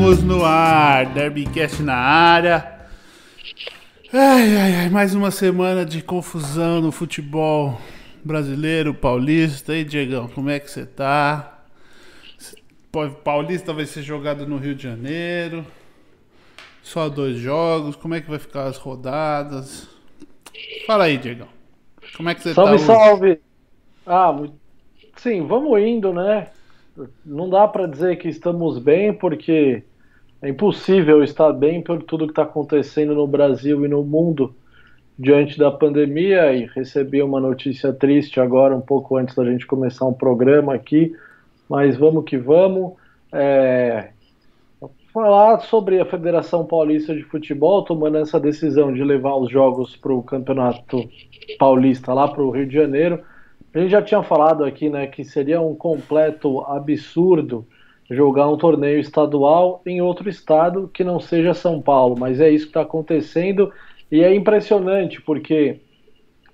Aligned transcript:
Estamos 0.00 0.22
no 0.22 0.46
ar, 0.46 1.12
Derbycast 1.12 1.82
na 1.82 1.94
área. 1.94 2.88
Ai, 4.10 4.56
ai, 4.56 4.74
ai, 4.76 4.88
mais 4.88 5.14
uma 5.14 5.30
semana 5.30 5.84
de 5.84 6.02
confusão 6.02 6.80
no 6.80 6.90
futebol 6.90 7.78
brasileiro, 8.24 8.94
paulista. 8.94 9.76
E 9.76 9.84
Diegão, 9.84 10.26
como 10.28 10.48
é 10.48 10.58
que 10.58 10.70
você 10.70 10.86
tá? 10.86 11.64
Paulista 13.22 13.74
vai 13.74 13.84
ser 13.84 14.00
jogado 14.00 14.46
no 14.46 14.56
Rio 14.56 14.74
de 14.74 14.84
Janeiro. 14.84 15.66
Só 16.82 17.10
dois 17.10 17.36
jogos. 17.36 17.94
Como 17.94 18.14
é 18.14 18.22
que 18.22 18.30
vai 18.30 18.38
ficar 18.38 18.68
as 18.68 18.78
rodadas? 18.78 19.86
Fala 20.86 21.04
aí, 21.04 21.18
Diegão. 21.18 21.48
Como 22.16 22.30
é 22.30 22.34
que 22.34 22.42
você 22.42 22.54
salve, 22.54 22.78
tá? 22.78 22.84
Salve, 22.86 23.40
salve. 24.06 24.50
Ah, 24.50 24.54
sim, 25.16 25.46
vamos 25.46 25.78
indo, 25.78 26.10
né? 26.14 26.48
Não 27.22 27.50
dá 27.50 27.68
para 27.68 27.86
dizer 27.86 28.16
que 28.16 28.28
estamos 28.28 28.78
bem, 28.78 29.12
porque 29.12 29.84
é 30.42 30.48
impossível 30.48 31.22
estar 31.22 31.52
bem 31.52 31.82
por 31.82 32.02
tudo 32.02 32.26
que 32.26 32.32
está 32.32 32.42
acontecendo 32.42 33.14
no 33.14 33.26
Brasil 33.26 33.84
e 33.84 33.88
no 33.88 34.02
mundo 34.02 34.54
diante 35.18 35.58
da 35.58 35.70
pandemia. 35.70 36.52
E 36.54 36.66
recebi 36.66 37.22
uma 37.22 37.40
notícia 37.40 37.92
triste 37.92 38.40
agora, 38.40 38.74
um 38.74 38.80
pouco 38.80 39.16
antes 39.16 39.34
da 39.34 39.44
gente 39.44 39.66
começar 39.66 40.06
um 40.06 40.14
programa 40.14 40.74
aqui, 40.74 41.14
mas 41.68 41.96
vamos 41.96 42.24
que 42.24 42.38
vamos. 42.38 42.94
É, 43.32 44.10
falar 45.12 45.60
sobre 45.60 46.00
a 46.00 46.06
Federação 46.06 46.64
Paulista 46.64 47.14
de 47.14 47.22
Futebol 47.22 47.84
tomando 47.84 48.18
essa 48.18 48.38
decisão 48.38 48.92
de 48.92 49.02
levar 49.02 49.36
os 49.36 49.50
jogos 49.50 49.96
para 49.96 50.12
o 50.12 50.22
Campeonato 50.22 51.08
Paulista 51.58 52.14
lá 52.14 52.28
para 52.28 52.42
o 52.42 52.50
Rio 52.50 52.66
de 52.66 52.74
Janeiro. 52.74 53.20
A 53.74 53.78
gente 53.78 53.90
já 53.90 54.02
tinha 54.02 54.22
falado 54.22 54.64
aqui, 54.64 54.88
né, 54.88 55.06
que 55.06 55.24
seria 55.24 55.60
um 55.60 55.74
completo 55.74 56.60
absurdo 56.60 57.66
jogar 58.10 58.48
um 58.48 58.56
torneio 58.56 58.98
estadual 58.98 59.80
em 59.86 60.00
outro 60.00 60.28
estado 60.28 60.90
que 60.92 61.04
não 61.04 61.20
seja 61.20 61.54
São 61.54 61.80
Paulo, 61.80 62.16
mas 62.18 62.40
é 62.40 62.50
isso 62.50 62.64
que 62.64 62.70
está 62.70 62.82
acontecendo 62.82 63.72
e 64.10 64.22
é 64.22 64.34
impressionante 64.34 65.22
porque 65.22 65.80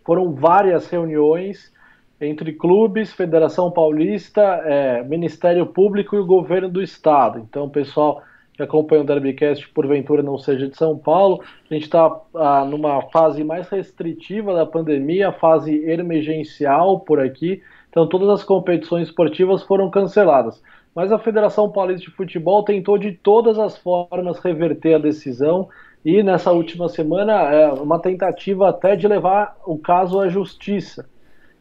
foram 0.04 0.32
várias 0.34 0.88
reuniões 0.88 1.72
entre 2.20 2.52
clubes, 2.52 3.12
Federação 3.12 3.70
Paulista, 3.70 4.42
é, 4.64 5.02
Ministério 5.02 5.66
Público 5.66 6.16
e 6.16 6.18
o 6.18 6.26
governo 6.26 6.68
do 6.68 6.82
estado. 6.82 7.38
Então, 7.38 7.68
pessoal 7.68 8.22
que 8.54 8.62
acompanha 8.62 9.02
o 9.02 9.04
Derbycast, 9.04 9.68
porventura 9.68 10.22
não 10.22 10.38
seja 10.38 10.66
de 10.66 10.76
São 10.76 10.96
Paulo, 10.96 11.42
a 11.70 11.74
gente 11.74 11.84
está 11.84 12.10
ah, 12.34 12.64
numa 12.64 13.02
fase 13.10 13.44
mais 13.44 13.68
restritiva 13.68 14.54
da 14.54 14.64
pandemia, 14.64 15.30
fase 15.30 15.84
emergencial 15.84 17.00
por 17.00 17.20
aqui, 17.20 17.62
então 17.91 18.08
todas 18.08 18.30
as 18.30 18.42
competições 18.42 19.08
esportivas 19.08 19.62
foram 19.62 19.91
canceladas. 19.91 20.62
Mas 20.97 21.12
a 21.12 21.19
Federação 21.19 21.70
Paulista 21.70 22.08
de 22.08 22.16
Futebol 22.16 22.64
tentou 22.64 22.97
de 22.97 23.12
todas 23.12 23.58
as 23.58 23.77
formas 23.77 24.39
reverter 24.39 24.94
a 24.94 24.98
decisão 24.98 25.69
e 26.03 26.22
nessa 26.22 26.53
última 26.53 26.88
semana 26.88 27.34
é 27.53 27.70
uma 27.70 27.98
tentativa 27.98 28.70
até 28.70 28.97
de 28.97 29.06
levar 29.06 29.58
o 29.66 29.77
caso 29.77 30.19
à 30.19 30.27
justiça. 30.27 31.06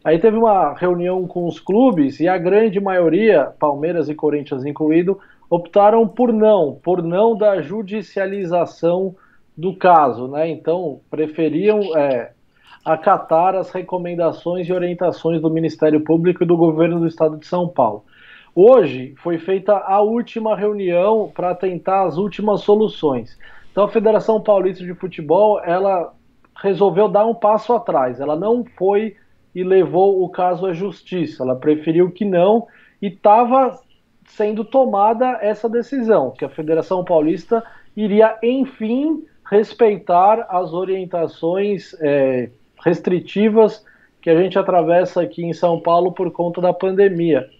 Aí 0.02 0.18
teve 0.18 0.38
uma 0.38 0.72
reunião 0.72 1.26
com 1.26 1.46
os 1.46 1.60
clubes 1.60 2.18
e 2.18 2.26
a 2.26 2.38
grande 2.38 2.80
maioria, 2.80 3.52
Palmeiras 3.58 4.08
e 4.08 4.14
Corinthians 4.14 4.64
incluído, 4.64 5.18
optaram 5.50 6.08
por 6.08 6.32
não, 6.32 6.80
por 6.82 7.02
não 7.02 7.36
da 7.36 7.60
judicialização 7.60 9.14
do 9.54 9.76
caso, 9.76 10.28
né? 10.28 10.48
Então 10.48 11.00
preferiam 11.10 11.80
é, 11.94 12.32
acatar 12.82 13.54
as 13.54 13.70
recomendações 13.70 14.66
e 14.66 14.72
orientações 14.72 15.42
do 15.42 15.50
Ministério 15.50 16.00
Público 16.00 16.42
e 16.42 16.46
do 16.46 16.56
Governo 16.56 17.00
do 17.00 17.06
Estado 17.06 17.36
de 17.36 17.46
São 17.46 17.68
Paulo. 17.68 18.04
Hoje 18.58 19.14
foi 19.18 19.36
feita 19.36 19.76
a 19.76 20.00
última 20.00 20.56
reunião 20.56 21.30
para 21.34 21.54
tentar 21.54 22.06
as 22.06 22.16
últimas 22.16 22.62
soluções. 22.62 23.38
Então 23.70 23.84
a 23.84 23.88
Federação 23.88 24.40
Paulista 24.40 24.82
de 24.82 24.94
Futebol 24.94 25.60
ela 25.62 26.14
resolveu 26.62 27.06
dar 27.06 27.26
um 27.26 27.34
passo 27.34 27.74
atrás. 27.74 28.18
Ela 28.18 28.34
não 28.34 28.64
foi 28.78 29.14
e 29.54 29.62
levou 29.62 30.24
o 30.24 30.30
caso 30.30 30.64
à 30.64 30.72
justiça. 30.72 31.42
Ela 31.42 31.54
preferiu 31.54 32.10
que 32.10 32.24
não 32.24 32.66
e 33.02 33.08
estava 33.08 33.78
sendo 34.24 34.64
tomada 34.64 35.38
essa 35.42 35.68
decisão, 35.68 36.30
que 36.30 36.42
a 36.46 36.48
Federação 36.48 37.04
Paulista 37.04 37.62
iria, 37.94 38.38
enfim, 38.42 39.22
respeitar 39.50 40.46
as 40.48 40.72
orientações 40.72 41.94
é, 42.00 42.48
restritivas 42.82 43.84
que 44.22 44.30
a 44.30 44.40
gente 44.40 44.58
atravessa 44.58 45.20
aqui 45.20 45.44
em 45.44 45.52
São 45.52 45.78
Paulo 45.78 46.12
por 46.12 46.30
conta 46.30 46.58
da 46.58 46.72
pandemia. 46.72 47.50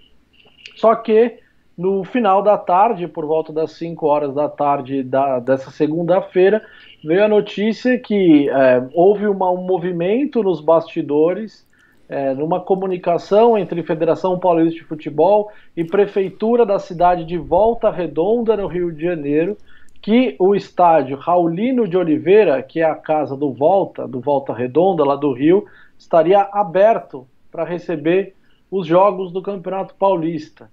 Só 0.76 0.94
que 0.94 1.38
no 1.76 2.04
final 2.04 2.42
da 2.42 2.56
tarde, 2.56 3.06
por 3.06 3.26
volta 3.26 3.52
das 3.52 3.72
5 3.72 4.06
horas 4.06 4.34
da 4.34 4.48
tarde 4.48 5.02
da, 5.02 5.40
dessa 5.40 5.70
segunda-feira, 5.70 6.62
veio 7.04 7.24
a 7.24 7.28
notícia 7.28 7.98
que 7.98 8.48
é, 8.48 8.82
houve 8.94 9.26
uma, 9.26 9.50
um 9.50 9.62
movimento 9.62 10.42
nos 10.42 10.60
bastidores 10.60 11.66
é, 12.08 12.34
numa 12.34 12.60
comunicação 12.60 13.58
entre 13.58 13.82
Federação 13.82 14.38
Paulista 14.38 14.80
de 14.80 14.84
Futebol 14.84 15.50
e 15.76 15.84
Prefeitura 15.84 16.64
da 16.64 16.78
cidade 16.78 17.24
de 17.24 17.36
Volta 17.36 17.90
Redonda, 17.90 18.56
no 18.56 18.66
Rio 18.66 18.92
de 18.92 19.02
Janeiro, 19.02 19.56
que 20.00 20.36
o 20.38 20.54
estádio 20.54 21.16
Raulino 21.16 21.88
de 21.88 21.96
Oliveira, 21.96 22.62
que 22.62 22.80
é 22.80 22.84
a 22.84 22.94
casa 22.94 23.36
do 23.36 23.52
Volta, 23.52 24.06
do 24.06 24.20
Volta 24.20 24.52
Redonda, 24.52 25.04
lá 25.04 25.16
do 25.16 25.32
Rio, 25.32 25.66
estaria 25.98 26.48
aberto 26.52 27.26
para 27.50 27.64
receber 27.64 28.34
os 28.78 28.86
jogos 28.86 29.32
do 29.32 29.40
Campeonato 29.40 29.94
Paulista. 29.94 30.70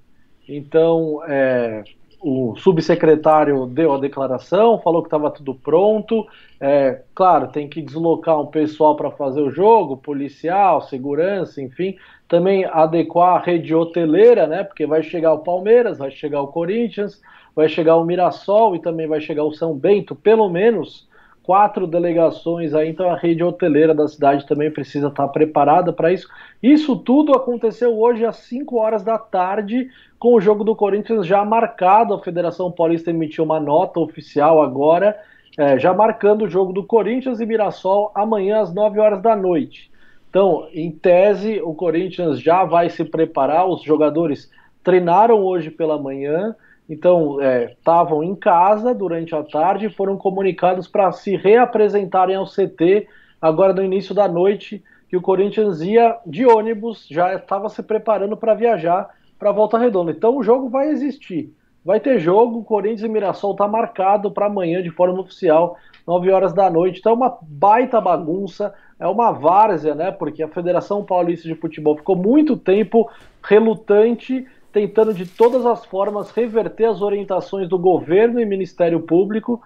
Então, 0.48 1.22
é, 1.26 1.84
o 2.22 2.56
subsecretário 2.56 3.66
deu 3.66 3.94
a 3.94 4.00
declaração, 4.00 4.80
falou 4.80 5.02
que 5.02 5.08
estava 5.08 5.32
tudo 5.32 5.56
pronto. 5.56 6.26
É, 6.60 7.02
claro, 7.14 7.48
tem 7.48 7.68
que 7.68 7.82
deslocar 7.82 8.40
um 8.40 8.48
pessoal 8.48 8.96
para 8.96 9.12
fazer 9.12 9.42
o 9.42 9.52
jogo, 9.52 9.98
policial, 9.98 10.82
segurança, 10.82 11.62
enfim. 11.62 11.96
Também 12.28 12.66
adequar 12.66 13.38
a 13.38 13.44
rede 13.44 13.76
hoteleira, 13.76 14.48
né? 14.48 14.64
Porque 14.64 14.86
vai 14.86 15.04
chegar 15.04 15.34
o 15.34 15.40
Palmeiras, 15.40 15.98
vai 15.98 16.12
chegar 16.12 16.42
o 16.42 16.48
Corinthians, 16.48 17.22
vai 17.56 17.70
chegar 17.70 17.98
o 17.98 18.06
Mirassol 18.06 18.76
e 18.76 18.82
também 18.82 19.08
vai 19.08 19.22
chegar 19.22 19.44
o 19.44 19.54
São 19.54 19.74
Bento, 19.74 20.16
pelo 20.16 20.50
menos 20.50 21.08
quatro 21.44 21.86
delegações 21.86 22.74
aí, 22.74 22.90
então 22.90 23.10
a 23.10 23.18
rede 23.18 23.44
hoteleira 23.44 23.94
da 23.94 24.08
cidade 24.08 24.48
também 24.48 24.72
precisa 24.72 25.10
estar 25.10 25.28
preparada 25.28 25.92
para 25.92 26.12
isso. 26.12 26.28
Isso 26.62 26.96
tudo 26.96 27.34
aconteceu 27.34 28.00
hoje 28.00 28.26
às 28.26 28.38
5 28.38 28.78
horas 28.78 29.04
da 29.04 29.18
tarde, 29.18 29.90
com 30.18 30.34
o 30.34 30.42
jogo 30.42 30.64
do 30.64 30.74
Corinthians 30.74 31.28
já 31.28 31.44
marcado. 31.44 32.14
A 32.14 32.24
Federação 32.24 32.72
Paulista 32.72 33.10
emitiu 33.10 33.44
uma 33.44 33.60
nota 33.60 34.00
oficial 34.00 34.62
agora, 34.62 35.20
é, 35.58 35.78
já 35.78 35.94
marcando 35.94 36.46
o 36.46 36.50
jogo 36.50 36.72
do 36.72 36.84
Corinthians 36.84 37.42
e 37.42 37.46
Mirassol 37.46 38.12
amanhã 38.16 38.62
às 38.62 38.74
9 38.74 39.00
horas 39.00 39.22
da 39.22 39.36
noite. 39.36 39.92
Então, 40.30 40.68
em 40.74 40.90
tese, 40.90 41.62
o 41.62 41.76
Corinthians 41.76 42.40
já 42.40 42.64
vai 42.64 42.90
se 42.90 43.04
preparar, 43.04 43.68
os 43.68 43.84
jogadores 43.84 44.50
treinaram 44.84 45.44
hoje 45.44 45.70
pela 45.70 46.02
manhã, 46.02 46.56
então 46.94 47.38
estavam 47.70 48.24
é, 48.24 48.26
em 48.26 48.36
casa 48.36 48.94
durante 48.94 49.36
a 49.36 49.44
tarde 49.44 49.88
e 49.88 49.94
foram 49.94 50.18
comunicados 50.18 50.88
para 50.88 51.12
se 51.12 51.36
reapresentarem 51.36 52.36
ao 52.36 52.46
CT 52.46 53.08
agora 53.42 53.74
no 53.74 53.84
início 53.84 54.16
da 54.16 54.28
noite, 54.28 54.82
que 55.10 55.18
o 55.18 55.22
Corinthians 55.22 55.82
ia 55.82 56.18
de 56.26 56.46
ônibus, 56.46 57.06
já 57.12 57.36
estava 57.36 57.68
se 57.68 57.84
preparando 57.84 58.38
para 58.38 58.54
viajar 58.54 59.10
para 59.38 59.50
a 59.50 59.54
Volta 59.54 59.78
Redonda. 59.78 60.12
Então 60.12 60.38
o 60.38 60.44
jogo 60.44 60.70
vai 60.70 60.88
existir. 60.88 61.54
Vai 61.84 62.00
ter 62.00 62.18
jogo, 62.18 62.64
Corinthians 62.64 63.04
e 63.04 63.10
Mirassol 63.10 63.52
está 63.52 63.68
marcado 63.68 64.32
para 64.32 64.46
amanhã 64.46 64.82
de 64.82 64.90
forma 64.90 65.20
oficial, 65.20 65.76
9 66.08 66.32
horas 66.32 66.54
da 66.54 66.70
noite. 66.70 67.00
Então 67.00 67.12
é 67.12 67.16
uma 67.16 67.38
baita 67.42 68.00
bagunça, 68.00 68.74
é 68.98 69.06
uma 69.06 69.34
várzea, 69.34 69.94
né? 69.94 70.10
Porque 70.10 70.42
a 70.42 70.48
Federação 70.48 71.04
Paulista 71.04 71.46
de 71.46 71.56
Futebol 71.56 71.98
ficou 71.98 72.16
muito 72.16 72.56
tempo 72.56 73.10
relutante, 73.44 74.48
tentando 74.74 75.14
de 75.14 75.26
todas 75.26 75.66
as 75.66 75.86
formas 75.86 76.32
reverter 76.32 76.86
as 76.86 77.02
orientações 77.02 77.70
do 77.70 77.78
governo 77.78 78.40
e 78.40 78.46
Ministério 78.46 79.00
Público 79.00 79.62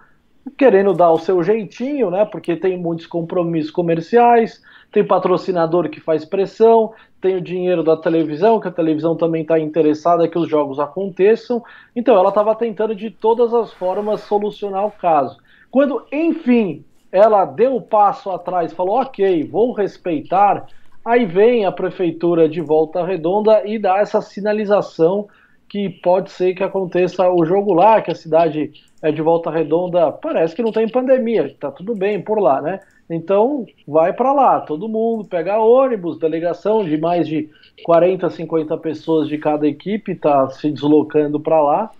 querendo 0.56 0.94
dar 0.94 1.10
o 1.10 1.18
seu 1.18 1.42
jeitinho, 1.42 2.10
né? 2.10 2.24
Porque 2.24 2.56
tem 2.56 2.76
muitos 2.76 3.06
compromissos 3.06 3.70
comerciais, 3.70 4.62
tem 4.92 5.04
patrocinador 5.04 5.88
que 5.88 6.00
faz 6.00 6.24
pressão, 6.24 6.92
tem 7.20 7.36
o 7.36 7.40
dinheiro 7.40 7.82
da 7.82 7.96
televisão, 7.96 8.60
que 8.60 8.68
a 8.68 8.72
televisão 8.72 9.16
também 9.16 9.42
está 9.42 9.58
interessada 9.58 10.28
que 10.28 10.38
os 10.38 10.48
jogos 10.48 10.78
aconteçam. 10.78 11.62
Então 11.94 12.16
ela 12.16 12.28
estava 12.28 12.54
tentando 12.54 12.94
de 12.94 13.10
todas 13.10 13.52
as 13.52 13.72
formas 13.72 14.20
solucionar 14.20 14.86
o 14.86 14.90
caso. 14.90 15.38
Quando, 15.70 16.06
enfim, 16.12 16.84
ela 17.10 17.44
deu 17.44 17.76
o 17.76 17.82
passo 17.82 18.30
atrás, 18.30 18.72
falou: 18.72 19.00
ok, 19.00 19.44
vou 19.44 19.72
respeitar. 19.72 20.66
Aí 21.08 21.24
vem 21.24 21.64
a 21.64 21.72
prefeitura 21.72 22.46
de 22.46 22.60
volta 22.60 23.02
redonda 23.02 23.66
e 23.66 23.78
dá 23.78 23.96
essa 23.96 24.20
sinalização 24.20 25.26
que 25.66 25.88
pode 25.88 26.30
ser 26.30 26.52
que 26.52 26.62
aconteça 26.62 27.26
o 27.30 27.46
jogo 27.46 27.72
lá, 27.72 28.02
que 28.02 28.10
a 28.10 28.14
cidade 28.14 28.70
é 29.00 29.10
de 29.10 29.22
volta 29.22 29.50
redonda, 29.50 30.12
parece 30.12 30.54
que 30.54 30.62
não 30.62 30.70
tem 30.70 30.86
pandemia, 30.86 31.46
está 31.46 31.70
tudo 31.70 31.94
bem 31.94 32.20
por 32.20 32.38
lá, 32.38 32.60
né? 32.60 32.80
Então, 33.08 33.64
vai 33.86 34.12
para 34.12 34.34
lá, 34.34 34.60
todo 34.60 34.86
mundo 34.86 35.24
pega 35.24 35.58
ônibus, 35.58 36.18
delegação 36.18 36.84
de 36.84 36.98
mais 36.98 37.26
de 37.26 37.48
40, 37.84 38.28
50 38.28 38.76
pessoas 38.76 39.28
de 39.28 39.38
cada 39.38 39.66
equipe 39.66 40.12
está 40.12 40.50
se 40.50 40.70
deslocando 40.70 41.40
para 41.40 41.62
lá. 41.62 41.90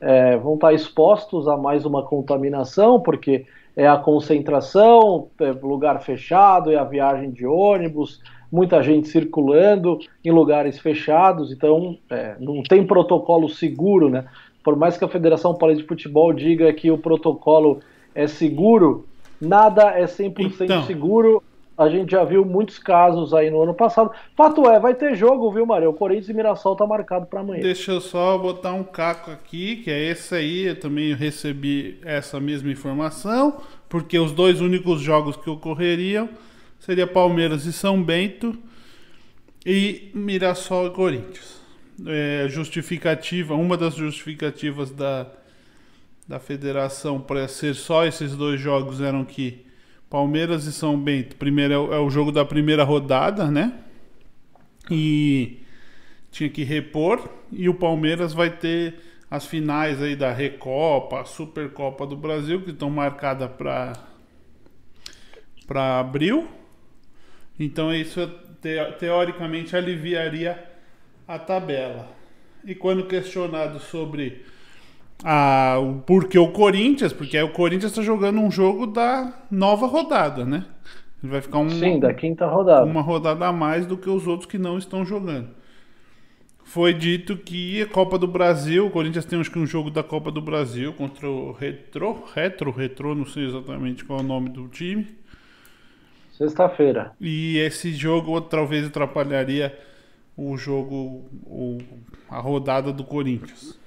É, 0.00 0.36
vão 0.38 0.54
estar 0.54 0.68
tá 0.68 0.74
expostos 0.74 1.46
a 1.46 1.56
mais 1.56 1.86
uma 1.86 2.02
contaminação, 2.02 2.98
porque 2.98 3.46
é 3.76 3.86
a 3.86 3.96
concentração, 3.96 5.28
é 5.40 5.52
lugar 5.52 6.02
fechado, 6.02 6.72
é 6.72 6.76
a 6.76 6.82
viagem 6.82 7.30
de 7.30 7.46
ônibus, 7.46 8.20
muita 8.50 8.82
gente 8.82 9.08
circulando 9.08 9.98
em 10.24 10.30
lugares 10.30 10.78
fechados, 10.78 11.52
então 11.52 11.98
é, 12.10 12.36
não 12.38 12.62
tem 12.62 12.86
protocolo 12.86 13.48
seguro, 13.48 14.08
né? 14.08 14.26
Por 14.62 14.76
mais 14.76 14.96
que 14.96 15.04
a 15.04 15.08
Federação 15.08 15.54
Paulista 15.54 15.82
de 15.82 15.88
Futebol 15.88 16.32
diga 16.32 16.72
que 16.72 16.90
o 16.90 16.98
protocolo 16.98 17.80
é 18.14 18.26
seguro, 18.26 19.06
nada 19.40 19.90
é 19.90 20.04
100% 20.04 20.62
então, 20.62 20.82
seguro. 20.84 21.42
A 21.78 21.90
gente 21.90 22.10
já 22.10 22.24
viu 22.24 22.42
muitos 22.42 22.78
casos 22.78 23.34
aí 23.34 23.50
no 23.50 23.62
ano 23.62 23.74
passado. 23.74 24.10
Fato 24.34 24.66
é, 24.66 24.80
vai 24.80 24.94
ter 24.94 25.14
jogo, 25.14 25.52
viu, 25.52 25.66
Maria? 25.66 25.90
O 25.90 25.92
Corinthians 25.92 26.30
e 26.30 26.32
Mirassol 26.32 26.74
tá 26.74 26.86
marcado 26.86 27.26
para 27.26 27.40
amanhã. 27.40 27.60
Deixa 27.60 27.92
eu 27.92 28.00
só 28.00 28.38
botar 28.38 28.72
um 28.72 28.82
caco 28.82 29.30
aqui, 29.30 29.76
que 29.76 29.90
é 29.90 30.10
esse 30.10 30.34
aí. 30.34 30.68
Eu 30.68 30.80
também 30.80 31.14
recebi 31.14 32.00
essa 32.02 32.40
mesma 32.40 32.70
informação, 32.72 33.58
porque 33.90 34.18
os 34.18 34.32
dois 34.32 34.62
únicos 34.62 35.02
jogos 35.02 35.36
que 35.36 35.50
ocorreriam 35.50 36.30
seria 36.86 37.04
Palmeiras 37.04 37.66
e 37.66 37.72
São 37.72 38.00
Bento 38.00 38.56
e 39.66 40.08
Mirassol 40.14 40.86
e 40.86 40.90
Corinthians. 40.90 41.60
É, 42.06 42.46
justificativa, 42.48 43.54
uma 43.54 43.76
das 43.76 43.96
justificativas 43.96 44.92
da, 44.92 45.26
da 46.28 46.38
federação 46.38 47.20
para 47.20 47.48
ser 47.48 47.74
só 47.74 48.06
esses 48.06 48.36
dois 48.36 48.60
jogos 48.60 49.00
eram 49.00 49.24
que 49.24 49.66
Palmeiras 50.08 50.66
e 50.66 50.72
São 50.72 50.96
Bento, 50.96 51.34
primeiro 51.34 51.74
é 51.74 51.78
o, 51.78 51.94
é 51.94 51.98
o 51.98 52.08
jogo 52.08 52.30
da 52.30 52.44
primeira 52.44 52.84
rodada, 52.84 53.50
né? 53.50 53.80
E 54.88 55.58
tinha 56.30 56.48
que 56.48 56.62
repor 56.62 57.28
e 57.50 57.68
o 57.68 57.74
Palmeiras 57.74 58.32
vai 58.32 58.50
ter 58.50 58.94
as 59.28 59.44
finais 59.44 60.00
aí 60.00 60.14
da 60.14 60.32
Recopa, 60.32 61.24
Supercopa 61.24 62.06
do 62.06 62.16
Brasil 62.16 62.62
que 62.62 62.70
estão 62.70 62.88
marcadas 62.90 63.50
para 63.58 63.92
para 65.66 65.98
abril 65.98 66.48
então 67.58 67.94
isso 67.94 68.28
teoricamente 68.98 69.76
aliviaria 69.76 70.62
a 71.26 71.38
tabela. 71.38 72.08
E 72.64 72.74
quando 72.74 73.06
questionado 73.06 73.78
sobre 73.78 74.42
a, 75.24 75.78
o 75.80 76.00
porquê 76.00 76.38
o 76.38 76.48
Corinthians, 76.48 77.12
porque 77.12 77.40
o 77.40 77.50
Corinthians 77.50 77.92
está 77.92 78.02
jogando 78.02 78.40
um 78.40 78.50
jogo 78.50 78.86
da 78.86 79.32
nova 79.50 79.86
rodada, 79.86 80.44
né? 80.44 80.64
Ele 81.22 81.32
vai 81.32 81.40
ficar 81.40 81.58
um, 81.58 81.70
Sim, 81.70 81.98
da 81.98 82.12
quinta 82.12 82.46
rodada. 82.46 82.84
Uma 82.84 83.00
rodada 83.00 83.46
a 83.46 83.52
mais 83.52 83.86
do 83.86 83.96
que 83.96 84.10
os 84.10 84.26
outros 84.26 84.50
que 84.50 84.58
não 84.58 84.76
estão 84.76 85.04
jogando. 85.04 85.48
Foi 86.64 86.92
dito 86.92 87.36
que 87.36 87.82
a 87.82 87.86
Copa 87.86 88.18
do 88.18 88.26
Brasil, 88.26 88.86
o 88.86 88.90
Corinthians 88.90 89.24
tem 89.24 89.38
acho 89.38 89.50
que 89.50 89.58
um 89.58 89.66
jogo 89.66 89.90
da 89.90 90.02
Copa 90.02 90.32
do 90.32 90.40
Brasil 90.40 90.92
contra 90.92 91.30
o 91.30 91.52
Retro, 91.52 92.24
Retro, 92.34 92.70
Retro, 92.72 93.14
não 93.14 93.24
sei 93.24 93.46
exatamente 93.46 94.04
qual 94.04 94.18
é 94.18 94.22
o 94.22 94.26
nome 94.26 94.48
do 94.50 94.66
time. 94.68 95.06
Sexta-feira. 96.36 97.12
E 97.20 97.56
esse 97.58 97.94
jogo 97.94 98.40
talvez 98.42 98.86
atrapalharia 98.86 99.76
o 100.36 100.56
jogo, 100.58 101.24
o, 101.44 101.78
a 102.28 102.38
rodada 102.38 102.92
do 102.92 103.04
Corinthians. 103.04 103.78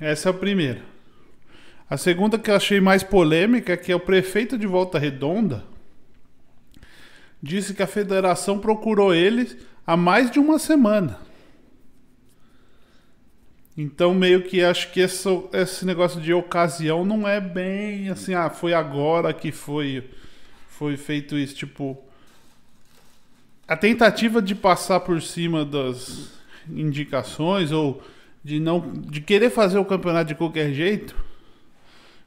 Essa 0.00 0.28
é 0.28 0.30
a 0.30 0.34
primeira. 0.34 0.82
A 1.88 1.96
segunda 1.96 2.38
que 2.38 2.50
eu 2.50 2.56
achei 2.56 2.80
mais 2.80 3.04
polêmica 3.04 3.74
é 3.74 3.76
que 3.76 3.94
o 3.94 4.00
prefeito 4.00 4.58
de 4.58 4.66
Volta 4.66 4.98
Redonda 4.98 5.62
disse 7.40 7.72
que 7.72 7.82
a 7.82 7.86
federação 7.86 8.58
procurou 8.58 9.14
eles 9.14 9.56
há 9.86 9.96
mais 9.96 10.30
de 10.30 10.40
uma 10.40 10.58
semana. 10.58 11.20
Então, 13.76 14.12
meio 14.12 14.42
que 14.42 14.62
acho 14.62 14.90
que 14.90 15.00
esse, 15.00 15.28
esse 15.52 15.86
negócio 15.86 16.20
de 16.20 16.32
ocasião 16.32 17.04
não 17.04 17.26
é 17.26 17.40
bem 17.40 18.08
assim, 18.08 18.34
ah, 18.34 18.50
foi 18.50 18.74
agora 18.74 19.32
que 19.32 19.52
foi 19.52 20.10
foi 20.82 20.96
feito 20.96 21.38
isso, 21.38 21.54
tipo 21.54 21.96
a 23.68 23.76
tentativa 23.76 24.42
de 24.42 24.52
passar 24.52 24.98
por 24.98 25.22
cima 25.22 25.64
das 25.64 26.36
indicações 26.68 27.70
ou 27.70 28.02
de 28.42 28.58
não 28.58 28.80
de 28.80 29.20
querer 29.20 29.50
fazer 29.50 29.78
o 29.78 29.84
campeonato 29.84 30.26
de 30.26 30.34
qualquer 30.34 30.72
jeito 30.72 31.14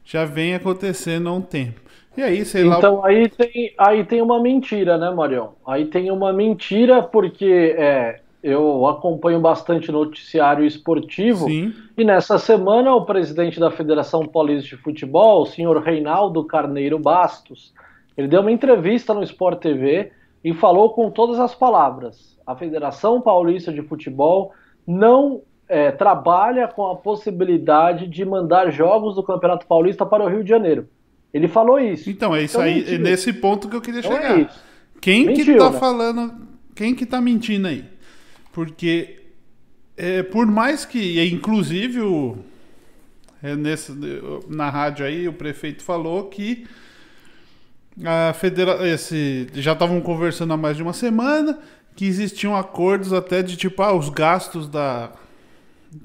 já 0.06 0.24
vem 0.24 0.56
acontecendo 0.56 1.28
há 1.28 1.34
um 1.34 1.42
tempo. 1.42 1.82
E 2.16 2.22
aí, 2.22 2.46
sei 2.46 2.64
lá. 2.64 2.78
Então 2.78 3.04
aí 3.04 3.28
tem, 3.28 3.74
aí 3.78 4.06
tem 4.06 4.22
uma 4.22 4.42
mentira, 4.42 4.98
né, 4.98 5.12
Marião? 5.12 5.56
Aí 5.68 5.88
tem 5.88 6.10
uma 6.10 6.32
mentira 6.32 7.04
porque 7.04 7.76
é, 7.78 8.22
eu 8.42 8.88
acompanho 8.88 9.42
bastante 9.42 9.92
noticiário 9.92 10.66
esportivo 10.66 11.48
Sim. 11.48 11.74
e 11.98 12.06
nessa 12.06 12.38
semana 12.38 12.96
o 12.96 13.04
presidente 13.04 13.60
da 13.60 13.70
Federação 13.70 14.26
Paulista 14.26 14.78
de 14.78 14.82
Futebol, 14.82 15.42
o 15.42 15.46
senhor 15.46 15.78
Reinaldo 15.82 16.42
Carneiro 16.46 16.98
Bastos, 16.98 17.74
ele 18.18 18.28
deu 18.28 18.42
uma 18.42 18.52
entrevista 18.52 19.14
no 19.14 19.24
Sport 19.24 19.60
TV 19.60 20.12
e 20.44 20.54
falou 20.54 20.92
com 20.94 21.10
todas 21.10 21.40
as 21.40 21.54
palavras: 21.54 22.38
a 22.46 22.56
Federação 22.56 23.22
Paulista 23.22 23.74
de 23.74 23.82
Futebol 23.82 24.54
não 24.86 25.42
é, 25.68 25.92
trabalha 25.92 26.68
com 26.68 26.88
a 26.88 26.96
possibilidade 26.96 28.08
de 28.08 28.24
mandar 28.24 28.72
jogos 28.72 29.16
do 29.16 29.24
Campeonato 29.24 29.66
Paulista 29.66 30.06
para 30.06 30.24
o 30.24 30.28
Rio 30.28 30.44
de 30.44 30.50
Janeiro. 30.50 30.88
Ele 31.34 31.48
falou 31.48 31.80
isso. 31.80 32.10
Então, 32.10 32.34
é 32.36 32.44
isso 32.44 32.58
então, 32.58 32.66
aí, 32.66 32.76
mentiu. 32.76 32.96
é 32.96 32.98
nesse 32.98 33.34
ponto 33.34 33.68
que 33.68 33.76
eu 33.76 33.82
queria 33.82 34.00
então 34.00 34.12
chegar. 34.12 34.40
É 34.40 34.50
quem 35.02 35.26
mentiu, 35.26 35.46
que 35.46 35.58
tá 35.58 35.72
né? 35.72 35.80
falando, 35.80 36.34
quem 36.74 36.96
que 36.96 37.06
tá 37.06 37.20
mentindo 37.20 37.68
aí? 37.68 37.84
Porque 38.54 39.20
é, 39.98 40.24
por 40.24 40.46
mais 40.46 40.86
que, 40.86 41.22
inclusive, 41.26 42.00
o, 42.02 42.38
é 43.44 43.56
nesse, 43.56 43.92
na 44.48 44.70
rádio 44.70 45.06
aí, 45.06 45.28
o 45.28 45.34
prefeito 45.34 45.84
falou 45.84 46.26
que 46.26 46.66
a 48.04 48.34
federa 48.34 48.88
esse, 48.88 49.48
já 49.54 49.74
estavam 49.74 50.02
conversando 50.02 50.54
há 50.54 50.58
mais 50.58 50.76
de 50.76 50.84
uma 50.84 50.94
semana 50.94 51.60
que 51.96 52.06
existiam 52.06 52.56
acordos 52.56 53.14
até 53.14 53.42
de 53.42 53.56
tipo 53.56 53.82
ah, 53.82 53.94
os 53.94 54.10
gastos 54.10 54.68
da 54.68 55.12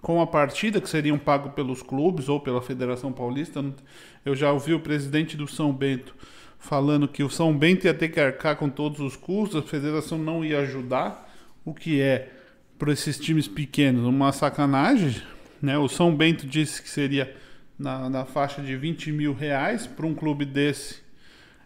com 0.00 0.20
a 0.20 0.26
partida 0.26 0.80
que 0.80 0.88
seriam 0.88 1.18
pagos 1.18 1.52
pelos 1.52 1.82
clubes 1.82 2.28
ou 2.28 2.38
pela 2.38 2.62
Federação 2.62 3.12
Paulista. 3.12 3.64
Eu 4.24 4.36
já 4.36 4.52
ouvi 4.52 4.72
o 4.72 4.78
presidente 4.78 5.36
do 5.36 5.48
São 5.48 5.72
Bento 5.72 6.14
falando 6.60 7.08
que 7.08 7.24
o 7.24 7.30
São 7.30 7.56
Bento 7.56 7.86
ia 7.86 7.94
ter 7.94 8.08
que 8.10 8.20
arcar 8.20 8.54
com 8.54 8.68
todos 8.68 9.00
os 9.00 9.16
custos, 9.16 9.60
a 9.60 9.66
federação 9.66 10.18
não 10.18 10.44
ia 10.44 10.60
ajudar, 10.60 11.28
o 11.64 11.74
que 11.74 12.00
é 12.00 12.30
para 12.78 12.92
esses 12.92 13.18
times 13.18 13.48
pequenos 13.48 14.04
uma 14.04 14.30
sacanagem. 14.30 15.20
Né? 15.60 15.76
O 15.76 15.88
São 15.88 16.14
Bento 16.14 16.46
disse 16.46 16.80
que 16.82 16.88
seria 16.88 17.34
na, 17.78 18.08
na 18.08 18.24
faixa 18.24 18.62
de 18.62 18.76
20 18.76 19.10
mil 19.10 19.34
reais 19.34 19.86
para 19.86 20.06
um 20.06 20.14
clube 20.14 20.44
desse 20.44 21.00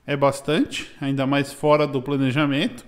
é 0.07 0.17
bastante, 0.17 0.91
ainda 1.01 1.27
mais 1.27 1.53
fora 1.53 1.87
do 1.87 2.03
planejamento. 2.03 2.85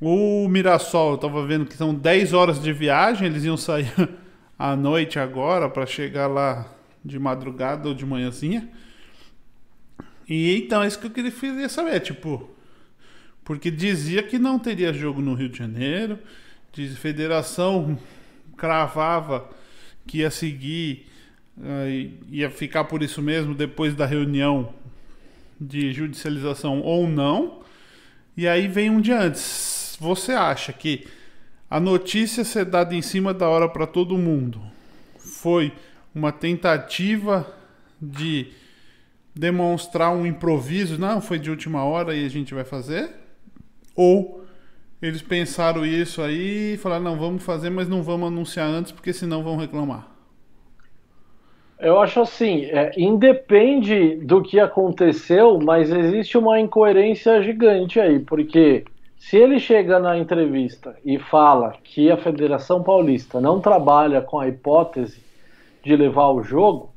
O 0.00 0.48
Mirassol, 0.48 1.12
eu 1.12 1.18
tava 1.18 1.46
vendo 1.46 1.66
que 1.66 1.74
são 1.74 1.94
10 1.94 2.32
horas 2.32 2.60
de 2.60 2.72
viagem, 2.72 3.26
eles 3.26 3.44
iam 3.44 3.56
sair 3.56 3.92
à 4.58 4.76
noite 4.76 5.18
agora 5.18 5.68
para 5.68 5.86
chegar 5.86 6.26
lá 6.26 6.70
de 7.04 7.18
madrugada 7.18 7.88
ou 7.88 7.94
de 7.94 8.04
manhãzinha. 8.04 8.68
E 10.28 10.56
então, 10.56 10.82
é 10.82 10.86
isso 10.86 10.98
que 10.98 11.06
eu 11.06 11.10
queria 11.10 11.68
saber, 11.68 12.00
tipo, 12.00 12.50
porque 13.44 13.70
dizia 13.70 14.22
que 14.22 14.38
não 14.38 14.58
teria 14.58 14.92
jogo 14.92 15.20
no 15.20 15.34
Rio 15.34 15.48
de 15.48 15.58
Janeiro, 15.58 16.18
diz 16.72 16.96
federação 16.98 17.98
cravava 18.56 19.48
que 20.06 20.18
ia 20.18 20.30
seguir, 20.30 21.06
uh, 21.58 22.24
ia 22.28 22.50
ficar 22.50 22.84
por 22.84 23.02
isso 23.02 23.22
mesmo 23.22 23.54
depois 23.54 23.94
da 23.94 24.06
reunião 24.06 24.74
de 25.60 25.92
judicialização 25.92 26.80
ou 26.80 27.08
não. 27.08 27.60
E 28.36 28.46
aí 28.46 28.68
vem 28.68 28.90
um 28.90 29.00
dia 29.00 29.20
antes. 29.20 29.96
Você 30.00 30.32
acha 30.32 30.72
que 30.72 31.06
a 31.70 31.80
notícia 31.80 32.44
ser 32.44 32.64
dada 32.64 32.94
em 32.94 33.02
cima 33.02 33.32
da 33.32 33.48
hora 33.48 33.68
para 33.68 33.86
todo 33.86 34.18
mundo 34.18 34.60
foi 35.18 35.72
uma 36.14 36.30
tentativa 36.30 37.46
de 38.00 38.48
demonstrar 39.34 40.12
um 40.12 40.26
improviso? 40.26 40.98
Não, 40.98 41.20
foi 41.20 41.38
de 41.38 41.50
última 41.50 41.84
hora 41.84 42.14
e 42.14 42.24
a 42.24 42.28
gente 42.28 42.54
vai 42.54 42.64
fazer? 42.64 43.10
Ou 43.94 44.44
eles 45.00 45.22
pensaram 45.22 45.84
isso 45.84 46.22
aí 46.22 46.74
e 46.74 46.76
falaram: 46.78 47.04
não, 47.04 47.18
vamos 47.18 47.42
fazer, 47.42 47.70
mas 47.70 47.88
não 47.88 48.02
vamos 48.02 48.28
anunciar 48.28 48.68
antes 48.68 48.92
porque 48.92 49.12
senão 49.12 49.42
vão 49.42 49.56
reclamar? 49.56 50.15
Eu 51.78 52.00
acho 52.00 52.20
assim, 52.20 52.64
é, 52.66 52.92
independe 52.96 54.16
do 54.16 54.42
que 54.42 54.58
aconteceu, 54.58 55.58
mas 55.60 55.90
existe 55.90 56.38
uma 56.38 56.58
incoerência 56.58 57.42
gigante 57.42 58.00
aí, 58.00 58.18
porque 58.20 58.84
se 59.18 59.36
ele 59.36 59.58
chega 59.58 59.98
na 59.98 60.16
entrevista 60.18 60.96
e 61.04 61.18
fala 61.18 61.74
que 61.84 62.10
a 62.10 62.16
Federação 62.16 62.82
Paulista 62.82 63.40
não 63.40 63.60
trabalha 63.60 64.22
com 64.22 64.38
a 64.40 64.48
hipótese 64.48 65.22
de 65.82 65.94
levar 65.96 66.30
o 66.30 66.42
jogo, 66.42 66.94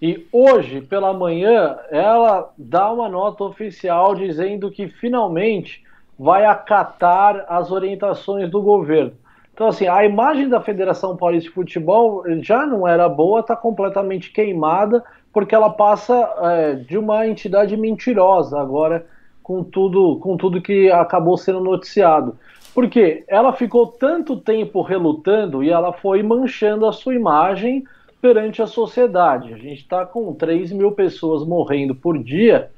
E 0.00 0.26
hoje, 0.32 0.80
pela 0.82 1.12
manhã, 1.14 1.78
ela 1.90 2.52
dá 2.58 2.92
uma 2.92 3.08
nota 3.08 3.44
oficial 3.44 4.14
dizendo 4.14 4.70
que 4.70 4.88
finalmente 4.88 5.82
vai 6.18 6.44
acatar 6.44 7.44
as 7.48 7.70
orientações 7.70 8.50
do 8.50 8.60
governo. 8.62 9.14
Então, 9.54 9.68
assim, 9.68 9.86
a 9.86 10.04
imagem 10.04 10.48
da 10.48 10.60
Federação 10.60 11.16
Paulista 11.16 11.48
de 11.48 11.54
Futebol 11.54 12.24
já 12.42 12.66
não 12.66 12.88
era 12.88 13.08
boa, 13.08 13.38
está 13.38 13.54
completamente 13.54 14.32
queimada, 14.32 15.04
porque 15.32 15.54
ela 15.54 15.70
passa 15.70 16.12
é, 16.42 16.74
de 16.74 16.98
uma 16.98 17.24
entidade 17.24 17.76
mentirosa 17.76 18.60
agora 18.60 19.06
com 19.44 19.62
tudo, 19.62 20.18
com 20.18 20.36
tudo 20.36 20.60
que 20.60 20.90
acabou 20.90 21.36
sendo 21.36 21.60
noticiado. 21.60 22.36
Porque 22.74 23.22
ela 23.28 23.52
ficou 23.52 23.86
tanto 23.86 24.36
tempo 24.36 24.82
relutando 24.82 25.62
e 25.62 25.70
ela 25.70 25.92
foi 25.92 26.20
manchando 26.24 26.84
a 26.84 26.92
sua 26.92 27.14
imagem 27.14 27.84
perante 28.20 28.60
a 28.60 28.66
sociedade. 28.66 29.54
A 29.54 29.56
gente 29.56 29.82
está 29.82 30.04
com 30.04 30.34
3 30.34 30.72
mil 30.72 30.90
pessoas 30.90 31.46
morrendo 31.46 31.94
por 31.94 32.18
dia 32.18 32.70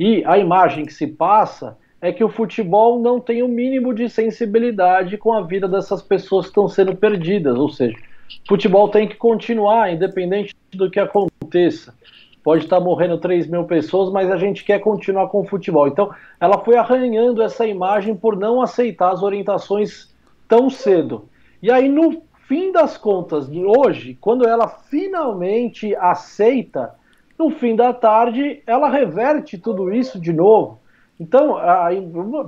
e 0.00 0.24
a 0.24 0.38
imagem 0.38 0.86
que 0.86 0.94
se 0.94 1.06
passa 1.06 1.76
é 2.02 2.12
que 2.12 2.24
o 2.24 2.28
futebol 2.28 2.98
não 2.98 3.20
tem 3.20 3.44
o 3.44 3.48
mínimo 3.48 3.94
de 3.94 4.10
sensibilidade 4.10 5.16
com 5.16 5.32
a 5.32 5.40
vida 5.40 5.68
dessas 5.68 6.02
pessoas 6.02 6.46
que 6.46 6.50
estão 6.50 6.68
sendo 6.68 6.96
perdidas. 6.96 7.56
Ou 7.56 7.68
seja, 7.68 7.96
o 8.44 8.48
futebol 8.48 8.88
tem 8.88 9.06
que 9.06 9.14
continuar, 9.14 9.92
independente 9.92 10.52
do 10.72 10.90
que 10.90 10.98
aconteça. 10.98 11.94
Pode 12.42 12.64
estar 12.64 12.80
morrendo 12.80 13.18
3 13.18 13.46
mil 13.46 13.62
pessoas, 13.64 14.12
mas 14.12 14.28
a 14.32 14.36
gente 14.36 14.64
quer 14.64 14.80
continuar 14.80 15.28
com 15.28 15.42
o 15.42 15.46
futebol. 15.46 15.86
Então, 15.86 16.12
ela 16.40 16.58
foi 16.58 16.76
arranhando 16.76 17.40
essa 17.40 17.64
imagem 17.64 18.16
por 18.16 18.36
não 18.36 18.60
aceitar 18.60 19.12
as 19.12 19.22
orientações 19.22 20.12
tão 20.48 20.68
cedo. 20.68 21.28
E 21.62 21.70
aí, 21.70 21.88
no 21.88 22.20
fim 22.48 22.72
das 22.72 22.98
contas, 22.98 23.48
hoje, 23.48 24.18
quando 24.20 24.44
ela 24.44 24.66
finalmente 24.66 25.94
aceita, 25.94 26.96
no 27.38 27.50
fim 27.50 27.76
da 27.76 27.92
tarde, 27.92 28.60
ela 28.66 28.88
reverte 28.88 29.56
tudo 29.56 29.94
isso 29.94 30.20
de 30.20 30.32
novo 30.32 30.81
então, 31.22 31.56
a, 31.56 31.88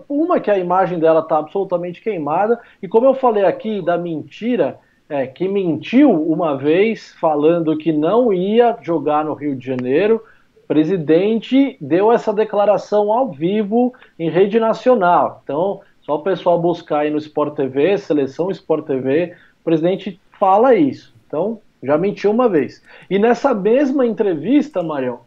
uma 0.09 0.41
que 0.41 0.51
a 0.51 0.59
imagem 0.59 0.99
dela 0.99 1.21
está 1.21 1.39
absolutamente 1.39 2.03
queimada, 2.03 2.59
e 2.83 2.89
como 2.89 3.07
eu 3.07 3.15
falei 3.15 3.45
aqui 3.45 3.81
da 3.81 3.97
mentira, 3.97 4.81
é, 5.09 5.29
que 5.29 5.47
mentiu 5.47 6.11
uma 6.11 6.57
vez 6.57 7.15
falando 7.21 7.79
que 7.79 7.93
não 7.93 8.33
ia 8.33 8.77
jogar 8.83 9.25
no 9.25 9.35
Rio 9.35 9.55
de 9.55 9.65
Janeiro, 9.65 10.21
o 10.65 10.67
presidente 10.67 11.77
deu 11.81 12.11
essa 12.11 12.33
declaração 12.33 13.13
ao 13.13 13.31
vivo 13.31 13.95
em 14.19 14.29
rede 14.29 14.59
nacional. 14.59 15.41
Então, 15.45 15.81
só 16.03 16.17
o 16.17 16.23
pessoal 16.23 16.61
buscar 16.61 17.01
aí 17.01 17.11
no 17.11 17.19
Sport 17.19 17.55
TV, 17.55 17.97
Seleção 17.97 18.51
Sport 18.51 18.87
TV, 18.87 19.37
o 19.61 19.65
presidente 19.65 20.21
fala 20.33 20.75
isso. 20.75 21.15
Então, 21.29 21.61
já 21.81 21.97
mentiu 21.97 22.33
uma 22.33 22.49
vez. 22.49 22.83
E 23.09 23.21
nessa 23.21 23.55
mesma 23.55 24.05
entrevista, 24.05 24.83
Marião, 24.83 25.21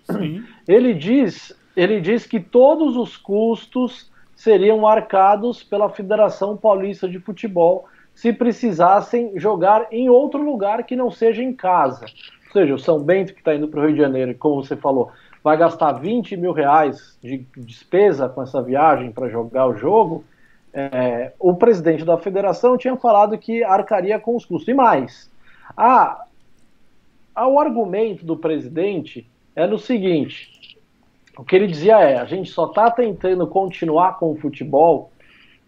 ele 0.68 0.94
diz 0.94 1.57
ele 1.78 2.02
diz 2.02 2.26
que 2.26 2.40
todos 2.40 2.98
os 2.98 3.16
custos 3.16 4.12
seriam 4.36 4.88
arcados 4.88 5.64
pela 5.64 5.92
Federação 5.92 6.58
Paulista 6.58 7.08
de 7.08 7.20
Futebol 7.20 7.86
se 8.16 8.34
precisassem 8.34 9.34
jogar 9.36 9.86
em 9.92 10.10
outro 10.10 10.42
lugar 10.42 10.84
que 10.86 10.96
não 10.96 11.12
seja 11.12 11.44
em 11.44 11.54
casa. 11.54 12.08
Ou 12.48 12.52
seja, 12.52 12.74
o 12.74 12.80
São 12.80 13.00
Bento, 13.00 13.32
que 13.32 13.42
está 13.42 13.54
indo 13.54 13.68
para 13.68 13.80
o 13.80 13.84
Rio 13.86 13.94
de 13.94 14.02
Janeiro, 14.02 14.36
como 14.40 14.64
você 14.64 14.76
falou, 14.76 15.12
vai 15.44 15.56
gastar 15.56 15.92
20 15.94 16.36
mil 16.36 16.52
reais 16.52 17.16
de 17.22 17.46
despesa 17.56 18.28
com 18.28 18.42
essa 18.42 18.60
viagem 18.60 19.12
para 19.12 19.30
jogar 19.30 19.68
o 19.68 19.78
jogo. 19.78 20.24
É, 20.74 21.32
o 21.40 21.54
presidente 21.54 22.04
da 22.04 22.18
federação 22.18 22.76
tinha 22.76 22.98
falado 22.98 23.38
que 23.38 23.64
arcaria 23.64 24.18
com 24.20 24.36
os 24.36 24.46
custos. 24.46 24.68
E 24.68 24.74
mais, 24.74 25.32
a, 25.78 26.26
a, 27.36 27.48
o 27.48 27.60
argumento 27.60 28.26
do 28.26 28.36
presidente 28.36 29.30
é 29.56 29.68
no 29.68 29.78
seguinte: 29.78 30.57
o 31.38 31.44
que 31.44 31.56
ele 31.56 31.68
dizia 31.68 32.00
é: 32.00 32.18
a 32.18 32.26
gente 32.26 32.50
só 32.50 32.66
está 32.66 32.90
tentando 32.90 33.46
continuar 33.48 34.18
com 34.18 34.32
o 34.32 34.36
futebol 34.36 35.12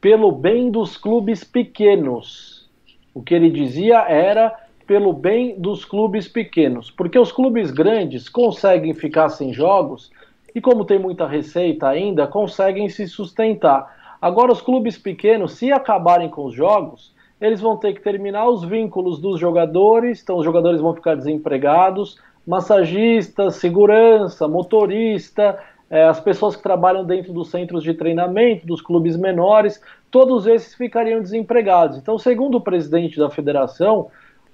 pelo 0.02 0.32
bem 0.32 0.72
dos 0.72 0.98
clubes 0.98 1.44
pequenos. 1.44 2.68
O 3.14 3.22
que 3.22 3.34
ele 3.34 3.50
dizia 3.50 4.00
era 4.08 4.56
pelo 4.88 5.14
bem 5.14 5.60
dos 5.60 5.86
clubes 5.86 6.28
pequenos, 6.28 6.90
porque 6.90 7.20
os 7.20 7.32
clubes 7.32 7.70
grandes 7.70 8.28
conseguem 8.28 8.94
ficar 8.94 9.30
sem 9.30 9.54
jogos 9.54 10.10
e, 10.56 10.60
como 10.60 10.86
tem 10.86 10.98
muita 10.98 11.28
receita 11.28 11.88
ainda, 11.88 12.26
conseguem 12.26 12.90
se 12.90 13.08
sustentar. 13.08 14.18
Agora, 14.20 14.52
os 14.52 14.62
clubes 14.62 14.98
pequenos, 14.98 15.54
se 15.54 15.72
acabarem 15.72 16.30
com 16.30 16.46
os 16.46 16.56
jogos, 16.56 17.14
eles 17.40 17.62
vão 17.62 17.78
ter 17.78 17.94
que 17.94 18.02
terminar 18.02 18.50
os 18.50 18.66
vínculos 18.66 19.20
dos 19.20 19.40
jogadores, 19.40 20.22
então 20.22 20.38
os 20.38 20.44
jogadores 20.44 20.82
vão 20.82 20.96
ficar 20.96 21.16
desempregados, 21.16 22.18
massagista, 22.50 23.52
segurança, 23.52 24.48
motorista, 24.48 25.60
é, 25.88 26.06
as 26.06 26.20
pessoas 26.20 26.56
que 26.56 26.64
trabalham 26.64 27.06
dentro 27.06 27.32
dos 27.32 27.52
centros 27.52 27.84
de 27.84 27.94
treinamento, 27.94 28.66
dos 28.66 28.82
clubes 28.82 29.16
menores, 29.16 29.80
todos 30.10 30.48
esses 30.48 30.74
ficariam 30.74 31.22
desempregados. 31.22 32.00
Então, 32.00 32.18
segundo 32.18 32.56
o 32.56 32.62
presidente 32.62 33.20
da 33.20 33.30
federação, 33.30 34.08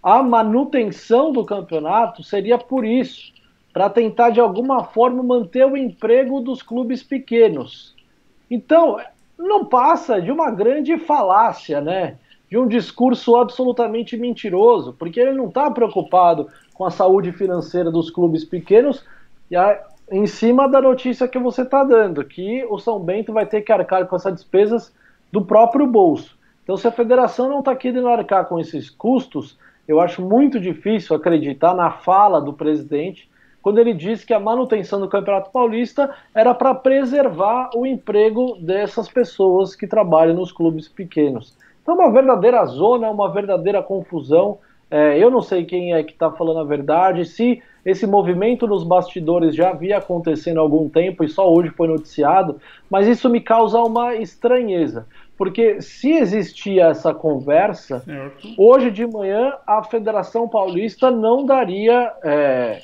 a 0.03 0.21
manutenção 0.21 1.31
do 1.31 1.45
campeonato 1.45 2.21
seria 2.21 2.57
por 2.57 2.83
isso, 2.83 3.31
para 3.71 3.89
tentar 3.89 4.29
de 4.29 4.41
alguma 4.41 4.83
forma 4.83 5.23
manter 5.23 5.65
o 5.65 5.77
emprego 5.77 6.41
dos 6.41 6.61
clubes 6.61 7.01
pequenos. 7.01 7.95
Então, 8.51 8.97
não 9.39 9.63
passa 9.63 10.21
de 10.21 10.33
uma 10.33 10.51
grande 10.51 10.97
falácia, 10.97 11.79
né? 11.79 12.17
De 12.49 12.57
um 12.57 12.67
discurso 12.67 13.35
absolutamente 13.35 14.15
mentiroso, 14.17 14.93
porque 14.93 15.19
ele 15.19 15.33
não 15.33 15.47
está 15.47 15.69
preocupado 15.71 16.47
com 16.73 16.85
a 16.85 16.91
saúde 16.91 17.31
financeira 17.31 17.89
dos 17.91 18.09
clubes 18.09 18.43
pequenos, 18.43 19.03
e 19.49 19.55
a, 19.55 19.81
em 20.11 20.27
cima 20.27 20.67
da 20.67 20.81
notícia 20.81 21.27
que 21.27 21.39
você 21.39 21.63
está 21.63 21.83
dando, 21.83 22.23
que 22.23 22.65
o 22.69 22.77
São 22.77 22.99
Bento 22.99 23.33
vai 23.33 23.45
ter 23.45 23.61
que 23.61 23.71
arcar 23.71 24.05
com 24.07 24.15
essas 24.15 24.33
despesas 24.33 24.93
do 25.31 25.43
próprio 25.43 25.87
bolso. 25.87 26.37
Então, 26.63 26.77
se 26.77 26.87
a 26.87 26.91
federação 26.91 27.49
não 27.49 27.59
está 27.59 27.75
querendo 27.75 28.07
arcar 28.07 28.45
com 28.45 28.59
esses 28.59 28.89
custos, 28.89 29.57
eu 29.87 29.99
acho 29.99 30.21
muito 30.21 30.59
difícil 30.59 31.15
acreditar 31.15 31.73
na 31.73 31.91
fala 31.91 32.41
do 32.41 32.53
presidente 32.53 33.29
quando 33.61 33.79
ele 33.79 33.93
diz 33.93 34.23
que 34.23 34.33
a 34.33 34.39
manutenção 34.39 34.99
do 34.99 35.09
Campeonato 35.09 35.49
Paulista 35.49 36.13
era 36.35 36.53
para 36.53 36.75
preservar 36.75 37.71
o 37.75 37.83
emprego 37.83 38.57
dessas 38.59 39.09
pessoas 39.09 39.75
que 39.75 39.87
trabalham 39.87 40.35
nos 40.35 40.51
clubes 40.51 40.87
pequenos. 40.87 41.57
Então, 41.85 41.93
uma 41.93 42.11
verdadeira 42.11 42.65
zona, 42.65 43.11
uma 43.11 43.31
verdadeira 43.31 43.83
confusão. 43.83 44.57
É, 44.89 45.19
eu 45.19 45.29
não 45.29 45.39
sei 45.39 45.65
quem 45.65 45.93
é 45.93 46.01
que 46.01 46.13
está 46.13 46.31
falando 46.31 46.59
a 46.59 46.63
verdade, 46.63 47.25
se 47.25 47.61
esse 47.85 48.07
movimento 48.07 48.65
nos 48.65 48.83
bastidores 48.83 49.55
já 49.55 49.69
havia 49.69 49.99
acontecendo 49.99 50.57
há 50.57 50.61
algum 50.61 50.89
tempo 50.89 51.23
e 51.23 51.29
só 51.29 51.47
hoje 51.47 51.69
foi 51.69 51.87
noticiado, 51.87 52.59
mas 52.89 53.07
isso 53.07 53.29
me 53.29 53.39
causa 53.39 53.79
uma 53.83 54.15
estranheza. 54.15 55.05
Porque 55.37 55.79
se 55.79 56.11
existia 56.13 56.85
essa 56.85 57.13
conversa, 57.13 57.99
certo. 57.99 58.47
hoje 58.57 58.89
de 58.89 59.05
manhã 59.05 59.53
a 59.67 59.83
Federação 59.83 60.49
Paulista 60.49 61.11
não 61.11 61.45
daria 61.45 62.11
é, 62.23 62.81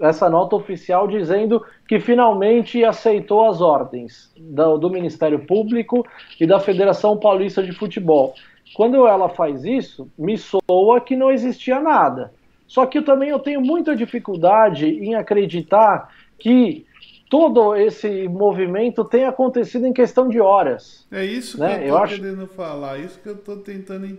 essa 0.00 0.28
nota 0.28 0.56
oficial 0.56 1.06
dizendo 1.06 1.64
que 1.86 2.00
finalmente 2.00 2.82
aceitou 2.84 3.46
as 3.46 3.60
ordens 3.60 4.32
do, 4.38 4.78
do 4.78 4.90
Ministério 4.90 5.46
Público 5.46 6.06
e 6.40 6.46
da 6.46 6.58
Federação 6.58 7.16
Paulista 7.16 7.62
de 7.62 7.72
Futebol. 7.72 8.34
Quando 8.74 9.06
ela 9.06 9.28
faz 9.28 9.64
isso, 9.64 10.10
me 10.18 10.38
soa 10.38 11.00
que 11.00 11.16
não 11.16 11.30
existia 11.30 11.80
nada. 11.80 12.32
Só 12.66 12.86
que 12.86 12.98
eu 12.98 13.04
também 13.04 13.30
eu 13.30 13.38
tenho 13.38 13.60
muita 13.60 13.96
dificuldade 13.96 14.86
em 14.86 15.14
acreditar 15.14 16.08
que 16.38 16.86
todo 17.28 17.76
esse 17.76 18.28
movimento 18.28 19.04
tem 19.04 19.24
acontecido 19.24 19.86
em 19.86 19.92
questão 19.92 20.28
de 20.28 20.40
horas. 20.40 21.06
É 21.10 21.24
isso 21.24 21.58
né? 21.58 21.78
que 21.78 21.84
eu, 21.88 22.04
estou 22.04 22.18
querendo 22.18 22.46
falar, 22.46 22.98
isso 22.98 23.18
que 23.20 23.28
eu 23.28 23.34
estou 23.34 23.56
tentando 23.56 24.18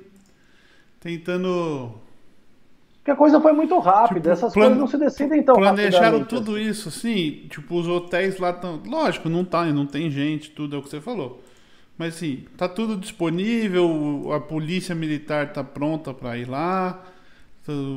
tentando 1.00 1.94
porque 3.02 3.12
a 3.12 3.16
coisa 3.16 3.42
foi 3.42 3.52
muito 3.52 3.80
rápida, 3.80 4.20
tipo, 4.20 4.30
essas 4.30 4.54
plan... 4.54 4.64
coisas 4.64 4.78
não 4.78 4.88
se 4.88 4.98
decidem 4.98 5.42
tão 5.42 5.56
Planejaram 5.56 6.24
tudo 6.24 6.58
isso, 6.60 6.90
assim, 6.90 7.48
tipo, 7.50 7.80
os 7.80 7.88
hotéis 7.88 8.38
lá 8.38 8.52
estão. 8.52 8.80
Lógico, 8.86 9.28
não 9.28 9.44
tá, 9.44 9.66
não 9.66 9.88
tem 9.88 10.12
gente, 10.12 10.52
tudo 10.52 10.76
é 10.76 10.80
o 10.80 10.84
que 10.84 10.90
você 10.90 11.02
falou. 11.02 11.42
Mas 11.98 12.16
assim, 12.16 12.46
tá 12.56 12.70
tudo 12.70 12.96
disponível, 12.96 14.32
a 14.32 14.40
polícia 14.40 14.94
militar 14.94 15.52
tá 15.52 15.64
pronta 15.64 16.14
para 16.14 16.38
ir 16.38 16.48
lá. 16.48 17.04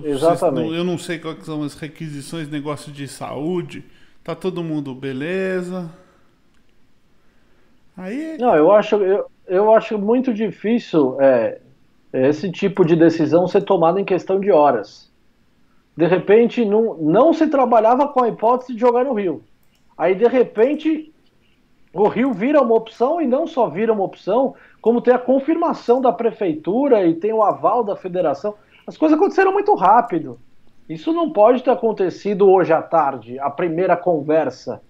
Exatamente. 0.04 0.74
Eu 0.74 0.84
não 0.84 0.96
sei 0.96 1.18
quais 1.18 1.44
são 1.44 1.62
as 1.62 1.74
requisições, 1.74 2.48
negócio 2.48 2.90
de 2.90 3.06
saúde. 3.06 3.84
Tá 4.22 4.34
todo 4.34 4.64
mundo 4.64 4.94
beleza. 4.94 5.90
Aí. 7.94 8.38
Não, 8.38 8.56
eu 8.56 8.72
acho, 8.72 8.96
eu, 8.96 9.26
eu 9.46 9.74
acho 9.74 9.98
muito 9.98 10.32
difícil 10.32 11.20
é, 11.20 11.60
esse 12.14 12.48
tipo 12.50 12.84
de 12.84 12.94
decisão 12.94 13.48
ser 13.48 13.62
tomada 13.62 14.00
em 14.00 14.04
questão 14.04 14.38
de 14.38 14.52
horas. 14.52 15.12
De 15.96 16.06
repente, 16.06 16.64
não, 16.64 16.94
não 16.94 17.32
se 17.32 17.48
trabalhava 17.48 18.06
com 18.08 18.22
a 18.22 18.28
hipótese 18.28 18.72
de 18.72 18.80
jogar 18.80 19.04
no 19.04 19.14
Rio. 19.14 19.42
Aí, 19.98 20.14
de 20.14 20.26
repente, 20.28 21.12
o 21.92 22.06
Rio 22.06 22.32
vira 22.32 22.62
uma 22.62 22.74
opção 22.74 23.20
e 23.20 23.26
não 23.26 23.48
só 23.48 23.68
vira 23.68 23.92
uma 23.92 24.04
opção, 24.04 24.54
como 24.80 25.00
tem 25.00 25.12
a 25.12 25.18
confirmação 25.18 26.00
da 26.00 26.12
prefeitura 26.12 27.04
e 27.04 27.14
tem 27.14 27.32
o 27.32 27.42
aval 27.42 27.82
da 27.82 27.96
federação. 27.96 28.54
As 28.86 28.96
coisas 28.96 29.18
aconteceram 29.18 29.52
muito 29.52 29.74
rápido. 29.74 30.38
Isso 30.88 31.12
não 31.12 31.30
pode 31.30 31.62
ter 31.62 31.70
acontecido 31.70 32.48
hoje 32.48 32.72
à 32.72 32.82
tarde, 32.82 33.38
a 33.40 33.50
primeira 33.50 33.96
conversa 33.96 34.80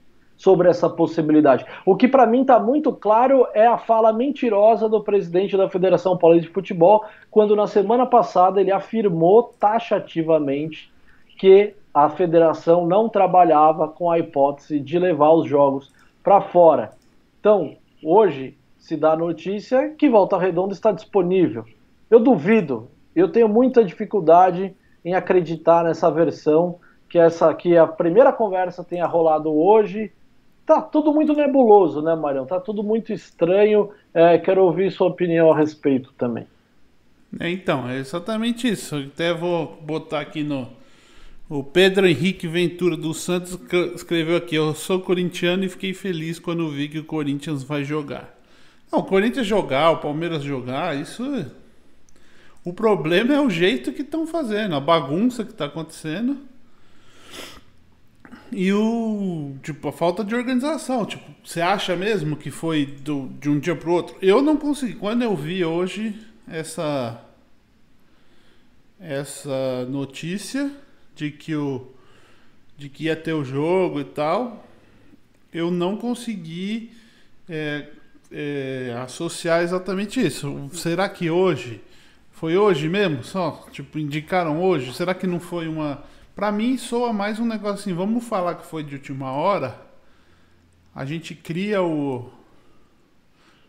sobre 0.45 0.69
essa 0.69 0.91
possibilidade. 0.91 1.65
O 1.87 1.97
que 1.97 2.07
para 2.07 2.27
mim 2.27 2.43
está 2.43 2.61
muito 2.61 2.93
claro 2.93 3.47
é 3.55 3.67
a 3.67 3.79
fala 3.79 4.13
mentirosa 4.13 4.91
do 4.91 5.03
presidente 5.03 5.57
da 5.57 5.71
Federação 5.71 6.19
Paulista 6.19 6.49
de 6.49 6.53
Futebol, 6.53 7.03
quando 7.31 7.57
na 7.57 7.67
semana 7.67 8.05
passada 8.05 8.61
ele 8.61 8.71
afirmou 8.71 9.55
taxativamente 9.59 10.93
que 11.39 11.75
a 11.95 12.11
federação 12.11 12.87
não 12.87 13.09
trabalhava 13.09 13.89
com 13.89 14.11
a 14.11 14.19
hipótese 14.19 14.79
de 14.79 14.99
levar 14.99 15.33
os 15.33 15.49
jogos 15.49 15.91
para 16.23 16.43
fora. 16.43 16.93
Então, 17.41 17.77
hoje 18.03 18.59
se 18.77 18.99
dá 18.99 19.13
a 19.13 19.17
notícia 19.17 19.95
que 19.97 20.11
Volta 20.11 20.37
Redonda 20.37 20.75
está 20.75 20.93
disponível. 20.93 21.65
Eu 22.11 22.21
duvido, 22.21 22.91
eu 23.17 23.33
tenho 23.33 23.49
muita 23.49 23.83
dificuldade 23.83 24.77
em 25.03 25.15
acreditar 25.15 25.85
nessa 25.85 26.11
versão 26.11 26.79
que 27.09 27.19
essa 27.19 27.55
que 27.55 27.79
a 27.79 27.87
primeira 27.87 28.31
conversa 28.31 28.85
tenha 28.85 29.07
rolado 29.07 29.51
hoje. 29.51 30.13
Tá 30.66 30.80
tudo 30.80 31.12
muito 31.12 31.35
nebuloso, 31.35 32.00
né, 32.00 32.14
Marião? 32.14 32.47
Tá 32.47 32.59
tudo 32.59 32.83
muito 32.83 33.12
estranho. 33.12 33.90
É, 34.12 34.38
quero 34.38 34.64
ouvir 34.64 34.90
sua 34.90 35.09
opinião 35.09 35.52
a 35.52 35.56
respeito 35.56 36.12
também. 36.16 36.47
É, 37.38 37.50
então, 37.50 37.88
é 37.88 37.99
exatamente 37.99 38.68
isso. 38.68 38.97
até 38.97 39.33
vou 39.33 39.78
botar 39.83 40.21
aqui 40.21 40.42
no. 40.42 40.68
O 41.50 41.62
Pedro 41.62 42.06
Henrique 42.06 42.49
Ventura 42.49 42.97
dos 42.97 43.21
Santos 43.21 43.59
escreveu 43.94 44.37
aqui: 44.37 44.54
Eu 44.54 44.75
sou 44.75 45.00
corintiano 45.00 45.64
e 45.64 45.68
fiquei 45.68 45.92
feliz 45.92 46.38
quando 46.38 46.71
vi 46.71 46.88
que 46.88 46.99
o 46.99 47.04
Corinthians 47.04 47.62
vai 47.62 47.85
jogar. 47.85 48.35
Não, 48.90 49.00
o 49.00 49.04
Corinthians 49.04 49.47
jogar, 49.47 49.90
o 49.90 49.99
Palmeiras 49.99 50.42
jogar, 50.42 50.97
isso 50.97 51.23
é 51.35 51.47
o 52.64 52.73
problema 52.73 53.35
é 53.35 53.40
o 53.40 53.50
jeito 53.50 53.92
que 53.92 54.00
estão 54.00 54.26
fazendo, 54.26 54.75
a 54.75 54.80
bagunça 54.80 55.44
que 55.44 55.50
está 55.50 55.66
acontecendo. 55.66 56.38
E 58.53 58.73
o. 58.73 59.57
Tipo, 59.63 59.89
a 59.89 59.93
falta 59.93 60.25
de 60.25 60.35
organização. 60.35 61.05
Tipo, 61.05 61.25
você 61.45 61.61
acha 61.61 61.97
mesmo 61.97 62.37
que 62.37 62.51
foi 62.51 62.87
do, 62.87 63.29
de 63.41 63.49
um 63.49 63.59
dia 63.59 63.75
pro 63.75 63.93
outro? 63.93 64.17
Eu 64.21 64.43
não 64.43 64.57
consegui. 64.57 64.95
Quando 64.95 65.23
eu 65.23 65.37
vi 65.37 65.65
hoje 65.65 66.15
essa. 66.49 67.21
Essa 69.01 69.85
notícia 69.89 70.71
de 71.15 71.31
que 71.31 71.55
o. 71.55 71.87
De 72.77 72.89
que 72.89 73.05
ia 73.05 73.17
ter 73.17 73.33
o 73.33 73.45
jogo 73.45 74.01
e 74.01 74.05
tal. 74.05 74.67
Eu 75.53 75.71
não 75.71 75.97
consegui 75.97 76.91
é, 77.49 77.87
é, 78.31 78.97
associar 79.03 79.63
exatamente 79.63 80.25
isso. 80.25 80.69
Será 80.73 81.09
que 81.09 81.31
hoje 81.31 81.81
foi 82.33 82.57
hoje 82.57 82.89
mesmo? 82.89 83.23
Só, 83.23 83.65
tipo, 83.71 83.99
indicaram 83.99 84.63
hoje? 84.63 84.93
Será 84.93 85.15
que 85.15 85.27
não 85.27 85.39
foi 85.39 85.69
uma. 85.69 86.03
Pra 86.35 86.50
mim, 86.50 86.76
soa 86.76 87.12
mais 87.12 87.38
um 87.38 87.47
negócio 87.47 87.75
assim. 87.76 87.95
Vamos 87.95 88.26
falar 88.26 88.57
que 88.57 88.67
foi 88.67 88.83
de 88.83 88.97
última 88.97 89.33
hora. 89.33 89.76
A 90.95 91.05
gente 91.05 91.35
cria 91.35 91.83
o. 91.83 92.29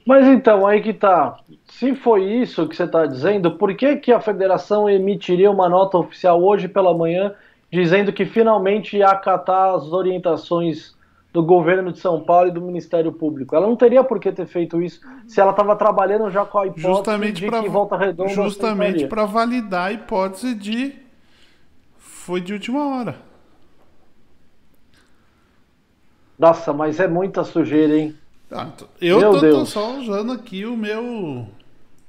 Mas 0.05 0.27
então, 0.27 0.65
aí 0.65 0.81
que 0.81 0.93
tá. 0.93 1.37
Se 1.65 1.95
foi 1.95 2.23
isso 2.23 2.67
que 2.67 2.75
você 2.75 2.83
está 2.83 3.05
dizendo, 3.05 3.51
por 3.51 3.75
que, 3.75 3.97
que 3.97 4.11
a 4.11 4.19
federação 4.19 4.89
emitiria 4.89 5.49
uma 5.49 5.69
nota 5.69 5.97
oficial 5.97 6.43
hoje 6.43 6.67
pela 6.67 6.95
manhã 6.95 7.33
dizendo 7.71 8.13
que 8.13 8.25
finalmente 8.25 8.97
ia 8.97 9.09
acatar 9.09 9.75
as 9.75 9.91
orientações 9.91 10.95
do 11.33 11.43
governo 11.43 11.91
de 11.91 11.99
São 11.99 12.21
Paulo 12.21 12.47
e 12.47 12.51
do 12.51 12.61
Ministério 12.61 13.11
Público. 13.11 13.55
Ela 13.55 13.67
não 13.67 13.75
teria 13.75 14.03
por 14.03 14.19
que 14.19 14.31
ter 14.31 14.45
feito 14.45 14.81
isso 14.81 15.01
se 15.27 15.41
ela 15.41 15.51
estava 15.51 15.75
trabalhando 15.75 16.31
já 16.31 16.45
com 16.45 16.59
a 16.59 16.67
hipótese 16.67 16.87
justamente 16.87 17.41
de 17.41 17.47
pra, 17.47 17.61
que 17.61 17.67
Volta 17.67 17.97
Redonda 17.97 18.29
Justamente 18.29 19.05
para 19.07 19.25
validar 19.25 19.87
a 19.87 19.91
hipótese 19.91 20.55
de 20.55 21.04
foi 22.25 22.41
de 22.41 22.53
última 22.53 22.87
hora. 22.87 23.15
Nossa, 26.39 26.73
mas 26.73 26.99
é 26.99 27.07
muita 27.07 27.43
sujeira, 27.43 27.95
hein? 27.95 28.17
Ah, 28.51 28.71
então, 28.73 28.87
eu 28.99 29.19
tô, 29.19 29.39
tô, 29.39 29.65
só 29.65 29.95
usando 29.99 30.31
aqui 30.31 30.65
o 30.65 30.75
meu. 30.75 31.47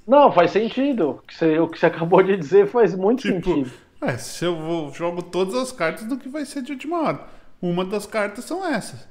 Não, 0.06 0.32
faz 0.32 0.52
sentido. 0.52 1.10
O 1.10 1.14
que 1.18 1.34
você, 1.34 1.58
o 1.58 1.68
que 1.68 1.78
você 1.78 1.84
acabou 1.86 2.22
de 2.22 2.34
dizer 2.34 2.66
faz 2.66 2.94
muito 2.94 3.22
tipo, 3.22 3.50
sentido. 3.50 3.70
É, 4.00 4.16
se 4.16 4.44
eu 4.44 4.56
vou, 4.56 4.90
jogo 4.90 5.22
todas 5.22 5.54
as 5.54 5.70
cartas 5.70 6.06
do 6.06 6.16
que 6.16 6.30
vai 6.30 6.46
ser 6.46 6.62
de 6.62 6.72
última 6.72 6.98
hora. 6.98 7.20
Uma 7.60 7.84
das 7.84 8.06
cartas 8.06 8.46
são 8.46 8.66
essas. 8.66 9.06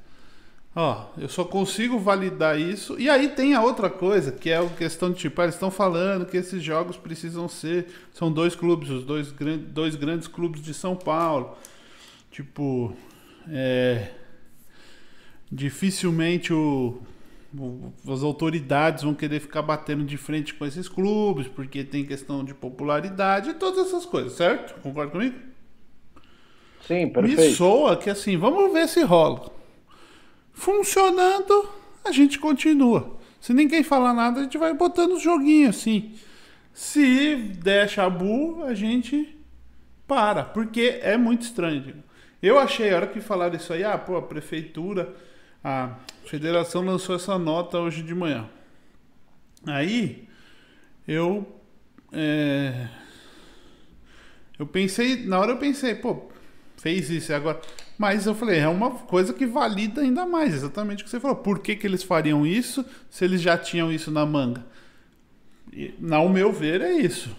Ó, 0.75 1.05
eu 1.17 1.29
só 1.29 1.45
consigo 1.45 1.97
validar 1.97 2.59
isso. 2.59 2.99
E 2.99 3.09
aí 3.09 3.29
tem 3.29 3.53
a 3.53 3.61
outra 3.61 3.89
coisa, 3.89 4.29
que 4.29 4.49
é 4.49 4.57
a 4.57 4.67
questão 4.67 5.09
de 5.09 5.17
tipo, 5.17 5.39
ah, 5.39 5.45
eles 5.45 5.55
estão 5.55 5.71
falando 5.71 6.25
que 6.25 6.35
esses 6.35 6.61
jogos 6.61 6.97
precisam 6.97 7.47
ser. 7.47 7.87
São 8.11 8.29
dois 8.29 8.55
clubes, 8.55 8.89
os 8.89 9.05
dois, 9.05 9.31
dois 9.31 9.95
grandes 9.95 10.27
clubes 10.27 10.61
de 10.61 10.73
São 10.73 10.93
Paulo. 10.93 11.55
Tipo, 12.29 12.93
é, 13.49 14.09
dificilmente 15.49 16.51
o, 16.51 17.01
o, 17.57 17.93
as 18.11 18.21
autoridades 18.21 19.05
vão 19.05 19.13
querer 19.13 19.39
ficar 19.39 19.61
batendo 19.61 20.03
de 20.03 20.17
frente 20.17 20.53
com 20.53 20.65
esses 20.65 20.89
clubes, 20.89 21.47
porque 21.47 21.85
tem 21.85 22.03
questão 22.03 22.43
de 22.43 22.53
popularidade 22.53 23.51
e 23.51 23.53
todas 23.53 23.87
essas 23.87 24.05
coisas, 24.05 24.33
certo? 24.33 24.77
Concorda 24.81 25.13
comigo? 25.13 25.37
Sim, 26.85 27.07
perfeito. 27.07 27.41
Me 27.41 27.53
soa 27.53 27.95
que 27.95 28.09
assim, 28.09 28.35
vamos 28.35 28.73
ver 28.73 28.89
se 28.89 29.01
rola. 29.01 29.55
Funcionando, 30.55 31.69
a 32.03 32.11
gente 32.11 32.39
continua. 32.39 33.17
Se 33.39 33.53
ninguém 33.53 33.83
falar 33.83 34.13
nada, 34.13 34.39
a 34.39 34.43
gente 34.43 34.57
vai 34.57 34.73
botando 34.73 35.11
os 35.13 35.21
joguinhos 35.21 35.75
assim. 35.75 36.15
Se 36.73 37.35
der 37.35 37.87
chabu, 37.87 38.63
a 38.63 38.73
gente 38.73 39.37
para, 40.07 40.43
porque 40.43 40.99
é 41.03 41.17
muito 41.17 41.43
estranho. 41.43 42.03
Eu 42.41 42.57
achei, 42.57 42.91
a 42.91 42.95
hora 42.95 43.07
que 43.07 43.21
falaram 43.21 43.55
isso 43.55 43.73
aí, 43.73 43.83
ah, 43.83 43.97
pô, 43.97 44.15
a 44.15 44.21
prefeitura, 44.21 45.13
a 45.63 45.95
federação 46.25 46.83
lançou 46.83 47.15
essa 47.15 47.37
nota 47.37 47.79
hoje 47.79 48.01
de 48.01 48.15
manhã. 48.15 48.49
Aí, 49.65 50.27
eu. 51.07 51.45
É, 52.11 52.87
eu 54.57 54.65
pensei, 54.65 55.25
na 55.25 55.39
hora 55.39 55.51
eu 55.51 55.57
pensei, 55.57 55.95
pô, 55.95 56.29
fez 56.77 57.09
isso 57.09 57.33
agora. 57.33 57.61
Mas 57.97 58.25
eu 58.25 58.35
falei, 58.35 58.59
é 58.59 58.67
uma 58.67 58.91
coisa 58.91 59.33
que 59.33 59.45
valida 59.45 60.01
ainda 60.01 60.25
mais, 60.25 60.53
exatamente 60.53 61.01
o 61.01 61.05
que 61.05 61.09
você 61.09 61.19
falou. 61.19 61.37
Por 61.37 61.59
que, 61.59 61.75
que 61.75 61.87
eles 61.87 62.03
fariam 62.03 62.45
isso 62.45 62.85
se 63.09 63.23
eles 63.23 63.41
já 63.41 63.57
tinham 63.57 63.91
isso 63.91 64.11
na 64.11 64.25
manga? 64.25 64.65
E, 65.71 65.93
ao 66.11 66.29
meu 66.29 66.51
ver, 66.51 66.81
é 66.81 66.93
isso. 66.93 67.35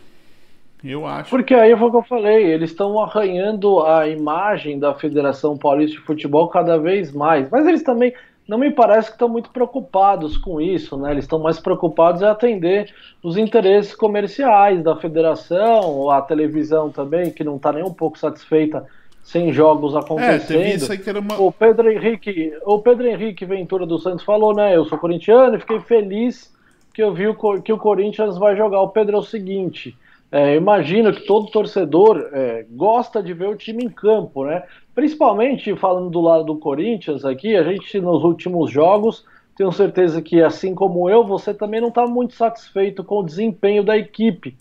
Eu 0.84 1.06
acho. 1.06 1.30
Porque 1.30 1.54
aí 1.54 1.76
foi 1.76 1.88
o 1.88 1.90
que 1.90 1.96
eu 1.96 2.02
falei, 2.02 2.44
eles 2.44 2.70
estão 2.70 3.00
arranhando 3.00 3.80
a 3.80 4.06
imagem 4.08 4.78
da 4.78 4.94
Federação 4.94 5.56
Paulista 5.56 5.98
de 5.98 6.02
Futebol 6.04 6.48
cada 6.48 6.78
vez 6.78 7.12
mais. 7.12 7.50
Mas 7.50 7.66
eles 7.66 7.82
também 7.82 8.14
não 8.46 8.58
me 8.58 8.70
parece 8.70 9.08
que 9.08 9.14
estão 9.14 9.28
muito 9.28 9.50
preocupados 9.50 10.38
com 10.38 10.60
isso, 10.60 10.96
né? 10.96 11.10
Eles 11.10 11.24
estão 11.24 11.38
mais 11.38 11.58
preocupados 11.58 12.22
em 12.22 12.26
atender 12.26 12.94
os 13.22 13.36
interesses 13.36 13.94
comerciais 13.94 14.82
da 14.82 14.94
federação, 14.96 16.10
a 16.10 16.22
televisão 16.22 16.90
também, 16.90 17.32
que 17.32 17.42
não 17.42 17.56
está 17.56 17.72
nem 17.72 17.82
um 17.82 17.92
pouco 17.92 18.18
satisfeita 18.18 18.86
sem 19.26 19.52
jogos 19.52 19.96
acontecendo. 19.96 20.62
É, 20.62 20.74
isso 20.76 20.92
aí 20.92 20.98
que 20.98 21.10
era 21.10 21.18
uma... 21.18 21.36
O 21.40 21.50
Pedro 21.50 21.90
Henrique, 21.90 22.52
o 22.64 22.78
Pedro 22.78 23.08
Henrique 23.08 23.44
Ventura 23.44 23.84
dos 23.84 24.04
Santos 24.04 24.24
falou, 24.24 24.54
né? 24.54 24.76
Eu 24.76 24.84
sou 24.84 24.96
corintiano 24.96 25.56
e 25.56 25.58
fiquei 25.58 25.80
feliz 25.80 26.54
que 26.94 27.02
eu 27.02 27.12
vi 27.12 27.26
o, 27.26 27.34
que 27.60 27.72
o 27.72 27.76
Corinthians 27.76 28.38
vai 28.38 28.56
jogar. 28.56 28.80
O 28.82 28.90
Pedro 28.90 29.16
é 29.16 29.18
o 29.18 29.24
seguinte. 29.24 29.96
É, 30.30 30.54
imagino 30.54 31.12
que 31.12 31.26
todo 31.26 31.50
torcedor 31.50 32.30
é, 32.32 32.66
gosta 32.70 33.20
de 33.20 33.34
ver 33.34 33.48
o 33.48 33.56
time 33.56 33.84
em 33.84 33.88
campo, 33.88 34.44
né? 34.44 34.62
Principalmente 34.94 35.74
falando 35.74 36.08
do 36.08 36.20
lado 36.20 36.44
do 36.44 36.58
Corinthians 36.58 37.24
aqui, 37.24 37.56
a 37.56 37.64
gente 37.64 38.00
nos 38.00 38.22
últimos 38.22 38.70
jogos 38.70 39.24
tenho 39.56 39.72
certeza 39.72 40.22
que, 40.22 40.40
assim 40.40 40.72
como 40.72 41.10
eu, 41.10 41.24
você 41.24 41.52
também 41.52 41.80
não 41.80 41.88
está 41.88 42.06
muito 42.06 42.34
satisfeito 42.34 43.02
com 43.02 43.18
o 43.18 43.24
desempenho 43.24 43.82
da 43.82 43.98
equipe. 43.98 44.56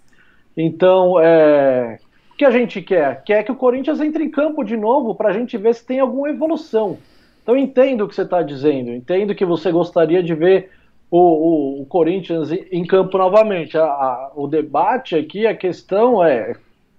Então, 0.58 1.20
é, 1.20 2.00
o 2.36 2.38
que 2.38 2.44
a 2.44 2.52
gente 2.52 2.82
quer? 2.82 3.24
Quer 3.24 3.44
que 3.44 3.52
o 3.52 3.56
Corinthians 3.56 4.02
entre 4.02 4.26
em 4.26 4.30
campo 4.30 4.62
de 4.62 4.76
novo 4.76 5.16
para 5.16 5.30
a 5.30 5.34
gente 5.34 5.58
ver 5.58 5.74
se 5.74 5.86
tem 5.86 6.02
alguma 6.02 6.30
evolução. 6.30 6.98
Então 7.42 7.56
entendo 7.56 8.04
o 8.04 8.10
que 8.10 8.14
você 8.14 8.24
está 8.24 8.42
dizendo, 8.42 8.92
entendo 8.92 9.34
que 9.34 9.46
você 9.46 9.72
gostaria 9.72 10.22
de 10.22 10.36
ver 10.36 10.70
o, 11.10 11.18
o, 11.18 11.82
o 11.82 11.86
Corinthians 11.86 12.52
em 12.52 12.86
campo 12.86 13.18
novamente. 13.18 13.78
A, 13.78 13.86
a, 13.86 14.32
o 14.36 14.48
debate 14.48 15.16
aqui, 15.16 15.48
a 15.48 15.56
questão 15.56 16.22
é 16.22 16.58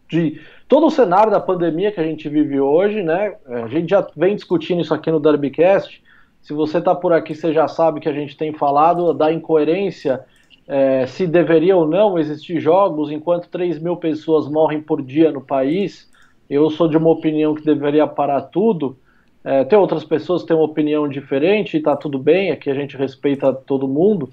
de 0.08 0.40
todo 0.66 0.86
o 0.86 0.90
cenário 0.90 1.30
da 1.30 1.40
pandemia 1.40 1.92
que 1.92 2.00
a 2.00 2.04
gente 2.04 2.30
vive 2.30 2.58
hoje, 2.58 3.02
né? 3.02 3.34
A 3.46 3.68
gente 3.68 3.90
já 3.90 4.06
vem 4.16 4.36
discutindo 4.36 4.80
isso 4.80 4.94
aqui 4.94 5.10
no 5.10 5.20
Derbycast. 5.20 6.02
Se 6.40 6.54
você 6.54 6.78
está 6.78 6.94
por 6.94 7.12
aqui, 7.12 7.34
você 7.34 7.52
já 7.52 7.68
sabe 7.68 8.00
que 8.00 8.08
a 8.08 8.12
gente 8.12 8.38
tem 8.38 8.54
falado 8.54 9.12
da 9.12 9.30
incoerência 9.30 10.24
é, 10.68 11.06
se 11.06 11.26
deveria 11.26 11.76
ou 11.76 11.86
não 11.86 12.18
existir 12.18 12.58
jogos 12.58 13.10
enquanto 13.10 13.48
3 13.48 13.78
mil 13.78 13.96
pessoas 13.96 14.48
morrem 14.48 14.80
por 14.80 15.02
dia 15.02 15.30
no 15.30 15.40
país. 15.40 16.10
Eu 16.50 16.70
sou 16.70 16.88
de 16.88 16.96
uma 16.96 17.10
opinião 17.10 17.54
que 17.54 17.64
deveria 17.64 18.06
parar 18.06 18.42
tudo. 18.42 18.96
É, 19.44 19.64
tem 19.64 19.78
outras 19.78 20.04
pessoas 20.04 20.42
que 20.42 20.48
têm 20.48 20.56
uma 20.56 20.64
opinião 20.64 21.08
diferente 21.08 21.74
e 21.74 21.78
está 21.78 21.94
tudo 21.94 22.18
bem, 22.18 22.50
aqui 22.50 22.68
a 22.68 22.74
gente 22.74 22.96
respeita 22.96 23.52
todo 23.52 23.86
mundo. 23.86 24.28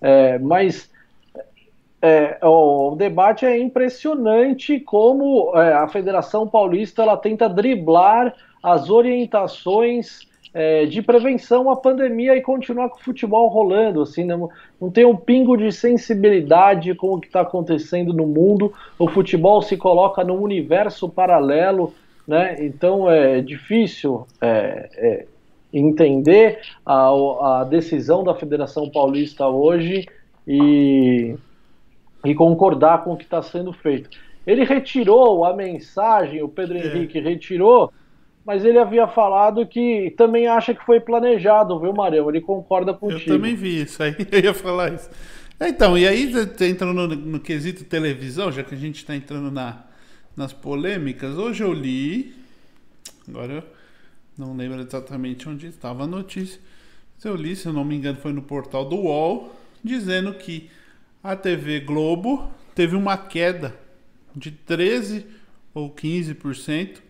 É, 0.00 0.38
mas 0.40 0.90
é, 2.02 2.38
o, 2.42 2.92
o, 2.92 2.96
debate 2.96 3.46
é 3.46 3.58
impressionante 3.58 4.80
como 4.80 5.56
é, 5.56 5.72
a 5.72 5.86
Federação 5.86 6.46
Paulista 6.48 7.02
ela 7.02 7.16
tenta 7.16 7.48
driblar 7.48 8.34
as 8.62 8.90
orientações 8.90 10.25
é, 10.58 10.86
de 10.86 11.02
prevenção 11.02 11.70
à 11.70 11.76
pandemia 11.76 12.34
e 12.34 12.40
continuar 12.40 12.88
com 12.88 12.96
o 12.96 13.02
futebol 13.02 13.46
rolando. 13.46 14.00
Assim, 14.00 14.24
não, 14.24 14.48
não 14.80 14.90
tem 14.90 15.04
um 15.04 15.14
pingo 15.14 15.54
de 15.54 15.70
sensibilidade 15.70 16.94
com 16.94 17.12
o 17.12 17.20
que 17.20 17.26
está 17.26 17.42
acontecendo 17.42 18.14
no 18.14 18.26
mundo. 18.26 18.72
O 18.98 19.06
futebol 19.06 19.60
se 19.60 19.76
coloca 19.76 20.24
num 20.24 20.40
universo 20.40 21.10
paralelo, 21.10 21.92
né? 22.26 22.56
Então 22.58 23.10
é 23.10 23.42
difícil 23.42 24.26
é, 24.40 24.88
é, 24.96 25.26
entender 25.70 26.60
a, 26.86 27.60
a 27.60 27.64
decisão 27.64 28.24
da 28.24 28.34
Federação 28.34 28.88
Paulista 28.88 29.46
hoje 29.46 30.06
e, 30.48 31.36
e 32.24 32.34
concordar 32.34 33.04
com 33.04 33.12
o 33.12 33.16
que 33.18 33.24
está 33.24 33.42
sendo 33.42 33.74
feito. 33.74 34.08
Ele 34.46 34.64
retirou 34.64 35.44
a 35.44 35.54
mensagem, 35.54 36.42
o 36.42 36.48
Pedro 36.48 36.78
é. 36.78 36.86
Henrique 36.86 37.20
retirou 37.20 37.92
mas 38.46 38.64
ele 38.64 38.78
havia 38.78 39.08
falado 39.08 39.66
que 39.66 40.14
também 40.16 40.46
acha 40.46 40.72
que 40.72 40.84
foi 40.86 41.00
planejado, 41.00 41.80
viu, 41.80 41.92
Marão? 41.92 42.28
Ele 42.30 42.40
concorda 42.40 42.94
contigo. 42.94 43.28
Eu 43.28 43.36
também 43.36 43.56
vi 43.56 43.82
isso, 43.82 44.00
aí 44.00 44.14
eu 44.30 44.38
ia 44.38 44.54
falar 44.54 44.94
isso. 44.94 45.10
Então, 45.60 45.98
e 45.98 46.06
aí 46.06 46.32
entrando 46.60 47.08
no, 47.08 47.08
no 47.08 47.40
quesito 47.40 47.82
televisão, 47.82 48.52
já 48.52 48.62
que 48.62 48.72
a 48.72 48.78
gente 48.78 48.98
está 48.98 49.16
entrando 49.16 49.50
na, 49.50 49.84
nas 50.36 50.52
polêmicas, 50.52 51.36
hoje 51.36 51.64
eu 51.64 51.72
li, 51.72 52.36
agora 53.28 53.52
eu 53.54 53.64
não 54.38 54.56
lembro 54.56 54.80
exatamente 54.80 55.48
onde 55.48 55.66
estava 55.66 56.04
a 56.04 56.06
notícia, 56.06 56.60
mas 57.16 57.24
eu 57.24 57.34
li, 57.34 57.56
se 57.56 57.66
eu 57.66 57.72
não 57.72 57.84
me 57.84 57.96
engano, 57.96 58.18
foi 58.18 58.32
no 58.32 58.42
portal 58.42 58.84
do 58.84 58.94
UOL, 58.94 59.52
dizendo 59.82 60.32
que 60.34 60.70
a 61.20 61.34
TV 61.34 61.80
Globo 61.80 62.48
teve 62.76 62.94
uma 62.94 63.16
queda 63.16 63.74
de 64.36 64.52
13 64.52 65.26
ou 65.74 65.90
15% 65.90 67.05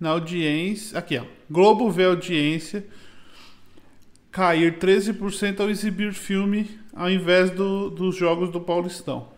na 0.00 0.10
audiência. 0.10 0.98
Aqui, 0.98 1.18
ó. 1.18 1.24
Globo 1.48 1.90
vê 1.90 2.06
audiência 2.06 2.86
cair 4.32 4.78
13% 4.78 5.60
ao 5.60 5.68
exibir 5.68 6.14
filme 6.14 6.78
ao 6.94 7.10
invés 7.10 7.50
do, 7.50 7.90
dos 7.90 8.16
jogos 8.16 8.50
do 8.50 8.60
Paulistão. 8.60 9.28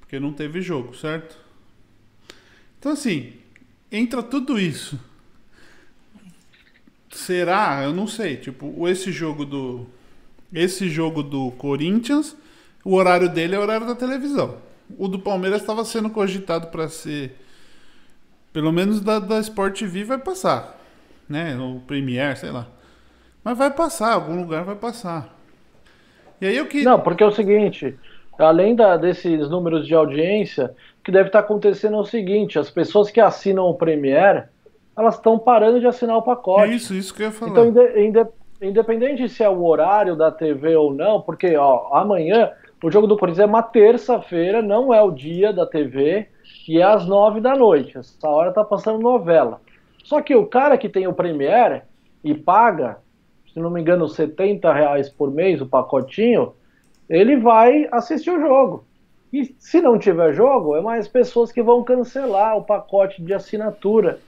Porque 0.00 0.18
não 0.18 0.32
teve 0.32 0.60
jogo, 0.60 0.96
certo? 0.96 1.38
Então, 2.78 2.92
assim, 2.92 3.34
entra 3.92 4.22
tudo 4.22 4.58
isso. 4.58 4.98
Será? 7.10 7.82
Eu 7.84 7.92
não 7.92 8.06
sei. 8.06 8.36
Tipo, 8.36 8.88
esse 8.88 9.12
jogo 9.12 9.44
do. 9.44 9.86
Esse 10.52 10.88
jogo 10.88 11.22
do 11.22 11.52
Corinthians, 11.52 12.36
o 12.84 12.94
horário 12.94 13.28
dele 13.28 13.54
é 13.54 13.58
o 13.58 13.62
horário 13.62 13.86
da 13.86 13.94
televisão. 13.94 14.58
O 14.98 15.06
do 15.06 15.20
Palmeiras 15.20 15.60
estava 15.60 15.84
sendo 15.84 16.10
cogitado 16.10 16.68
para 16.68 16.88
ser 16.88 17.36
pelo 18.52 18.72
menos 18.72 19.00
da, 19.00 19.18
da 19.18 19.38
Sport 19.40 19.78
TV 19.78 20.04
vai 20.04 20.18
passar. 20.18 20.76
Né? 21.28 21.56
O 21.56 21.80
Premiere, 21.86 22.36
sei 22.36 22.50
lá. 22.50 22.66
Mas 23.44 23.56
vai 23.56 23.70
passar, 23.70 24.12
algum 24.12 24.38
lugar 24.40 24.64
vai 24.64 24.74
passar. 24.74 25.28
E 26.40 26.46
aí 26.46 26.60
o 26.60 26.66
que. 26.66 26.82
Não, 26.82 27.00
porque 27.00 27.22
é 27.22 27.26
o 27.26 27.32
seguinte, 27.32 27.96
além 28.38 28.74
da, 28.74 28.96
desses 28.96 29.48
números 29.48 29.86
de 29.86 29.94
audiência, 29.94 30.74
o 31.00 31.04
que 31.04 31.12
deve 31.12 31.28
estar 31.28 31.40
acontecendo 31.40 31.96
é 31.96 32.00
o 32.00 32.04
seguinte, 32.04 32.58
as 32.58 32.70
pessoas 32.70 33.10
que 33.10 33.20
assinam 33.20 33.66
o 33.66 33.74
Premiere, 33.74 34.44
elas 34.96 35.14
estão 35.14 35.38
parando 35.38 35.80
de 35.80 35.86
assinar 35.86 36.16
o 36.16 36.22
pacote. 36.22 36.74
Isso, 36.74 36.94
isso 36.94 37.14
que 37.14 37.22
eu 37.22 37.26
ia 37.26 37.32
falar. 37.32 37.50
Então, 37.50 37.68
inde, 37.96 38.26
independente 38.60 39.28
se 39.28 39.42
é 39.42 39.48
o 39.48 39.64
horário 39.64 40.16
da 40.16 40.30
TV 40.30 40.76
ou 40.76 40.92
não, 40.92 41.20
porque 41.20 41.56
ó, 41.56 41.94
amanhã 41.94 42.50
o 42.82 42.90
jogo 42.90 43.06
do 43.06 43.16
Corinthians 43.16 43.44
é 43.44 43.46
uma 43.46 43.62
terça-feira, 43.62 44.60
não 44.60 44.92
é 44.92 45.02
o 45.02 45.10
dia 45.10 45.52
da 45.52 45.66
TV 45.66 46.28
e 46.68 46.78
é 46.78 46.82
às 46.82 47.06
nove 47.06 47.40
da 47.40 47.54
noite. 47.56 47.98
Essa 47.98 48.28
hora 48.28 48.52
tá 48.52 48.64
passando 48.64 48.98
novela. 48.98 49.60
Só 50.04 50.20
que 50.20 50.34
o 50.34 50.46
cara 50.46 50.78
que 50.78 50.88
tem 50.88 51.06
o 51.06 51.12
Premiere 51.12 51.82
e 52.22 52.34
paga, 52.34 52.98
se 53.52 53.58
não 53.60 53.70
me 53.70 53.80
engano, 53.80 54.08
70 54.08 54.72
reais 54.72 55.08
por 55.08 55.30
mês 55.30 55.60
o 55.60 55.66
pacotinho, 55.66 56.52
ele 57.08 57.36
vai 57.36 57.88
assistir 57.90 58.30
o 58.30 58.40
jogo. 58.40 58.84
E 59.32 59.54
se 59.58 59.80
não 59.80 59.98
tiver 59.98 60.32
jogo, 60.32 60.76
é 60.76 60.80
mais 60.80 61.06
pessoas 61.06 61.52
que 61.52 61.62
vão 61.62 61.84
cancelar 61.84 62.56
o 62.56 62.64
pacote 62.64 63.22
de 63.22 63.32
assinatura. 63.32 64.18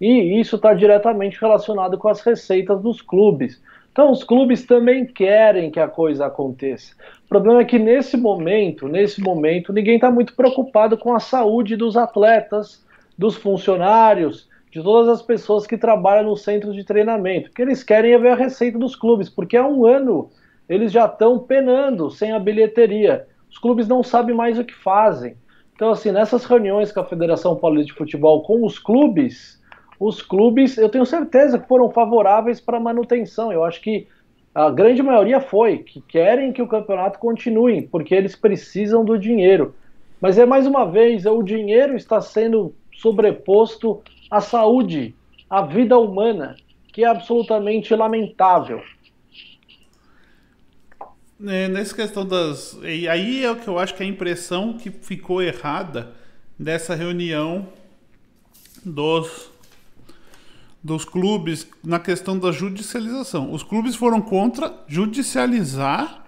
E 0.00 0.40
isso 0.40 0.56
está 0.56 0.74
diretamente 0.74 1.40
relacionado 1.40 1.98
com 1.98 2.08
as 2.08 2.20
receitas 2.20 2.80
dos 2.80 3.00
clubes. 3.02 3.62
Então, 3.92 4.10
os 4.10 4.22
clubes 4.22 4.64
também 4.64 5.04
querem 5.04 5.70
que 5.70 5.80
a 5.80 5.88
coisa 5.88 6.26
aconteça. 6.26 6.94
O 7.24 7.28
problema 7.28 7.60
é 7.60 7.64
que 7.64 7.78
nesse 7.78 8.16
momento, 8.16 8.88
nesse 8.88 9.20
momento, 9.20 9.72
ninguém 9.72 9.96
está 9.96 10.10
muito 10.10 10.34
preocupado 10.34 10.96
com 10.96 11.14
a 11.14 11.20
saúde 11.20 11.76
dos 11.76 11.96
atletas, 11.96 12.84
dos 13.18 13.36
funcionários, 13.36 14.48
de 14.70 14.82
todas 14.82 15.08
as 15.08 15.22
pessoas 15.22 15.66
que 15.66 15.76
trabalham 15.76 16.30
nos 16.30 16.42
centros 16.42 16.74
de 16.74 16.84
treinamento. 16.84 17.50
O 17.50 17.52
que 17.52 17.62
eles 17.62 17.82
querem 17.82 18.12
é 18.12 18.18
ver 18.18 18.30
a 18.30 18.36
receita 18.36 18.78
dos 18.78 18.94
clubes, 18.94 19.28
porque 19.28 19.56
há 19.56 19.66
um 19.66 19.84
ano 19.84 20.30
eles 20.68 20.92
já 20.92 21.06
estão 21.06 21.38
penando 21.38 22.10
sem 22.10 22.30
a 22.30 22.38
bilheteria. 22.38 23.26
Os 23.50 23.58
clubes 23.58 23.88
não 23.88 24.04
sabem 24.04 24.34
mais 24.34 24.56
o 24.56 24.64
que 24.64 24.74
fazem. 24.74 25.36
Então, 25.74 25.90
assim, 25.90 26.12
nessas 26.12 26.44
reuniões 26.44 26.92
com 26.92 27.00
a 27.00 27.04
Federação 27.04 27.56
Paulista 27.56 27.92
de 27.92 27.98
Futebol 27.98 28.44
com 28.44 28.64
os 28.64 28.78
clubes, 28.78 29.59
os 30.00 30.22
clubes, 30.22 30.78
eu 30.78 30.88
tenho 30.88 31.04
certeza 31.04 31.58
que 31.58 31.68
foram 31.68 31.90
favoráveis 31.90 32.58
para 32.58 32.80
manutenção. 32.80 33.52
Eu 33.52 33.62
acho 33.62 33.82
que 33.82 34.08
a 34.54 34.70
grande 34.70 35.02
maioria 35.02 35.40
foi, 35.40 35.78
que 35.78 36.00
querem 36.00 36.54
que 36.54 36.62
o 36.62 36.66
campeonato 36.66 37.18
continue, 37.18 37.82
porque 37.82 38.14
eles 38.14 38.34
precisam 38.34 39.04
do 39.04 39.18
dinheiro. 39.18 39.74
Mas 40.18 40.38
é 40.38 40.46
mais 40.46 40.66
uma 40.66 40.90
vez, 40.90 41.26
o 41.26 41.42
dinheiro 41.42 41.94
está 41.96 42.18
sendo 42.22 42.74
sobreposto 42.94 44.02
à 44.30 44.40
saúde, 44.40 45.14
à 45.48 45.60
vida 45.60 45.98
humana, 45.98 46.56
que 46.92 47.04
é 47.04 47.06
absolutamente 47.06 47.94
lamentável. 47.94 48.82
É, 51.46 51.68
nessa 51.68 51.94
questão 51.94 52.26
das. 52.26 52.78
Aí 52.82 53.44
é 53.44 53.50
o 53.50 53.56
que 53.56 53.68
eu 53.68 53.78
acho 53.78 53.94
que 53.94 54.02
a 54.02 54.06
impressão 54.06 54.74
que 54.74 54.90
ficou 54.90 55.42
errada 55.42 56.12
dessa 56.58 56.94
reunião 56.94 57.68
dos 58.84 59.49
dos 60.82 61.04
clubes 61.04 61.68
na 61.84 61.98
questão 61.98 62.38
da 62.38 62.50
judicialização. 62.50 63.52
Os 63.52 63.62
clubes 63.62 63.94
foram 63.94 64.20
contra 64.20 64.74
judicializar 64.86 66.24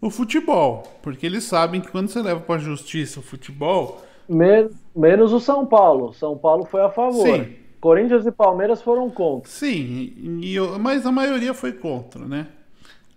o 0.00 0.10
futebol, 0.10 0.82
porque 1.02 1.26
eles 1.26 1.44
sabem 1.44 1.80
que 1.80 1.90
quando 1.90 2.08
você 2.08 2.22
leva 2.22 2.40
para 2.40 2.56
a 2.56 2.58
justiça 2.58 3.20
o 3.20 3.22
futebol. 3.22 4.02
Men 4.28 4.70
menos 4.94 5.32
o 5.32 5.40
São 5.40 5.66
Paulo. 5.66 6.12
São 6.14 6.38
Paulo 6.38 6.64
foi 6.64 6.82
a 6.82 6.90
favor. 6.90 7.26
Sim. 7.26 7.56
Corinthians 7.80 8.26
e 8.26 8.30
Palmeiras 8.30 8.82
foram 8.82 9.10
contra. 9.10 9.50
Sim, 9.50 10.40
e, 10.42 10.56
mas 10.78 11.06
a 11.06 11.12
maioria 11.12 11.54
foi 11.54 11.72
contra, 11.72 12.26
né? 12.26 12.46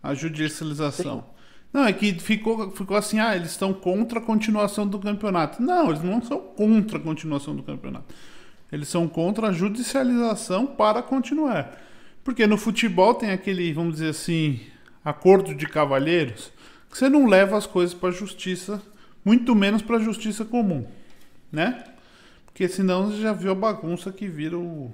A 0.02 0.14
judicialização. 0.14 1.18
Sim. 1.18 1.34
Não, 1.74 1.86
é 1.86 1.92
que 1.92 2.14
ficou, 2.14 2.72
ficou 2.72 2.96
assim, 2.96 3.20
ah, 3.20 3.36
eles 3.36 3.52
estão 3.52 3.74
contra 3.74 4.20
a 4.20 4.22
continuação 4.22 4.88
do 4.88 5.00
campeonato. 5.00 5.62
Não, 5.62 5.90
eles 5.90 6.04
não 6.04 6.22
são 6.22 6.40
contra 6.40 6.98
a 6.98 7.02
continuação 7.02 7.56
do 7.56 7.64
campeonato. 7.64 8.14
Eles 8.74 8.88
são 8.88 9.08
contra 9.08 9.50
a 9.50 9.52
judicialização 9.52 10.66
para 10.66 11.04
continuar. 11.04 11.80
Porque 12.24 12.48
no 12.48 12.58
futebol 12.58 13.14
tem 13.14 13.30
aquele, 13.30 13.72
vamos 13.72 13.94
dizer 13.94 14.10
assim, 14.10 14.62
acordo 15.06 15.54
de 15.54 15.68
cavalheiros, 15.68 16.52
que 16.90 16.98
você 16.98 17.08
não 17.08 17.28
leva 17.28 17.56
as 17.56 17.68
coisas 17.68 17.94
para 17.94 18.10
a 18.10 18.12
justiça, 18.12 18.82
muito 19.24 19.54
menos 19.54 19.84
para 19.84 19.98
a 19.98 20.02
justiça 20.02 20.44
comum, 20.44 20.88
né? 21.52 21.84
Porque 22.48 22.68
senão 22.68 23.12
você 23.12 23.22
já 23.22 23.32
viu 23.32 23.52
a 23.52 23.56
bagunça 23.56 24.12
que 24.12 24.28
vira 24.28 24.58
o. 24.58 24.92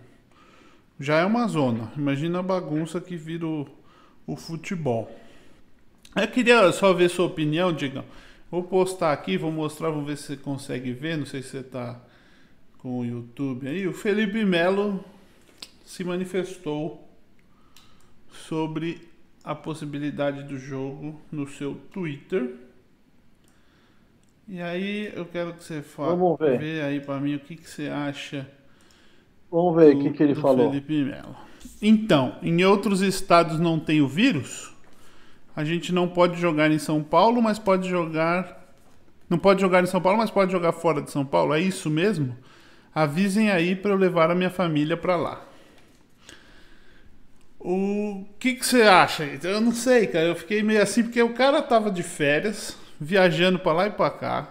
Já 0.99 1.19
é 1.19 1.25
uma 1.25 1.47
zona. 1.47 1.89
Imagina 1.95 2.39
a 2.39 2.43
bagunça 2.43 2.99
que 2.99 3.15
vira 3.15 3.47
o, 3.47 3.65
o 4.27 4.35
futebol. 4.35 5.09
Eu 6.17 6.27
queria 6.27 6.69
só 6.73 6.91
ver 6.91 7.09
sua 7.09 7.27
opinião, 7.27 7.71
Digão. 7.71 8.03
Vou 8.51 8.61
postar 8.63 9.13
aqui, 9.13 9.37
vou 9.37 9.53
mostrar, 9.53 9.89
vamos 9.89 10.05
ver 10.05 10.17
se 10.17 10.23
você 10.23 10.37
consegue 10.37 10.91
ver. 10.91 11.17
Não 11.17 11.25
sei 11.25 11.41
se 11.41 11.49
você 11.49 11.59
está 11.59 11.97
com 12.79 12.99
o 12.99 13.05
YouTube 13.05 13.67
aí, 13.67 13.87
o 13.87 13.93
Felipe 13.93 14.43
Melo 14.43 15.03
se 15.85 16.03
manifestou 16.03 17.07
sobre 18.31 19.07
a 19.43 19.53
possibilidade 19.53 20.43
do 20.43 20.57
jogo 20.57 21.19
no 21.31 21.47
seu 21.47 21.75
Twitter. 21.91 22.55
E 24.47 24.61
aí 24.61 25.11
eu 25.15 25.25
quero 25.25 25.53
que 25.53 25.63
você 25.63 25.81
fale, 25.81 26.09
Vamos 26.09 26.39
ver. 26.39 26.83
aí 26.83 26.99
para 26.99 27.19
mim 27.19 27.35
o 27.35 27.39
que, 27.39 27.55
que 27.55 27.69
você 27.69 27.87
acha. 27.87 28.49
Vamos 29.51 29.75
ver 29.75 29.95
o 29.95 29.99
que, 29.99 30.11
que 30.11 30.23
ele 30.23 30.35
falou. 30.35 30.69
Felipe 30.69 31.03
Melo. 31.03 31.35
Então, 31.81 32.37
em 32.41 32.63
outros 32.63 33.01
estados 33.01 33.59
não 33.59 33.79
tem 33.79 34.01
o 34.01 34.07
vírus. 34.07 34.73
A 35.55 35.63
gente 35.63 35.93
não 35.93 36.07
pode 36.07 36.39
jogar 36.39 36.71
em 36.71 36.79
São 36.79 37.03
Paulo, 37.03 37.41
mas 37.41 37.59
pode 37.59 37.89
jogar. 37.89 38.57
Não 39.29 39.37
pode 39.37 39.61
jogar 39.61 39.83
em 39.83 39.87
São 39.87 40.01
Paulo, 40.01 40.17
mas 40.17 40.31
pode 40.31 40.51
jogar 40.51 40.71
fora 40.71 41.01
de 41.01 41.11
São 41.11 41.25
Paulo. 41.25 41.53
É 41.53 41.59
isso 41.59 41.89
mesmo? 41.89 42.35
Avisem 42.99 43.49
aí 43.49 43.77
para 43.77 43.91
eu 43.91 43.95
levar 43.95 44.29
a 44.29 44.35
minha 44.35 44.49
família 44.49 44.97
para 44.97 45.15
lá. 45.15 45.41
O 47.57 48.25
que, 48.37 48.55
que 48.55 48.65
você 48.65 48.81
acha? 48.81 49.23
Eu 49.41 49.61
não 49.61 49.71
sei, 49.71 50.05
cara. 50.05 50.25
Eu 50.25 50.35
fiquei 50.35 50.61
meio 50.61 50.83
assim 50.83 51.03
porque 51.03 51.21
o 51.23 51.33
cara 51.33 51.61
tava 51.61 51.89
de 51.89 52.03
férias, 52.03 52.77
viajando 52.99 53.57
para 53.57 53.71
lá 53.71 53.87
e 53.87 53.91
para 53.91 54.09
cá. 54.09 54.49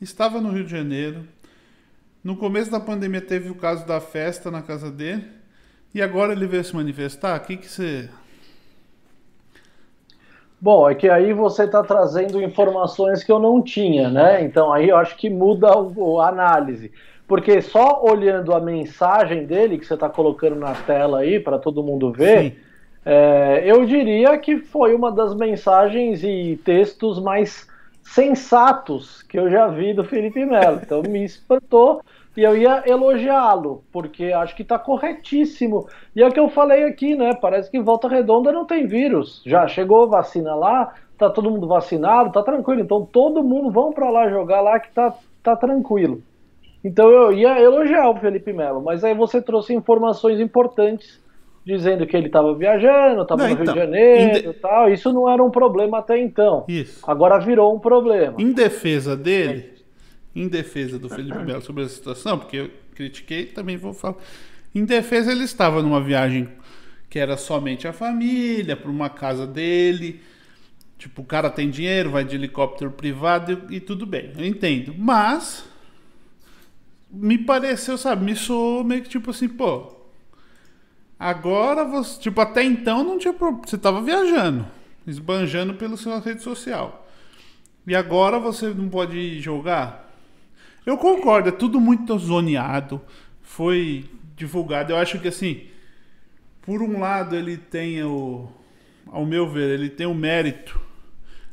Estava 0.00 0.40
no 0.40 0.50
Rio 0.50 0.64
de 0.64 0.70
Janeiro. 0.70 1.28
No 2.24 2.34
começo 2.34 2.70
da 2.70 2.80
pandemia 2.80 3.20
teve 3.20 3.50
o 3.50 3.54
caso 3.54 3.86
da 3.86 4.00
festa 4.00 4.50
na 4.50 4.62
casa 4.62 4.90
dele. 4.90 5.26
E 5.94 6.00
agora 6.00 6.32
ele 6.32 6.46
veio 6.46 6.64
se 6.64 6.74
manifestar? 6.74 7.38
O 7.38 7.44
que, 7.44 7.58
que 7.58 7.68
você. 7.68 8.08
Bom, 10.58 10.88
é 10.88 10.94
que 10.94 11.10
aí 11.10 11.34
você 11.34 11.64
está 11.64 11.82
trazendo 11.82 12.40
informações 12.40 13.22
que 13.22 13.30
eu 13.30 13.38
não 13.38 13.60
tinha, 13.60 14.08
né? 14.08 14.42
Então 14.42 14.72
aí 14.72 14.88
eu 14.88 14.96
acho 14.96 15.14
que 15.18 15.28
muda 15.28 15.68
a 15.68 16.26
análise. 16.26 16.90
Porque 17.30 17.62
só 17.62 18.02
olhando 18.02 18.52
a 18.52 18.58
mensagem 18.58 19.46
dele, 19.46 19.78
que 19.78 19.86
você 19.86 19.94
está 19.94 20.08
colocando 20.08 20.56
na 20.56 20.74
tela 20.74 21.20
aí 21.20 21.38
para 21.38 21.60
todo 21.60 21.80
mundo 21.80 22.10
ver, 22.10 22.60
é, 23.06 23.62
eu 23.64 23.86
diria 23.86 24.36
que 24.36 24.58
foi 24.58 24.96
uma 24.96 25.12
das 25.12 25.32
mensagens 25.36 26.24
e 26.24 26.60
textos 26.64 27.22
mais 27.22 27.68
sensatos 28.02 29.22
que 29.22 29.38
eu 29.38 29.48
já 29.48 29.68
vi 29.68 29.94
do 29.94 30.02
Felipe 30.02 30.44
Melo. 30.44 30.80
Então 30.82 31.02
me 31.08 31.24
espantou 31.24 32.02
e 32.36 32.42
eu 32.42 32.56
ia 32.56 32.82
elogiá-lo, 32.84 33.84
porque 33.92 34.32
acho 34.32 34.56
que 34.56 34.62
está 34.62 34.76
corretíssimo. 34.76 35.86
E 36.16 36.24
é 36.24 36.26
o 36.26 36.32
que 36.32 36.40
eu 36.40 36.48
falei 36.48 36.82
aqui, 36.82 37.14
né? 37.14 37.32
Parece 37.32 37.70
que 37.70 37.78
Volta 37.78 38.08
Redonda 38.08 38.50
não 38.50 38.64
tem 38.64 38.88
vírus. 38.88 39.40
Já 39.46 39.68
chegou 39.68 40.08
vacina 40.08 40.52
lá, 40.56 40.94
tá 41.16 41.30
todo 41.30 41.48
mundo 41.48 41.68
vacinado, 41.68 42.32
tá 42.32 42.42
tranquilo. 42.42 42.80
Então 42.80 43.06
todo 43.06 43.44
mundo 43.44 43.70
vão 43.70 43.92
para 43.92 44.10
lá 44.10 44.28
jogar 44.28 44.60
lá 44.62 44.80
que 44.80 44.90
tá, 44.90 45.14
tá 45.44 45.54
tranquilo. 45.54 46.24
Então 46.82 47.10
eu 47.10 47.32
ia 47.32 47.60
elogiar 47.60 48.08
o 48.08 48.16
Felipe 48.18 48.52
Melo, 48.52 48.82
mas 48.82 49.04
aí 49.04 49.14
você 49.14 49.40
trouxe 49.40 49.74
informações 49.74 50.40
importantes 50.40 51.20
dizendo 51.64 52.06
que 52.06 52.16
ele 52.16 52.26
estava 52.26 52.54
viajando, 52.54 53.22
estava 53.22 53.46
no 53.46 53.50
então, 53.50 53.56
Rio 53.56 53.56
de 53.56 53.70
então, 53.70 53.74
Janeiro 53.74 54.50
e 54.50 54.54
tal. 54.54 54.90
Isso 54.90 55.12
não 55.12 55.28
era 55.28 55.42
um 55.42 55.50
problema 55.50 55.98
até 55.98 56.18
então. 56.18 56.64
Isso. 56.66 57.00
Agora 57.08 57.38
virou 57.38 57.74
um 57.74 57.78
problema. 57.78 58.36
Em 58.38 58.52
defesa 58.52 59.16
dele, 59.16 59.74
em 60.34 60.48
defesa 60.48 60.98
do 60.98 61.08
Felipe 61.08 61.38
Melo 61.38 61.60
sobre 61.60 61.84
essa 61.84 61.94
situação, 61.94 62.38
porque 62.38 62.56
eu 62.56 62.70
critiquei, 62.94 63.46
também 63.46 63.76
vou 63.76 63.92
falar. 63.92 64.16
Em 64.74 64.84
defesa, 64.84 65.32
ele 65.32 65.44
estava 65.44 65.82
numa 65.82 66.00
viagem 66.00 66.48
que 67.08 67.18
era 67.18 67.36
somente 67.36 67.88
a 67.88 67.92
família, 67.92 68.76
para 68.76 68.90
uma 68.90 69.10
casa 69.10 69.46
dele. 69.46 70.20
Tipo, 70.96 71.22
o 71.22 71.24
cara 71.24 71.50
tem 71.50 71.68
dinheiro, 71.68 72.10
vai 72.10 72.24
de 72.24 72.36
helicóptero 72.36 72.90
privado 72.90 73.66
e, 73.68 73.76
e 73.76 73.80
tudo 73.80 74.06
bem. 74.06 74.32
Eu 74.38 74.46
entendo. 74.46 74.94
Mas 74.96 75.68
me 77.10 77.38
pareceu, 77.38 77.98
sabe, 77.98 78.24
me 78.24 78.36
soou 78.36 78.84
meio 78.84 79.02
que 79.02 79.08
tipo 79.08 79.30
assim, 79.30 79.48
pô. 79.48 79.96
Agora 81.18 81.84
você, 81.84 82.20
tipo, 82.20 82.40
até 82.40 82.62
então 82.62 83.04
não 83.04 83.18
tinha 83.18 83.34
problema. 83.34 83.66
Você 83.66 83.76
tava 83.76 84.00
viajando, 84.00 84.66
esbanjando 85.06 85.74
pela 85.74 85.96
sua 85.96 86.18
rede 86.18 86.42
social. 86.42 87.06
E 87.86 87.94
agora 87.94 88.38
você 88.38 88.68
não 88.68 88.88
pode 88.88 89.40
jogar? 89.40 90.10
Eu 90.86 90.96
concordo, 90.96 91.48
é 91.50 91.52
tudo 91.52 91.80
muito 91.80 92.18
zoneado. 92.18 93.00
Foi 93.42 94.04
divulgado. 94.36 94.92
Eu 94.92 94.96
acho 94.96 95.18
que 95.18 95.28
assim, 95.28 95.66
por 96.62 96.80
um 96.80 97.00
lado 97.00 97.36
ele 97.36 97.56
tem 97.56 98.02
o. 98.02 98.48
Ao 99.06 99.26
meu 99.26 99.48
ver, 99.48 99.70
ele 99.70 99.90
tem 99.90 100.06
o 100.06 100.14
mérito 100.14 100.80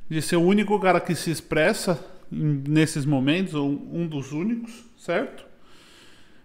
de 0.10 0.22
ser 0.22 0.36
o 0.36 0.42
único 0.42 0.80
cara 0.80 1.02
que 1.02 1.16
se 1.16 1.32
expressa 1.32 2.06
nesses 2.32 3.06
momentos, 3.06 3.54
ou 3.54 3.68
um 3.68 4.08
dos 4.08 4.32
únicos, 4.32 4.86
certo? 4.98 5.47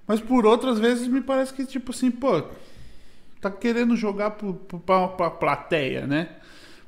Mas 0.07 0.21
por 0.21 0.45
outras 0.47 0.79
vezes 0.79 1.07
me 1.09 1.21
parece 1.21 1.53
que, 1.55 1.65
tipo 1.65 1.93
assim, 1.93 2.11
pô, 2.11 2.43
tá 3.41 3.51
querendo 3.51 3.97
jogar 3.97 4.33
pro, 4.33 4.55
pra, 4.55 5.09
pra 5.09 5.31
plateia, 5.31 6.07
né? 6.07 6.29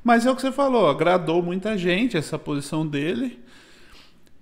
Mas 0.03 0.27
é 0.27 0.31
o 0.31 0.37
que 0.37 0.43
você 0.43 0.53
falou, 0.53 0.89
agradou 0.89 1.43
muita 1.43 1.79
gente 1.79 2.17
essa 2.17 2.39
posição 2.39 2.87
dele. 2.87 3.43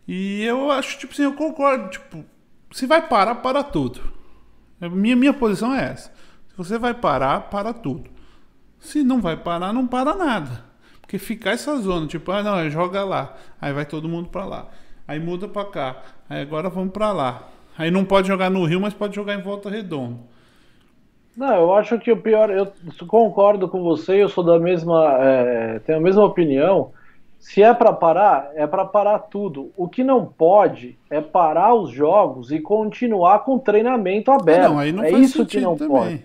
E 0.06 0.42
eu 0.42 0.70
acho, 0.70 0.98
tipo 0.98 1.12
assim, 1.12 1.22
eu 1.22 1.34
concordo, 1.34 1.90
tipo, 1.90 2.24
se 2.72 2.86
vai 2.86 3.06
parar, 3.06 3.36
para 3.36 3.62
tudo. 3.62 4.00
Minha, 4.80 5.14
minha 5.14 5.32
posição 5.32 5.74
é 5.74 5.84
essa. 5.84 6.12
Se 6.48 6.56
você 6.56 6.78
vai 6.78 6.94
parar, 6.94 7.42
para 7.42 7.72
tudo. 7.72 8.10
Se 8.80 9.04
não 9.04 9.20
vai 9.20 9.36
parar, 9.36 9.72
não 9.72 9.86
para 9.86 10.14
nada. 10.14 10.64
Porque 11.00 11.18
ficar 11.18 11.52
essa 11.52 11.76
zona, 11.76 12.06
tipo, 12.06 12.32
ah, 12.32 12.42
não, 12.42 12.68
joga 12.70 13.04
lá. 13.04 13.36
Aí 13.60 13.72
vai 13.72 13.86
todo 13.86 14.08
mundo 14.08 14.28
para 14.28 14.44
lá. 14.44 14.68
Aí 15.06 15.20
muda 15.20 15.46
para 15.46 15.70
cá. 15.70 16.02
Aí 16.28 16.42
agora 16.42 16.68
vamos 16.68 16.92
para 16.92 17.12
lá. 17.12 17.51
Aí 17.76 17.90
não 17.90 18.04
pode 18.04 18.28
jogar 18.28 18.50
no 18.50 18.64
Rio, 18.64 18.80
mas 18.80 18.94
pode 18.94 19.14
jogar 19.14 19.34
em 19.34 19.42
Volta 19.42 19.70
Redonda. 19.70 20.18
Não, 21.36 21.54
eu 21.54 21.74
acho 21.74 21.98
que 21.98 22.12
o 22.12 22.16
pior, 22.16 22.50
eu 22.50 22.70
concordo 23.06 23.66
com 23.68 23.82
você, 23.82 24.22
eu 24.22 24.28
sou 24.28 24.44
da 24.44 24.58
mesma, 24.58 25.16
é, 25.18 25.78
tenho 25.78 25.98
a 25.98 26.00
mesma 26.00 26.24
opinião. 26.24 26.92
Se 27.38 27.62
é 27.62 27.72
para 27.72 27.92
parar, 27.92 28.50
é 28.54 28.66
para 28.66 28.84
parar 28.84 29.18
tudo. 29.18 29.72
O 29.76 29.88
que 29.88 30.04
não 30.04 30.26
pode 30.26 30.96
é 31.10 31.20
parar 31.20 31.74
os 31.74 31.90
jogos 31.90 32.52
e 32.52 32.60
continuar 32.60 33.40
com 33.40 33.56
o 33.56 33.58
treinamento 33.58 34.30
aberto. 34.30 34.70
Não, 34.70 34.78
aí 34.78 34.92
não 34.92 35.02
é 35.02 35.10
isso 35.10 35.44
que 35.46 35.60
não 35.60 35.74
também. 35.74 35.96
pode. 35.96 36.24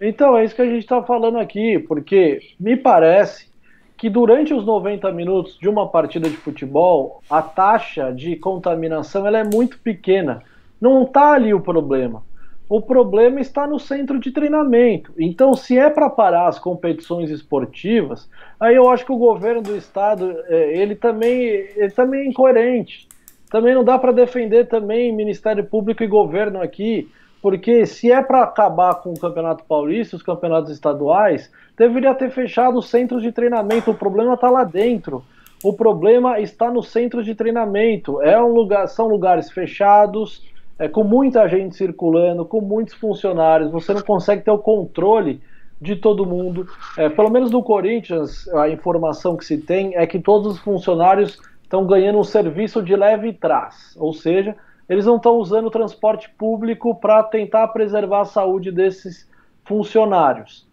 Então, 0.00 0.36
é 0.36 0.44
isso 0.44 0.54
que 0.54 0.62
a 0.62 0.66
gente 0.66 0.78
está 0.82 1.02
falando 1.02 1.38
aqui, 1.38 1.78
porque 1.78 2.40
me 2.58 2.76
parece 2.76 3.50
que 3.98 4.08
durante 4.08 4.54
os 4.54 4.64
90 4.64 5.12
minutos 5.12 5.58
de 5.58 5.68
uma 5.68 5.88
partida 5.88 6.30
de 6.30 6.36
futebol, 6.36 7.22
a 7.28 7.42
taxa 7.42 8.10
de 8.10 8.34
contaminação 8.36 9.26
ela 9.26 9.38
é 9.38 9.44
muito 9.44 9.78
pequena. 9.78 10.42
Não 10.80 11.02
está 11.02 11.32
ali 11.32 11.52
o 11.52 11.60
problema. 11.60 12.22
O 12.68 12.80
problema 12.80 13.40
está 13.40 13.66
no 13.66 13.80
centro 13.80 14.20
de 14.20 14.30
treinamento. 14.30 15.12
Então, 15.18 15.54
se 15.54 15.76
é 15.76 15.90
para 15.90 16.08
parar 16.08 16.46
as 16.46 16.56
competições 16.56 17.28
esportivas, 17.28 18.30
aí 18.60 18.76
eu 18.76 18.88
acho 18.88 19.04
que 19.04 19.10
o 19.10 19.18
governo 19.18 19.60
do 19.60 19.76
estado 19.76 20.36
é, 20.46 20.78
ele 20.78 20.94
também, 20.94 21.34
ele 21.42 21.90
também 21.90 22.20
é 22.20 22.26
incoerente. 22.26 23.08
Também 23.50 23.74
não 23.74 23.82
dá 23.82 23.98
para 23.98 24.12
defender 24.12 24.68
também 24.68 25.12
Ministério 25.12 25.64
Público 25.64 26.04
e 26.04 26.06
governo 26.06 26.62
aqui, 26.62 27.10
porque 27.42 27.84
se 27.86 28.12
é 28.12 28.22
para 28.22 28.44
acabar 28.44 28.94
com 29.02 29.10
o 29.10 29.18
Campeonato 29.18 29.64
Paulista, 29.64 30.14
os 30.14 30.22
campeonatos 30.22 30.70
estaduais, 30.70 31.50
deveria 31.76 32.14
ter 32.14 32.30
fechado 32.30 32.78
os 32.78 32.88
centros 32.88 33.20
de 33.20 33.32
treinamento. 33.32 33.90
O 33.90 33.94
problema 33.96 34.34
está 34.34 34.48
lá 34.48 34.62
dentro. 34.62 35.24
O 35.64 35.72
problema 35.72 36.38
está 36.38 36.70
no 36.70 36.84
centro 36.84 37.24
de 37.24 37.34
treinamento. 37.34 38.22
É 38.22 38.40
um 38.40 38.52
lugar, 38.52 38.86
são 38.86 39.08
lugares 39.08 39.50
fechados 39.50 40.48
é, 40.80 40.88
com 40.88 41.04
muita 41.04 41.46
gente 41.46 41.76
circulando, 41.76 42.42
com 42.46 42.62
muitos 42.62 42.94
funcionários, 42.94 43.70
você 43.70 43.92
não 43.92 44.00
consegue 44.00 44.42
ter 44.42 44.50
o 44.50 44.58
controle 44.58 45.42
de 45.78 45.94
todo 45.94 46.24
mundo. 46.24 46.66
É, 46.96 47.10
pelo 47.10 47.30
menos 47.30 47.50
no 47.50 47.62
Corinthians, 47.62 48.48
a 48.48 48.66
informação 48.70 49.36
que 49.36 49.44
se 49.44 49.58
tem 49.58 49.94
é 49.94 50.06
que 50.06 50.18
todos 50.18 50.54
os 50.54 50.58
funcionários 50.58 51.38
estão 51.62 51.86
ganhando 51.86 52.18
um 52.18 52.24
serviço 52.24 52.82
de 52.82 52.96
leve 52.96 53.34
trás, 53.34 53.94
ou 53.98 54.14
seja, 54.14 54.56
eles 54.88 55.04
não 55.04 55.16
estão 55.16 55.36
usando 55.36 55.66
o 55.66 55.70
transporte 55.70 56.30
público 56.30 56.94
para 56.94 57.22
tentar 57.24 57.68
preservar 57.68 58.22
a 58.22 58.24
saúde 58.24 58.72
desses 58.72 59.28
funcionários. 59.64 60.66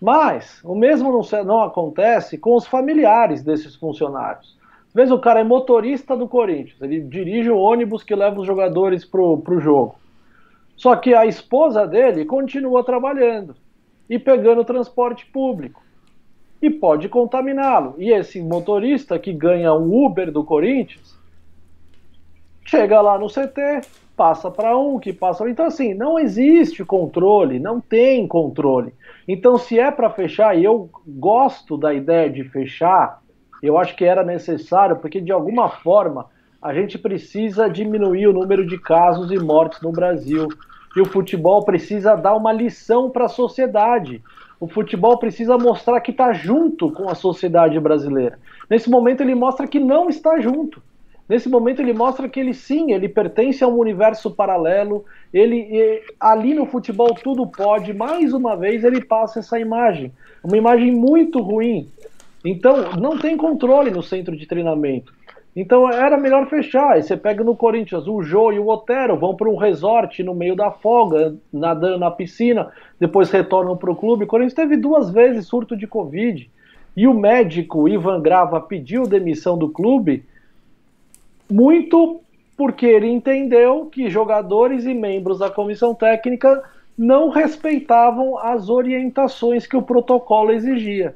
Mas 0.00 0.60
o 0.64 0.74
mesmo 0.74 1.12
não, 1.12 1.44
não 1.44 1.62
acontece 1.62 2.36
com 2.36 2.56
os 2.56 2.66
familiares 2.66 3.44
desses 3.44 3.76
funcionários. 3.76 4.58
Às 4.94 5.10
o 5.10 5.18
cara 5.18 5.40
é 5.40 5.44
motorista 5.44 6.14
do 6.14 6.28
Corinthians, 6.28 6.80
ele 6.82 7.00
dirige 7.00 7.50
o 7.50 7.58
ônibus 7.58 8.02
que 8.02 8.14
leva 8.14 8.40
os 8.40 8.46
jogadores 8.46 9.04
pro, 9.04 9.38
pro 9.38 9.58
jogo. 9.58 9.96
Só 10.76 10.96
que 10.96 11.14
a 11.14 11.24
esposa 11.24 11.86
dele 11.86 12.24
continua 12.24 12.84
trabalhando 12.84 13.54
e 14.08 14.18
pegando 14.18 14.64
transporte 14.64 15.24
público. 15.26 15.82
E 16.60 16.68
pode 16.68 17.08
contaminá-lo. 17.08 17.94
E 17.98 18.12
esse 18.12 18.40
motorista 18.40 19.18
que 19.18 19.32
ganha 19.32 19.72
um 19.72 20.04
Uber 20.04 20.30
do 20.30 20.44
Corinthians 20.44 21.18
chega 22.64 23.00
lá 23.00 23.18
no 23.18 23.28
CT, 23.28 23.86
passa 24.16 24.50
para 24.50 24.76
um, 24.76 24.98
que 24.98 25.12
passa. 25.12 25.48
Então, 25.48 25.66
assim, 25.66 25.94
não 25.94 26.18
existe 26.18 26.84
controle, 26.84 27.58
não 27.58 27.80
tem 27.80 28.26
controle. 28.26 28.92
Então, 29.26 29.56
se 29.58 29.78
é 29.78 29.90
para 29.90 30.10
fechar, 30.10 30.56
e 30.56 30.64
eu 30.64 30.90
gosto 31.06 31.76
da 31.76 31.94
ideia 31.94 32.28
de 32.28 32.44
fechar 32.44 33.21
eu 33.62 33.78
acho 33.78 33.94
que 33.94 34.04
era 34.04 34.24
necessário, 34.24 34.96
porque 34.96 35.20
de 35.20 35.30
alguma 35.30 35.68
forma 35.68 36.26
a 36.60 36.74
gente 36.74 36.98
precisa 36.98 37.68
diminuir 37.68 38.26
o 38.26 38.32
número 38.32 38.66
de 38.66 38.78
casos 38.78 39.30
e 39.30 39.38
mortes 39.38 39.80
no 39.80 39.92
Brasil. 39.92 40.48
E 40.96 41.00
o 41.00 41.04
futebol 41.06 41.64
precisa 41.64 42.14
dar 42.14 42.34
uma 42.34 42.52
lição 42.52 43.10
para 43.10 43.24
a 43.24 43.28
sociedade. 43.28 44.22
O 44.60 44.68
futebol 44.68 45.18
precisa 45.18 45.58
mostrar 45.58 46.00
que 46.00 46.12
está 46.12 46.32
junto 46.32 46.92
com 46.92 47.08
a 47.08 47.14
sociedade 47.14 47.78
brasileira. 47.80 48.38
Nesse 48.70 48.88
momento 48.88 49.22
ele 49.22 49.34
mostra 49.34 49.66
que 49.66 49.80
não 49.80 50.08
está 50.08 50.38
junto. 50.38 50.80
Nesse 51.28 51.48
momento 51.48 51.80
ele 51.80 51.92
mostra 51.92 52.28
que 52.28 52.38
ele 52.38 52.52
sim, 52.52 52.92
ele 52.92 53.08
pertence 53.08 53.64
a 53.64 53.68
um 53.68 53.78
universo 53.78 54.30
paralelo. 54.30 55.04
Ele 55.32 56.02
ali 56.20 56.54
no 56.54 56.66
futebol 56.66 57.14
tudo 57.14 57.46
pode. 57.46 57.92
Mais 57.92 58.32
uma 58.32 58.54
vez 58.54 58.84
ele 58.84 59.04
passa 59.04 59.40
essa 59.40 59.58
imagem, 59.58 60.12
uma 60.44 60.56
imagem 60.56 60.92
muito 60.92 61.40
ruim 61.40 61.88
então, 62.44 62.92
não 62.92 63.18
tem 63.18 63.36
controle 63.36 63.90
no 63.90 64.02
centro 64.02 64.36
de 64.36 64.46
treinamento. 64.46 65.12
Então, 65.54 65.90
era 65.90 66.16
melhor 66.16 66.48
fechar. 66.48 66.92
Aí 66.92 67.02
você 67.02 67.16
pega 67.16 67.44
no 67.44 67.54
Corinthians, 67.54 68.08
o 68.08 68.22
Jô 68.22 68.52
e 68.52 68.58
o 68.58 68.68
Otero 68.68 69.16
vão 69.16 69.36
para 69.36 69.48
um 69.48 69.56
resort 69.56 70.22
no 70.22 70.34
meio 70.34 70.56
da 70.56 70.70
folga, 70.70 71.36
nadando 71.52 71.98
na 71.98 72.10
piscina, 72.10 72.70
depois 72.98 73.30
retornam 73.30 73.76
para 73.76 73.90
o 73.90 73.96
clube. 73.96 74.24
O 74.24 74.26
Corinthians 74.26 74.54
teve 74.54 74.76
duas 74.76 75.10
vezes 75.10 75.46
surto 75.46 75.76
de 75.76 75.86
Covid. 75.86 76.50
E 76.96 77.06
o 77.06 77.14
médico 77.14 77.88
Ivan 77.88 78.20
Grava 78.20 78.60
pediu 78.60 79.06
demissão 79.06 79.56
do 79.56 79.68
clube 79.68 80.24
muito 81.50 82.20
porque 82.56 82.86
ele 82.86 83.08
entendeu 83.08 83.86
que 83.86 84.08
jogadores 84.08 84.84
e 84.84 84.94
membros 84.94 85.38
da 85.38 85.50
comissão 85.50 85.94
técnica 85.94 86.62
não 86.96 87.28
respeitavam 87.30 88.38
as 88.38 88.68
orientações 88.68 89.66
que 89.66 89.76
o 89.76 89.82
protocolo 89.82 90.52
exigia. 90.52 91.14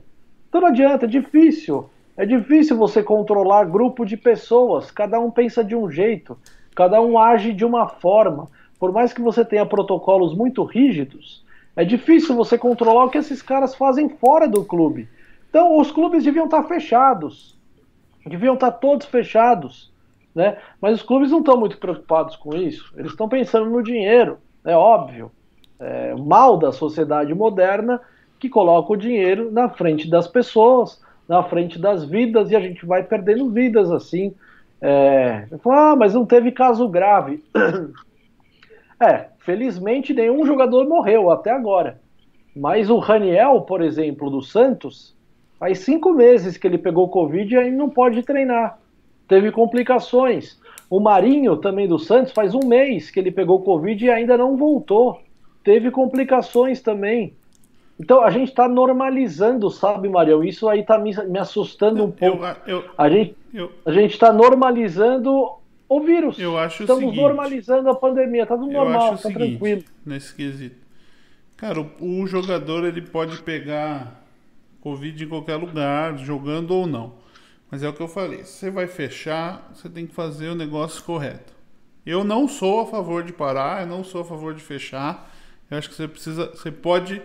Então 0.57 0.62
não 0.62 0.69
adianta, 0.71 1.05
é 1.05 1.09
difícil. 1.09 1.90
É 2.16 2.25
difícil 2.25 2.79
você 2.79 3.03
controlar 3.03 3.66
grupo 3.66 4.07
de 4.07 4.16
pessoas, 4.16 4.90
cada 4.90 5.21
um 5.21 5.31
pensa 5.31 5.62
de 5.62 5.77
um 5.77 5.90
jeito, 5.90 6.35
cada 6.75 6.99
um 6.99 7.19
age 7.19 7.53
de 7.53 7.62
uma 7.62 7.87
forma. 7.87 8.49
Por 8.81 8.90
mais 8.90 9.12
que 9.12 9.21
você 9.21 9.45
tenha 9.45 9.66
protocolos 9.66 10.35
muito 10.35 10.64
rígidos, 10.64 11.45
é 11.77 11.85
difícil 11.85 12.35
você 12.35 12.57
controlar 12.57 13.05
o 13.05 13.11
que 13.11 13.19
esses 13.19 13.42
caras 13.42 13.75
fazem 13.75 14.09
fora 14.09 14.49
do 14.49 14.64
clube. 14.64 15.07
Então, 15.51 15.79
os 15.79 15.92
clubes 15.92 16.25
deviam 16.25 16.47
estar 16.47 16.62
fechados, 16.62 17.55
deviam 18.27 18.55
estar 18.55 18.71
todos 18.71 19.07
fechados, 19.07 19.92
né? 20.35 20.57
Mas 20.81 20.95
os 20.95 21.03
clubes 21.03 21.31
não 21.31 21.40
estão 21.40 21.61
muito 21.61 21.77
preocupados 21.77 22.35
com 22.35 22.57
isso. 22.57 22.95
Eles 22.97 23.11
estão 23.11 23.29
pensando 23.29 23.69
no 23.69 23.83
dinheiro, 23.83 24.38
é 24.64 24.75
óbvio. 24.75 25.31
É, 25.79 26.14
mal 26.14 26.57
da 26.57 26.73
sociedade 26.73 27.35
moderna 27.35 28.01
que 28.38 28.49
coloca 28.49 28.92
o 28.92 28.96
dinheiro 28.96 29.51
na 29.51 29.68
frente 29.68 30.09
das 30.09 30.27
pessoas, 30.27 31.01
na 31.29 31.42
frente 31.42 31.79
das 31.79 32.05
vidas, 32.05 32.51
e 32.51 32.57
a 32.57 32.61
gente 32.61 32.85
vai 32.85 33.03
perdendo 33.03 33.51
vidas 33.51 33.90
assim. 33.90 34.35
É, 34.81 35.46
ah, 35.64 35.96
mas 35.96 36.14
não 36.14 36.27
teve 36.27 36.53
caso 36.53 36.88
grave. 36.88 37.42
é, 39.01 39.27
felizmente 39.38 40.12
nenhum 40.14 40.44
jogador 40.46 40.87
morreu 40.88 41.31
até 41.31 41.51
agora. 41.51 42.01
Mas 42.55 42.88
o 42.88 42.99
Raniel, 42.99 43.62
por 43.62 43.83
exemplo, 43.83 44.31
do 44.31 44.42
Santos, 44.42 45.14
faz 45.59 45.81
cinco 45.81 46.12
meses 46.12 46.57
que 46.57 46.66
ele 46.66 46.79
pegou 46.79 47.09
Covid 47.09 47.55
e 47.55 47.59
ainda 47.59 47.77
não 47.77 47.90
pode 47.90 48.22
treinar. 48.22 48.79
Teve 49.29 49.51
complicações. 49.51 50.59
O 50.88 51.01
Marinho, 51.01 51.57
também 51.57 51.88
do 51.88 51.99
Santos, 51.99 52.33
faz 52.33 52.55
um 52.55 52.64
mês 52.66 53.11
que 53.11 53.18
ele 53.18 53.31
pegou 53.31 53.62
Covid 53.62 54.05
e 54.05 54.11
ainda 54.11 54.37
não 54.37 54.57
voltou. 54.57 55.20
Teve 55.64 55.90
complicações 55.90 56.81
também. 56.81 57.35
Então 57.99 58.23
a 58.23 58.31
gente 58.31 58.49
está 58.49 58.69
normalizando, 58.69 59.71
sabe, 59.71 60.09
Marião? 60.09 60.45
Isso 60.45 60.69
aí 60.69 60.81
está 60.81 60.99
me, 60.99 61.15
me, 61.29 61.39
assustando 61.39 62.05
um 62.05 62.11
pouco. 62.11 62.45
Eu, 62.67 62.77
eu, 62.77 62.85
a 62.97 63.09
gente 63.09 63.37
eu, 63.53 63.73
a 63.87 63.91
gente 63.91 64.13
está 64.13 64.33
normalizando 64.33 65.57
o 65.89 66.01
vírus. 66.01 66.39
Eu 66.39 66.59
acho 66.59 66.83
Estamos 66.83 67.03
seguinte, 67.03 67.21
normalizando 67.21 67.89
a 67.89 67.95
pandemia, 67.95 68.43
está 68.43 68.57
tudo 68.57 68.71
normal, 68.71 69.15
está 69.15 69.31
tranquilo. 69.31 69.83
Nesse 70.05 70.35
quesito. 70.35 70.77
Cara, 71.57 71.81
o, 71.81 72.21
o, 72.21 72.27
jogador 72.27 72.85
ele 72.85 73.01
pode 73.01 73.39
pegar 73.43 74.23
Covid 74.83 75.25
em 75.25 75.29
qualquer 75.29 75.57
lugar, 75.57 76.19
jogando 76.19 76.73
ou 76.73 76.87
não. 76.87 77.15
Mas 77.71 77.83
é 77.83 77.89
o 77.89 77.95
que 77.95 78.03
eu 78.03 78.09
falei. 78.09 78.45
Se 78.45 78.59
você 78.59 78.71
vai 78.71 78.87
fechar, 78.87 79.71
você 79.75 79.89
tem 79.89 80.07
que 80.07 80.15
fazer 80.15 80.49
o 80.49 80.55
negócio 80.55 81.03
correto. 81.03 81.55
Eu 82.05 82.23
não 82.23 82.47
sou 82.47 82.81
a 82.83 82.87
favor 82.87 83.25
de 83.25 83.33
parar, 83.33 83.83
eu 83.83 83.87
não 83.87 84.05
sou 84.05 84.21
a 84.21 84.25
favor 84.25 84.55
de 84.55 84.63
fechar. 84.63 85.33
Eu 85.71 85.79
acho 85.79 85.89
que 85.89 85.95
você 85.95 86.07
precisa. 86.07 86.51
Você 86.51 86.71
pode 86.71 87.23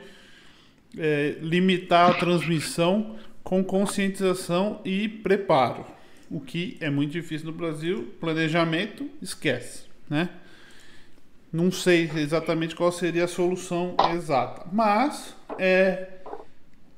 é, 0.98 1.38
limitar 1.42 2.12
a 2.12 2.14
transmissão 2.14 3.16
com 3.44 3.64
conscientização 3.64 4.82
e 4.86 5.08
preparo. 5.08 5.86
O 6.30 6.40
que 6.40 6.78
é 6.80 6.90
muito 6.90 7.12
difícil 7.12 7.48
no 7.48 7.54
Brasil. 7.54 8.14
Planejamento, 8.20 9.10
esquece, 9.22 9.84
né? 10.10 10.30
Não 11.52 11.70
sei 11.70 12.10
exatamente 12.16 12.76
qual 12.76 12.92
seria 12.92 13.26
a 13.26 13.28
solução 13.28 13.96
exata, 14.14 14.66
mas 14.72 15.36
é 15.60 16.08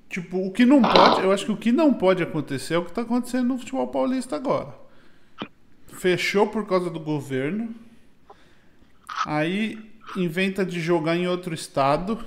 tipo 0.07 0.45
o 0.45 0.51
que 0.51 0.63
não 0.63 0.79
pode. 0.79 1.21
Eu 1.21 1.31
acho 1.31 1.45
que 1.45 1.51
o 1.51 1.57
que 1.57 1.71
não 1.71 1.91
pode 1.91 2.21
acontecer 2.21 2.75
é 2.75 2.77
o 2.77 2.83
que 2.83 2.91
está 2.91 3.01
acontecendo 3.01 3.47
no 3.47 3.57
futebol 3.57 3.87
paulista 3.87 4.35
agora. 4.35 4.75
Fechou 5.87 6.45
por 6.45 6.67
causa 6.67 6.91
do 6.91 6.99
governo, 6.99 7.73
aí 9.25 9.79
inventa 10.15 10.63
de 10.63 10.79
jogar 10.79 11.15
em 11.15 11.27
outro 11.27 11.55
estado 11.55 12.23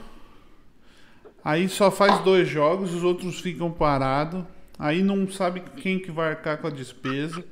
Aí 1.46 1.68
só 1.68 1.92
faz 1.92 2.24
dois 2.24 2.48
jogos, 2.48 2.92
os 2.92 3.04
outros 3.04 3.38
ficam 3.38 3.70
parados. 3.70 4.42
Aí 4.76 5.00
não 5.00 5.30
sabe 5.30 5.62
quem 5.76 5.96
que 5.96 6.10
vai 6.10 6.30
arcar 6.30 6.58
com 6.58 6.66
a 6.66 6.70
despesa. 6.70 7.44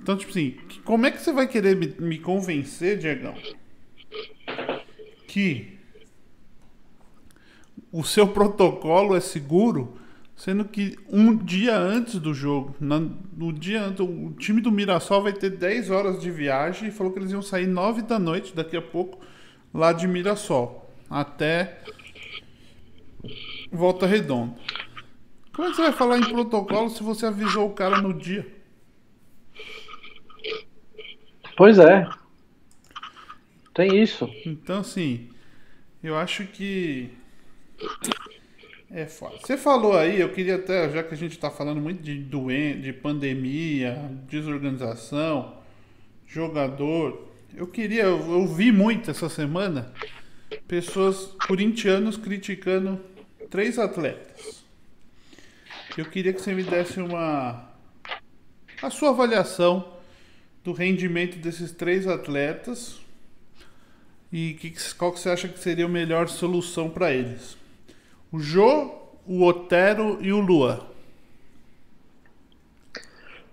Então, 0.00 0.16
tipo 0.16 0.30
assim, 0.30 0.54
como 0.84 1.06
é 1.06 1.10
que 1.10 1.20
você 1.20 1.32
vai 1.32 1.48
querer 1.48 1.74
me, 1.74 1.88
me 1.98 2.18
convencer, 2.20 2.98
Diegão, 2.98 3.34
que 5.26 5.76
o 7.90 8.04
seu 8.04 8.28
protocolo 8.28 9.16
é 9.16 9.20
seguro, 9.20 9.96
sendo 10.36 10.64
que 10.64 10.96
um 11.08 11.36
dia 11.36 11.76
antes 11.76 12.14
do 12.20 12.32
jogo, 12.32 12.76
no 12.78 13.52
dia 13.52 13.82
antes, 13.82 14.06
o 14.06 14.30
time 14.38 14.60
do 14.60 14.70
Mirassol 14.70 15.24
vai 15.24 15.32
ter 15.32 15.50
10 15.50 15.90
horas 15.90 16.20
de 16.20 16.30
viagem 16.30 16.90
e 16.90 16.92
falou 16.92 17.12
que 17.12 17.18
eles 17.18 17.32
iam 17.32 17.42
sair 17.42 17.66
9 17.66 18.02
da 18.02 18.20
noite 18.20 18.54
daqui 18.54 18.76
a 18.76 18.82
pouco 18.82 19.18
lá 19.74 19.92
de 19.92 20.06
Mirassol 20.06 20.88
até 21.10 21.80
Volta 23.70 24.06
Redonda. 24.06 24.54
Como 25.52 25.68
é 25.68 25.70
que 25.70 25.76
você 25.76 25.82
vai 25.82 25.92
falar 25.92 26.18
em 26.18 26.28
protocolo 26.28 26.88
se 26.90 27.02
você 27.02 27.26
avisou 27.26 27.68
o 27.68 27.74
cara 27.74 28.00
no 28.00 28.14
dia? 28.14 28.46
Pois 31.56 31.78
é. 31.78 32.08
Tem 33.74 34.02
isso. 34.02 34.28
Então, 34.46 34.80
assim, 34.80 35.28
eu 36.02 36.16
acho 36.16 36.46
que. 36.46 37.10
É 38.90 39.06
foda. 39.06 39.36
Você 39.38 39.56
falou 39.56 39.96
aí, 39.96 40.20
eu 40.20 40.32
queria 40.32 40.56
até, 40.56 40.90
já 40.90 41.02
que 41.02 41.14
a 41.14 41.16
gente 41.16 41.32
está 41.32 41.50
falando 41.50 41.80
muito 41.80 42.02
de 42.02 42.16
doença, 42.16 42.80
de 42.80 42.92
pandemia, 42.92 44.10
desorganização, 44.28 45.58
jogador, 46.26 47.28
eu 47.54 47.66
queria, 47.66 48.02
eu 48.02 48.46
vi 48.46 48.72
muito 48.72 49.10
essa 49.10 49.28
semana 49.28 49.92
pessoas 50.66 51.26
corintianos 51.46 52.16
criticando 52.16 53.00
três 53.50 53.78
atletas. 53.78 54.64
Eu 55.98 56.04
queria 56.04 56.32
que 56.32 56.40
você 56.40 56.54
me 56.54 56.62
desse 56.62 57.00
uma 57.00 57.68
a 58.80 58.88
sua 58.88 59.10
avaliação 59.10 59.86
do 60.64 60.72
rendimento 60.72 61.36
desses 61.36 61.72
três 61.72 62.06
atletas 62.06 62.98
e 64.32 64.54
que, 64.54 64.72
qual 64.94 65.12
que 65.12 65.18
você 65.18 65.28
acha 65.28 65.48
que 65.48 65.58
seria 65.58 65.84
a 65.84 65.88
melhor 65.88 66.28
solução 66.28 66.88
para 66.88 67.12
eles. 67.12 67.58
O 68.32 68.38
Jô, 68.38 68.94
o 69.26 69.42
Otero 69.44 70.18
e 70.22 70.32
o 70.32 70.38
Lua. 70.38 70.86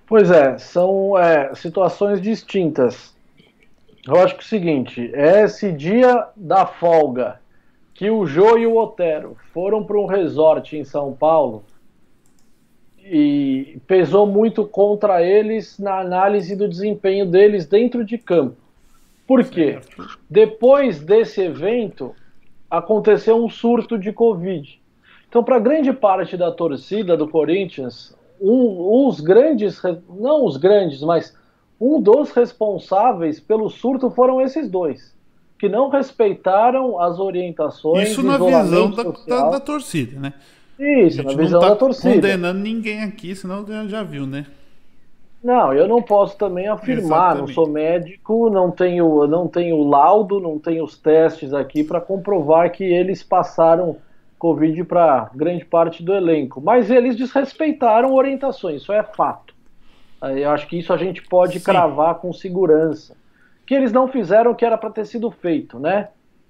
Pois 0.05 0.29
é, 0.31 0.57
são 0.57 1.17
é, 1.17 1.53
situações 1.55 2.21
distintas. 2.21 3.13
Eu 4.05 4.15
acho 4.21 4.35
que 4.35 4.41
é 4.41 4.45
o 4.45 4.47
seguinte, 4.47 5.11
é 5.13 5.43
esse 5.43 5.71
dia 5.71 6.27
da 6.37 6.65
folga 6.65 7.41
que 7.97 8.11
o 8.11 8.27
Jô 8.27 8.59
e 8.59 8.67
o 8.67 8.77
Otero 8.77 9.35
foram 9.51 9.83
para 9.83 9.97
um 9.97 10.05
resort 10.05 10.77
em 10.77 10.83
São 10.83 11.13
Paulo 11.13 11.63
e 12.99 13.81
pesou 13.87 14.27
muito 14.27 14.67
contra 14.67 15.23
eles 15.23 15.79
na 15.79 15.99
análise 15.99 16.55
do 16.55 16.69
desempenho 16.69 17.25
deles 17.25 17.65
dentro 17.65 18.05
de 18.05 18.19
campo. 18.19 18.55
Por 19.25 19.43
quê? 19.45 19.79
Depois 20.29 20.99
desse 20.99 21.41
evento, 21.41 22.13
aconteceu 22.69 23.43
um 23.43 23.49
surto 23.49 23.97
de 23.97 24.13
Covid. 24.13 24.79
Então, 25.27 25.43
para 25.43 25.57
grande 25.57 25.91
parte 25.91 26.37
da 26.37 26.51
torcida 26.51 27.17
do 27.17 27.27
Corinthians, 27.27 28.15
um, 28.39 29.07
os 29.07 29.19
grandes, 29.19 29.81
não 30.07 30.45
os 30.45 30.55
grandes, 30.55 31.01
mas 31.01 31.35
um 31.81 31.99
dos 31.99 32.29
responsáveis 32.29 33.39
pelo 33.39 33.71
surto 33.71 34.11
foram 34.11 34.39
esses 34.39 34.69
dois 34.69 35.16
que 35.57 35.67
não 35.67 35.89
respeitaram 35.89 36.99
as 36.99 37.19
orientações. 37.19 38.09
Isso 38.09 38.23
na 38.23 38.37
visão 38.37 38.91
da, 38.91 39.03
da, 39.03 39.49
da, 39.49 39.59
torcida, 39.59 40.19
né? 40.19 40.33
Isso, 40.79 41.23
na 41.23 41.33
visão 41.33 41.59
tá 41.59 41.69
da 41.69 41.75
torcida. 41.75 42.13
condenando 42.13 42.59
ninguém 42.59 43.03
aqui, 43.03 43.35
senão 43.35 43.65
já 43.87 44.03
viu, 44.03 44.27
né? 44.27 44.45
Não, 45.43 45.73
eu 45.73 45.87
não 45.87 46.01
posso 46.01 46.37
também 46.37 46.67
afirmar, 46.67 47.31
Exatamente. 47.31 47.47
não 47.47 47.53
sou 47.53 47.67
médico, 47.67 48.49
não 48.49 48.71
tenho, 48.71 49.27
não 49.27 49.47
tenho 49.47 49.83
laudo, 49.83 50.39
não 50.39 50.59
tenho 50.59 50.83
os 50.83 50.97
testes 50.97 51.53
aqui 51.53 51.83
para 51.83 52.01
comprovar 52.01 52.71
que 52.71 52.83
eles 52.83 53.23
passaram 53.23 53.97
Covid 54.37 54.83
para 54.83 55.29
grande 55.33 55.65
parte 55.65 56.03
do 56.03 56.13
elenco. 56.13 56.61
Mas 56.61 56.91
eles 56.91 57.15
desrespeitaram 57.15 58.13
orientações, 58.13 58.81
isso 58.81 58.91
é 58.91 59.03
fato. 59.03 59.55
Eu 60.21 60.49
acho 60.49 60.67
que 60.67 60.77
isso 60.77 60.91
a 60.91 60.97
gente 60.97 61.21
pode 61.23 61.59
Sim. 61.59 61.65
cravar 61.65 62.15
com 62.15 62.33
segurança 62.33 63.15
que 63.67 63.75
eles 63.75 63.91
não 63.91 64.07
fizeram 64.07 64.51
o 64.51 64.55
que 64.55 64.65
era 64.65 64.77
para 64.77 64.89
ter 64.89 65.05
sido 65.05 65.29
feito, 65.29 65.77
né? 65.77 66.07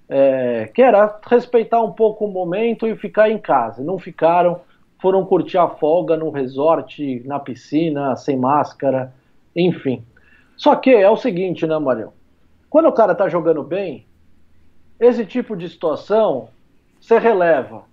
É, 0.07 0.69
que 0.73 0.81
era 0.81 1.19
respeitar 1.27 1.81
um 1.81 1.91
pouco 1.91 2.25
o 2.25 2.31
momento 2.31 2.87
e 2.87 2.95
ficar 2.95 3.29
em 3.29 3.39
casa. 3.39 3.83
Não 3.83 3.97
ficaram, 3.97 4.61
foram 5.01 5.25
curtir 5.25 5.57
a 5.57 5.67
folga 5.67 6.15
no 6.15 6.29
resort, 6.29 7.21
na 7.25 7.39
piscina, 7.39 8.15
sem 8.15 8.37
máscara, 8.37 9.11
enfim. 9.55 10.05
Só 10.55 10.75
que 10.75 10.91
é 10.91 11.09
o 11.09 11.17
seguinte, 11.17 11.65
né, 11.65 11.77
Marião? 11.79 12.13
Quando 12.69 12.87
o 12.87 12.93
cara 12.93 13.15
tá 13.15 13.27
jogando 13.27 13.63
bem, 13.63 14.05
esse 14.99 15.25
tipo 15.25 15.57
de 15.57 15.67
situação 15.67 16.49
você 16.99 17.17
releva. 17.17 17.83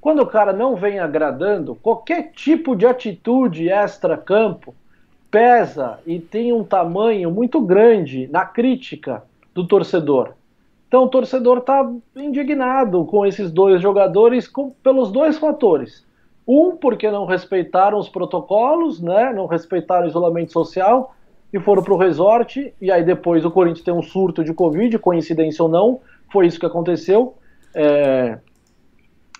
quando 0.00 0.20
o 0.20 0.26
cara 0.26 0.52
não 0.52 0.74
vem 0.74 0.98
agradando, 0.98 1.76
qualquer 1.76 2.32
tipo 2.32 2.74
de 2.74 2.86
atitude 2.86 3.68
extra-campo 3.68 4.74
pesa 5.32 5.98
e 6.06 6.20
tem 6.20 6.52
um 6.52 6.62
tamanho 6.62 7.30
muito 7.30 7.58
grande 7.62 8.28
na 8.30 8.44
crítica 8.44 9.24
do 9.54 9.66
torcedor. 9.66 10.34
Então 10.86 11.04
o 11.04 11.08
torcedor 11.08 11.58
está 11.58 11.90
indignado 12.14 13.06
com 13.06 13.24
esses 13.24 13.50
dois 13.50 13.80
jogadores 13.80 14.46
com, 14.46 14.70
pelos 14.82 15.10
dois 15.10 15.38
fatores. 15.38 16.06
Um, 16.46 16.76
porque 16.76 17.10
não 17.10 17.24
respeitaram 17.24 17.98
os 17.98 18.10
protocolos, 18.10 19.00
né, 19.00 19.32
não 19.32 19.46
respeitaram 19.46 20.04
o 20.04 20.08
isolamento 20.10 20.52
social 20.52 21.14
e 21.50 21.58
foram 21.58 21.82
para 21.82 21.94
o 21.94 21.96
resort. 21.96 22.74
E 22.78 22.92
aí 22.92 23.02
depois 23.02 23.42
o 23.42 23.50
Corinthians 23.50 23.84
tem 23.84 23.94
um 23.94 24.02
surto 24.02 24.44
de 24.44 24.52
Covid, 24.52 24.98
coincidência 24.98 25.62
ou 25.62 25.70
não, 25.70 26.00
foi 26.30 26.46
isso 26.46 26.60
que 26.60 26.66
aconteceu. 26.66 27.34
É... 27.74 28.38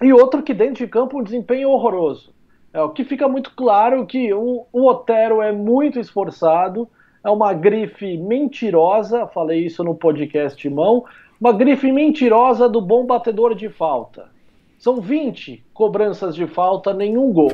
E 0.00 0.10
outro 0.10 0.42
que 0.42 0.54
dentro 0.54 0.76
de 0.76 0.86
campo 0.86 1.20
um 1.20 1.22
desempenho 1.22 1.68
horroroso. 1.68 2.31
É, 2.72 2.80
o 2.80 2.90
que 2.90 3.04
fica 3.04 3.28
muito 3.28 3.50
claro 3.54 4.06
que 4.06 4.32
o, 4.32 4.66
o 4.72 4.86
Otero 4.86 5.42
é 5.42 5.52
muito 5.52 6.00
esforçado, 6.00 6.88
é 7.22 7.30
uma 7.30 7.52
grife 7.52 8.16
mentirosa, 8.16 9.26
falei 9.26 9.66
isso 9.66 9.84
no 9.84 9.94
podcast 9.94 10.68
mão, 10.70 11.04
uma 11.40 11.52
grife 11.52 11.92
mentirosa 11.92 12.68
do 12.68 12.80
bom 12.80 13.04
batedor 13.04 13.54
de 13.54 13.68
falta. 13.68 14.30
São 14.78 15.00
20 15.00 15.64
cobranças 15.74 16.34
de 16.34 16.46
falta, 16.46 16.94
nenhum 16.94 17.32
gol. 17.32 17.52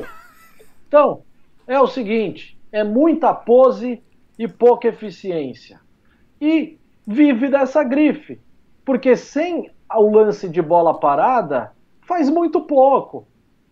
Então, 0.87 1.21
é 1.67 1.79
o 1.79 1.87
seguinte: 1.87 2.57
é 2.71 2.83
muita 2.83 3.33
pose 3.33 4.01
e 4.37 4.47
pouca 4.47 4.87
eficiência. 4.87 5.79
E 6.41 6.79
vive 7.05 7.49
dessa 7.49 7.83
grife, 7.83 8.39
porque 8.85 9.15
sem 9.15 9.69
o 9.93 10.09
lance 10.09 10.47
de 10.47 10.61
bola 10.61 10.99
parada, 10.99 11.71
faz 12.01 12.29
muito 12.29 12.61
pouco, 12.61 13.27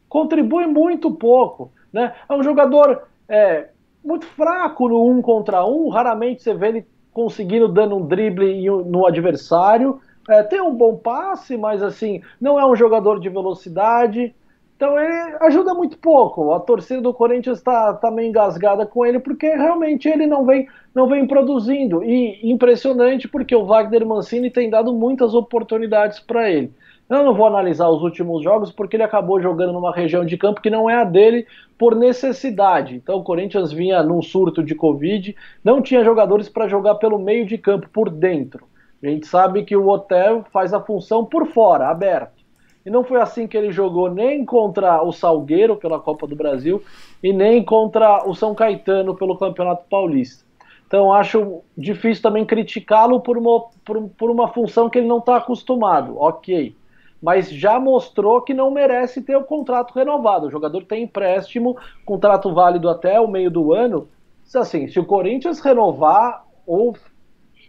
contribui 0.10 0.66
muito 0.68 1.12
pouco. 1.12 1.72
Né? 1.92 2.14
É 2.30 2.34
um 2.34 2.44
jogador 2.44 3.04
é, 3.28 3.70
muito 4.04 4.26
fraco 4.26 4.88
no 4.88 5.06
um 5.06 5.22
contra 5.22 5.66
um, 5.66 5.90
raramente 5.90 6.42
você 6.42 6.54
vê 6.54 6.68
ele 6.68 6.88
conseguindo 7.14 7.68
dando 7.68 7.96
um 7.96 8.06
drible 8.06 8.70
no 8.86 9.08
adversário. 9.08 10.00
É, 10.30 10.44
tem 10.44 10.62
um 10.62 10.76
bom 10.76 10.96
passe, 10.98 11.58
mas 11.58 11.82
assim, 11.82 12.22
não 12.40 12.60
é 12.60 12.66
um 12.66 12.76
jogador 12.76 13.20
de 13.20 13.30
velocidade. 13.30 14.36
Então 14.76 14.98
ele 15.00 15.36
ajuda 15.42 15.74
muito 15.74 15.98
pouco. 15.98 16.54
A 16.54 16.60
torcida 16.60 17.02
do 17.02 17.14
Corinthians 17.14 17.58
está 17.58 17.94
tá 17.96 18.12
meio 18.12 18.30
engasgada 18.30 18.86
com 18.86 19.04
ele 19.04 19.20
porque 19.20 19.48
realmente 19.48 20.08
ele 20.08 20.28
não 20.28 20.46
vem, 20.46 20.68
não 20.94 21.08
vem 21.08 21.26
produzindo. 21.26 22.04
E 22.04 22.52
impressionante 22.52 23.28
porque 23.28 23.56
o 23.56 23.66
Wagner 23.66 24.06
Mancini 24.06 24.52
tem 24.52 24.70
dado 24.70 24.94
muitas 24.94 25.34
oportunidades 25.34 26.20
para 26.20 26.52
ele. 26.52 26.72
Eu 27.10 27.24
não 27.24 27.34
vou 27.34 27.48
analisar 27.48 27.88
os 27.88 28.04
últimos 28.04 28.44
jogos 28.44 28.70
porque 28.70 28.98
ele 28.98 29.04
acabou 29.04 29.42
jogando 29.42 29.72
numa 29.72 29.96
região 29.96 30.26
de 30.26 30.38
campo 30.38 30.62
que 30.62 30.70
não 30.70 30.90
é 30.90 30.96
a 30.96 31.06
dele 31.06 31.48
por 31.78 31.96
necessidade. 31.96 32.96
Então 32.96 33.18
o 33.18 33.24
Corinthians 33.24 33.72
vinha 33.72 34.04
num 34.04 34.22
surto 34.22 34.62
de 34.62 34.76
Covid, 34.76 35.34
não 35.64 35.82
tinha 35.82 36.04
jogadores 36.04 36.50
para 36.50 36.68
jogar 36.68 36.96
pelo 36.96 37.18
meio 37.18 37.46
de 37.46 37.58
campo, 37.58 37.88
por 37.90 38.10
dentro. 38.10 38.66
A 39.02 39.08
gente 39.08 39.26
sabe 39.26 39.64
que 39.64 39.76
o 39.76 39.88
Hotel 39.88 40.44
faz 40.52 40.74
a 40.74 40.82
função 40.82 41.24
por 41.24 41.48
fora, 41.48 41.88
aberto. 41.88 42.44
E 42.86 42.90
não 42.90 43.06
foi 43.06 43.22
assim 43.22 43.48
que 43.48 43.56
ele 43.56 43.72
jogou 43.72 44.10
nem 44.10 44.44
contra 44.44 45.02
o 45.02 45.14
Salgueiro 45.14 45.78
pela 45.78 46.00
Copa 46.00 46.28
do 46.28 46.36
Brasil 46.36 46.84
e 47.24 47.32
nem 47.32 47.64
contra 47.64 48.28
o 48.28 48.36
São 48.36 48.54
Caetano 48.54 49.16
pelo 49.16 49.38
Campeonato 49.38 49.86
Paulista. 49.90 50.46
Então 50.86 51.14
acho 51.14 51.62
difícil 51.78 52.24
também 52.24 52.46
criticá-lo 52.46 53.22
por 53.22 53.38
uma, 53.38 53.66
por, 53.86 54.10
por 54.18 54.30
uma 54.30 54.48
função 54.50 54.90
que 54.90 54.98
ele 54.98 55.08
não 55.08 55.20
está 55.20 55.38
acostumado. 55.38 56.18
Ok. 56.18 56.76
Mas 57.22 57.50
já 57.50 57.80
mostrou 57.80 58.42
que 58.42 58.54
não 58.54 58.70
merece 58.70 59.22
ter 59.22 59.36
o 59.36 59.44
contrato 59.44 59.94
renovado. 59.94 60.48
O 60.48 60.52
jogador 60.52 60.84
tem 60.84 61.04
empréstimo, 61.04 61.78
contrato 62.06 62.54
válido 62.54 62.90
até 62.90 63.20
o 63.20 63.28
meio 63.28 63.50
do 63.50 63.74
ano. 63.74 64.08
Assim, 64.56 64.88
se 64.88 65.00
o 65.00 65.06
Corinthians 65.06 65.60
renovar 65.60 66.46
ou 66.66 66.96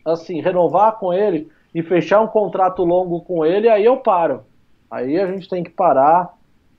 assim, 0.05 0.41
renovar 0.41 0.99
com 0.99 1.13
ele 1.13 1.49
e 1.75 1.83
fechar 1.83 2.21
um 2.21 2.27
contrato 2.27 2.85
longo 2.85 3.21
com 3.23 3.45
ele, 3.45 3.69
aí 3.69 3.85
eu 3.85 3.97
paro. 3.99 4.43
Aí 4.91 5.19
a 5.19 5.27
gente 5.27 5.49
tem 5.49 5.63
que 5.63 5.71
parar 5.71 6.35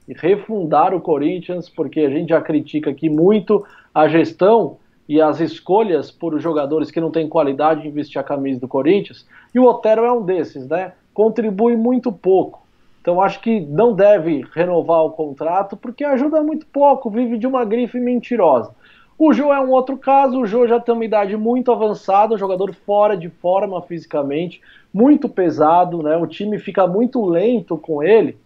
e 0.08 0.14
refundar 0.14 0.94
o 0.94 1.02
Corinthians, 1.02 1.70
porque 1.70 2.02
a 2.02 2.10
gente 2.10 2.30
já 2.30 2.42
critica 2.42 2.90
aqui 2.90 3.10
muito 3.10 3.64
a 3.94 4.08
gestão 4.08 4.78
e 5.08 5.22
as 5.22 5.40
escolhas 5.40 6.12
por 6.12 6.40
jogadores 6.40 6.92
que 6.92 7.00
não 7.00 7.12
têm 7.12 7.28
qualidade 7.28 7.82
de 7.82 7.90
vestir 7.90 8.20
a 8.20 8.24
camisa 8.24 8.60
do 8.60 8.68
Corinthians. 8.68 9.28
E 9.54 9.60
o 9.60 9.66
Otero 9.66 10.06
é 10.06 10.12
um 10.12 10.24
desses, 10.24 10.68
né? 10.68 10.94
Contribui 11.20 11.76
muito 11.76 12.14
pouco. 12.14 12.66
Então 13.02 13.22
acho 13.22 13.42
que 13.42 13.60
não 13.60 13.92
deve 13.92 14.46
renovar 14.54 15.04
o 15.04 15.12
contrato 15.12 15.76
porque 15.76 16.06
ajuda 16.06 16.42
muito 16.42 16.66
pouco, 16.68 17.10
vive 17.10 17.38
de 17.38 17.46
uma 17.46 17.66
grife 17.66 18.00
mentirosa. 18.00 18.74
O 19.18 19.34
Jô 19.34 19.52
é 19.52 19.60
um 19.60 19.70
outro 19.70 19.98
caso, 19.98 20.40
o 20.40 20.46
Jô 20.46 20.66
já 20.66 20.80
tem 20.80 20.96
uma 20.96 21.04
idade 21.04 21.36
muito 21.36 21.74
avançada, 21.74 22.36
um 22.36 22.38
jogador 22.38 22.74
fora 22.74 23.18
de 23.18 23.28
forma 23.28 23.82
fisicamente, 23.82 24.62
muito 24.94 25.28
pesado, 25.28 26.02
né? 26.02 26.16
O 26.16 26.26
time 26.26 26.58
fica 26.58 26.88
muito 26.88 27.26
lento 27.26 27.78
com 27.78 28.02
ele. 28.02 28.38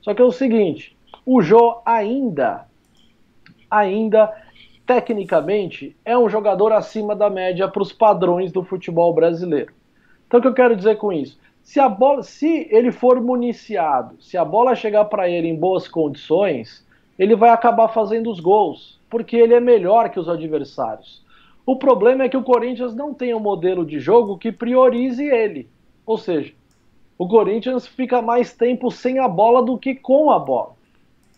Só 0.00 0.14
que 0.14 0.22
é 0.22 0.24
o 0.24 0.32
seguinte, 0.32 0.96
o 1.26 1.42
Jô 1.42 1.82
ainda, 1.84 2.64
ainda 3.70 4.32
tecnicamente 4.86 5.94
é 6.02 6.16
um 6.16 6.30
jogador 6.30 6.72
acima 6.72 7.14
da 7.14 7.28
média 7.28 7.68
para 7.68 7.82
os 7.82 7.92
padrões 7.92 8.50
do 8.50 8.64
futebol 8.64 9.12
brasileiro. 9.12 9.74
Então 10.26 10.40
o 10.40 10.42
que 10.42 10.48
eu 10.48 10.54
quero 10.54 10.74
dizer 10.74 10.96
com 10.96 11.12
isso? 11.12 11.42
Se 11.62 11.80
a 11.80 11.88
bola, 11.88 12.22
se 12.22 12.66
ele 12.70 12.92
for 12.92 13.20
municiado, 13.20 14.20
se 14.20 14.36
a 14.36 14.44
bola 14.44 14.74
chegar 14.74 15.04
para 15.06 15.28
ele 15.28 15.48
em 15.48 15.56
boas 15.56 15.88
condições, 15.88 16.86
ele 17.18 17.36
vai 17.36 17.50
acabar 17.50 17.88
fazendo 17.88 18.30
os 18.30 18.40
gols 18.40 19.00
porque 19.12 19.36
ele 19.36 19.52
é 19.52 19.60
melhor 19.60 20.08
que 20.08 20.18
os 20.18 20.26
adversários. 20.26 21.22
O 21.66 21.76
problema 21.76 22.24
é 22.24 22.30
que 22.30 22.36
o 22.36 22.42
Corinthians 22.42 22.94
não 22.94 23.12
tem 23.12 23.34
um 23.34 23.38
modelo 23.38 23.84
de 23.84 24.00
jogo 24.00 24.38
que 24.38 24.50
priorize 24.50 25.22
ele. 25.22 25.68
Ou 26.06 26.16
seja, 26.16 26.54
o 27.18 27.28
Corinthians 27.28 27.86
fica 27.86 28.22
mais 28.22 28.54
tempo 28.54 28.90
sem 28.90 29.18
a 29.18 29.28
bola 29.28 29.62
do 29.62 29.76
que 29.76 29.94
com 29.94 30.30
a 30.30 30.38
bola. 30.38 30.72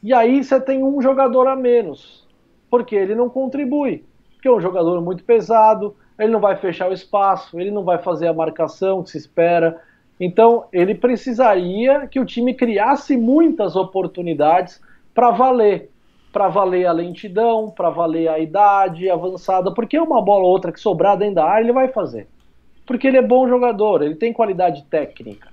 E 0.00 0.14
aí 0.14 0.44
você 0.44 0.60
tem 0.60 0.84
um 0.84 1.02
jogador 1.02 1.48
a 1.48 1.56
menos, 1.56 2.24
porque 2.70 2.94
ele 2.94 3.14
não 3.14 3.28
contribui. 3.28 4.04
Porque 4.34 4.46
é 4.46 4.52
um 4.52 4.60
jogador 4.60 5.00
muito 5.02 5.24
pesado, 5.24 5.96
ele 6.16 6.30
não 6.30 6.40
vai 6.40 6.54
fechar 6.56 6.88
o 6.88 6.92
espaço, 6.92 7.58
ele 7.58 7.72
não 7.72 7.82
vai 7.82 7.98
fazer 7.98 8.28
a 8.28 8.32
marcação 8.32 9.02
que 9.02 9.10
se 9.10 9.18
espera. 9.18 9.82
Então, 10.18 10.64
ele 10.72 10.94
precisaria 10.94 12.06
que 12.06 12.20
o 12.20 12.24
time 12.24 12.54
criasse 12.54 13.16
muitas 13.16 13.74
oportunidades 13.76 14.80
para 15.14 15.30
valer 15.30 15.90
para 16.34 16.48
valer 16.48 16.84
a 16.84 16.90
lentidão, 16.90 17.70
para 17.70 17.90
valer 17.90 18.26
a 18.26 18.40
idade 18.40 19.08
avançada, 19.08 19.72
porque 19.72 19.96
uma 19.96 20.20
bola 20.20 20.42
ou 20.42 20.50
outra 20.50 20.72
que 20.72 20.80
sobrar 20.80 21.16
dentro 21.16 21.36
da 21.36 21.44
área 21.44 21.62
ele 21.62 21.72
vai 21.72 21.86
fazer. 21.86 22.26
Porque 22.84 23.06
ele 23.06 23.16
é 23.16 23.22
bom 23.22 23.46
jogador, 23.46 24.02
ele 24.02 24.16
tem 24.16 24.32
qualidade 24.32 24.82
técnica. 24.90 25.48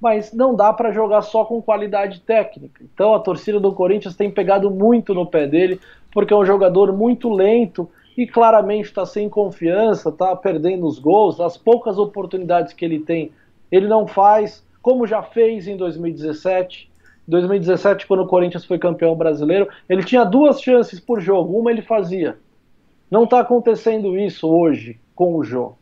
Mas 0.00 0.32
não 0.32 0.52
dá 0.52 0.72
para 0.72 0.90
jogar 0.90 1.22
só 1.22 1.44
com 1.44 1.62
qualidade 1.62 2.18
técnica. 2.22 2.82
Então 2.82 3.14
a 3.14 3.20
torcida 3.20 3.60
do 3.60 3.72
Corinthians 3.72 4.16
tem 4.16 4.28
pegado 4.28 4.68
muito 4.68 5.14
no 5.14 5.26
pé 5.26 5.46
dele, 5.46 5.80
porque 6.10 6.34
é 6.34 6.36
um 6.36 6.44
jogador 6.44 6.92
muito 6.92 7.30
lento 7.30 7.88
e 8.18 8.26
claramente 8.26 8.86
está 8.86 9.06
sem 9.06 9.28
confiança, 9.28 10.08
está 10.08 10.34
perdendo 10.34 10.88
os 10.88 10.98
gols, 10.98 11.38
as 11.38 11.56
poucas 11.56 11.98
oportunidades 11.98 12.72
que 12.72 12.84
ele 12.84 12.98
tem, 12.98 13.30
ele 13.70 13.86
não 13.86 14.06
faz, 14.06 14.64
como 14.82 15.06
já 15.06 15.22
fez 15.22 15.66
em 15.66 15.76
2017. 15.76 16.90
2017, 17.28 18.06
quando 18.06 18.22
o 18.22 18.26
Corinthians 18.26 18.64
foi 18.64 18.78
campeão 18.78 19.16
brasileiro, 19.16 19.68
ele 19.88 20.04
tinha 20.04 20.24
duas 20.24 20.60
chances 20.60 21.00
por 21.00 21.20
jogo, 21.20 21.58
uma 21.58 21.70
ele 21.70 21.82
fazia. 21.82 22.38
Não 23.10 23.24
está 23.24 23.40
acontecendo 23.40 24.16
isso 24.18 24.48
hoje 24.48 24.98
com 25.14 25.34
o 25.34 25.44
Jô. 25.44 25.72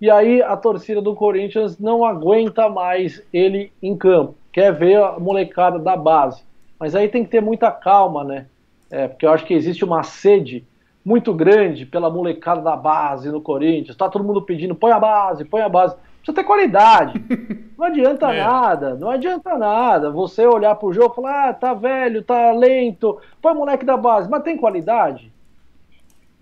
E 0.00 0.10
aí 0.10 0.40
a 0.40 0.56
torcida 0.56 1.02
do 1.02 1.14
Corinthians 1.14 1.78
não 1.78 2.04
aguenta 2.04 2.68
mais 2.68 3.22
ele 3.32 3.72
em 3.82 3.96
campo, 3.96 4.34
quer 4.52 4.72
ver 4.72 4.96
a 4.96 5.18
molecada 5.18 5.78
da 5.78 5.96
base. 5.96 6.42
Mas 6.78 6.94
aí 6.94 7.08
tem 7.08 7.24
que 7.24 7.30
ter 7.30 7.42
muita 7.42 7.70
calma, 7.70 8.22
né? 8.22 8.46
É, 8.90 9.08
porque 9.08 9.26
eu 9.26 9.30
acho 9.30 9.44
que 9.44 9.54
existe 9.54 9.84
uma 9.84 10.02
sede 10.02 10.64
muito 11.04 11.34
grande 11.34 11.84
pela 11.84 12.08
molecada 12.08 12.60
da 12.60 12.76
base 12.76 13.30
no 13.30 13.40
Corinthians. 13.40 13.96
Tá 13.96 14.08
todo 14.08 14.24
mundo 14.24 14.42
pedindo, 14.42 14.74
põe 14.74 14.92
a 14.92 15.00
base, 15.00 15.44
põe 15.44 15.62
a 15.62 15.68
base. 15.68 15.96
Precisa 16.28 16.34
ter 16.34 16.44
qualidade. 16.44 17.24
Não 17.78 17.86
adianta 17.86 18.34
é. 18.34 18.42
nada, 18.42 18.96
não 18.96 19.08
adianta 19.08 19.56
nada. 19.56 20.10
Você 20.10 20.44
olhar 20.44 20.74
pro 20.74 20.92
jogo 20.92 21.12
e 21.12 21.14
falar, 21.14 21.48
ah, 21.48 21.54
tá 21.54 21.72
velho, 21.74 22.24
tá 22.24 22.50
lento, 22.50 23.20
põe 23.40 23.54
moleque 23.54 23.84
da 23.84 23.96
base, 23.96 24.28
mas 24.28 24.42
tem 24.42 24.56
qualidade? 24.56 25.32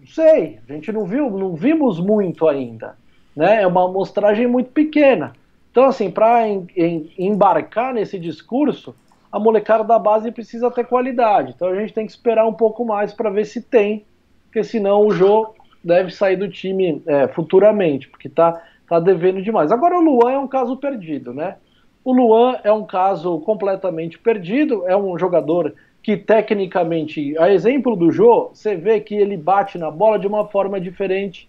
Não 0.01 0.07
sei, 0.07 0.59
a 0.66 0.72
gente 0.72 0.91
não 0.91 1.05
viu, 1.05 1.30
não 1.30 1.55
vimos 1.55 2.01
muito 2.01 2.49
ainda. 2.49 2.97
Né? 3.37 3.61
É 3.61 3.66
uma 3.66 3.84
amostragem 3.84 4.47
muito 4.47 4.70
pequena. 4.70 5.34
Então, 5.70 5.84
assim, 5.84 6.11
para 6.11 6.49
em, 6.49 6.66
em, 6.74 7.12
embarcar 7.18 7.93
nesse 7.93 8.18
discurso, 8.18 8.95
a 9.30 9.39
molecada 9.39 9.84
da 9.84 9.99
base 9.99 10.32
precisa 10.32 10.70
ter 10.70 10.87
qualidade. 10.87 11.53
Então 11.55 11.68
a 11.68 11.78
gente 11.78 11.93
tem 11.93 12.07
que 12.07 12.12
esperar 12.12 12.47
um 12.47 12.55
pouco 12.55 12.82
mais 12.82 13.12
para 13.12 13.28
ver 13.28 13.45
se 13.45 13.61
tem, 13.61 14.07
porque 14.45 14.64
senão 14.64 15.07
o 15.07 15.11
jogo 15.11 15.55
deve 15.84 16.11
sair 16.11 16.37
do 16.37 16.49
time 16.49 17.03
é, 17.07 17.28
futuramente, 17.28 18.09
porque 18.09 18.30
tá 18.30 18.59
tá 18.89 19.01
devendo 19.01 19.43
demais. 19.43 19.72
Agora 19.72 19.99
o 19.99 20.01
Luan 20.01 20.32
é 20.32 20.39
um 20.39 20.49
caso 20.49 20.76
perdido, 20.76 21.32
né? 21.32 21.57
O 22.05 22.12
Luan 22.12 22.59
é 22.62 22.72
um 22.72 22.84
caso 22.84 23.41
completamente 23.41 24.18
perdido, 24.18 24.87
é 24.87 24.97
um 24.97 25.18
jogador 25.18 25.74
que 26.03 26.16
tecnicamente, 26.16 27.37
a 27.37 27.53
exemplo 27.53 27.97
do 27.97 28.12
Jô, 28.12 28.51
você 28.55 28.76
vê 28.76 29.01
que 29.01 29.14
ele 29.14 29.37
bate 29.37 29.76
na 29.76 29.91
bola 29.91 30.20
de 30.20 30.26
uma 30.26 30.47
forma 30.47 30.80
diferente, 30.80 31.49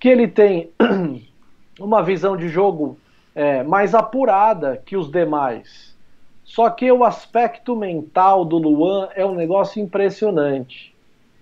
que 0.00 0.08
ele 0.08 0.26
tem 0.26 0.70
uma 1.78 2.02
visão 2.02 2.36
de 2.36 2.48
jogo 2.48 2.96
é, 3.34 3.62
mais 3.62 3.94
apurada 3.94 4.80
que 4.84 4.96
os 4.96 5.10
demais. 5.10 5.94
Só 6.42 6.70
que 6.70 6.90
o 6.90 7.04
aspecto 7.04 7.76
mental 7.76 8.46
do 8.46 8.56
Luan 8.56 9.10
é 9.14 9.26
um 9.26 9.34
negócio 9.34 9.82
impressionante. 9.82 10.94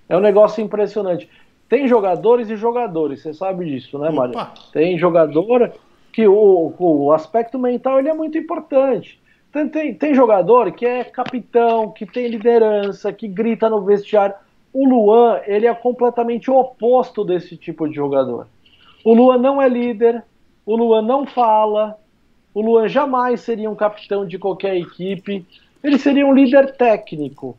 É 0.09 0.17
um 0.17 0.21
negócio 0.21 0.61
impressionante. 0.61 1.31
Tem 1.69 1.89
jogadores 1.89 2.49
e 2.49 2.57
jogadores, 2.57 3.23
você 3.23 3.35
sabe 3.35 3.65
disso, 3.65 3.99
né, 3.99 4.11
Mário? 4.11 4.35
Tem 4.73 4.97
jogador 4.97 5.73
que 6.13 6.27
o, 6.27 6.73
o 6.79 7.13
aspecto 7.13 7.59
mental 7.59 7.99
ele 7.99 8.09
é 8.09 8.15
muito 8.15 8.39
importante. 8.39 9.21
Tem, 9.53 9.69
tem, 9.69 9.95
tem 9.95 10.15
jogador 10.15 10.71
que 10.73 10.87
é 10.87 11.03
capitão, 11.03 11.91
que 11.91 12.07
tem 12.07 12.29
liderança, 12.29 13.13
que 13.13 13.27
grita 13.27 13.69
no 13.69 13.83
vestiário. 13.83 14.35
O 14.73 14.89
Luan, 14.89 15.41
ele 15.47 15.67
é 15.67 15.75
completamente 15.75 16.51
o 16.51 16.57
oposto 16.57 17.25
desse 17.25 17.57
tipo 17.57 17.89
de 17.89 17.97
jogador. 17.97 18.47
O 19.05 19.15
Luan 19.15 19.39
não 19.39 19.61
é 19.61 19.69
líder, 19.69 20.23
o 20.65 20.77
Luan 20.77 21.03
não 21.03 21.27
fala, 21.27 21.99
o 22.55 22.61
Luan 22.61 22.89
jamais 22.89 23.41
seria 23.41 23.71
um 23.71 23.75
capitão 23.75 24.27
de 24.27 24.39
qualquer 24.39 24.77
equipe, 24.77 25.45
ele 25.83 25.99
seria 25.99 26.27
um 26.27 26.35
líder 26.35 26.77
técnico. 26.77 27.57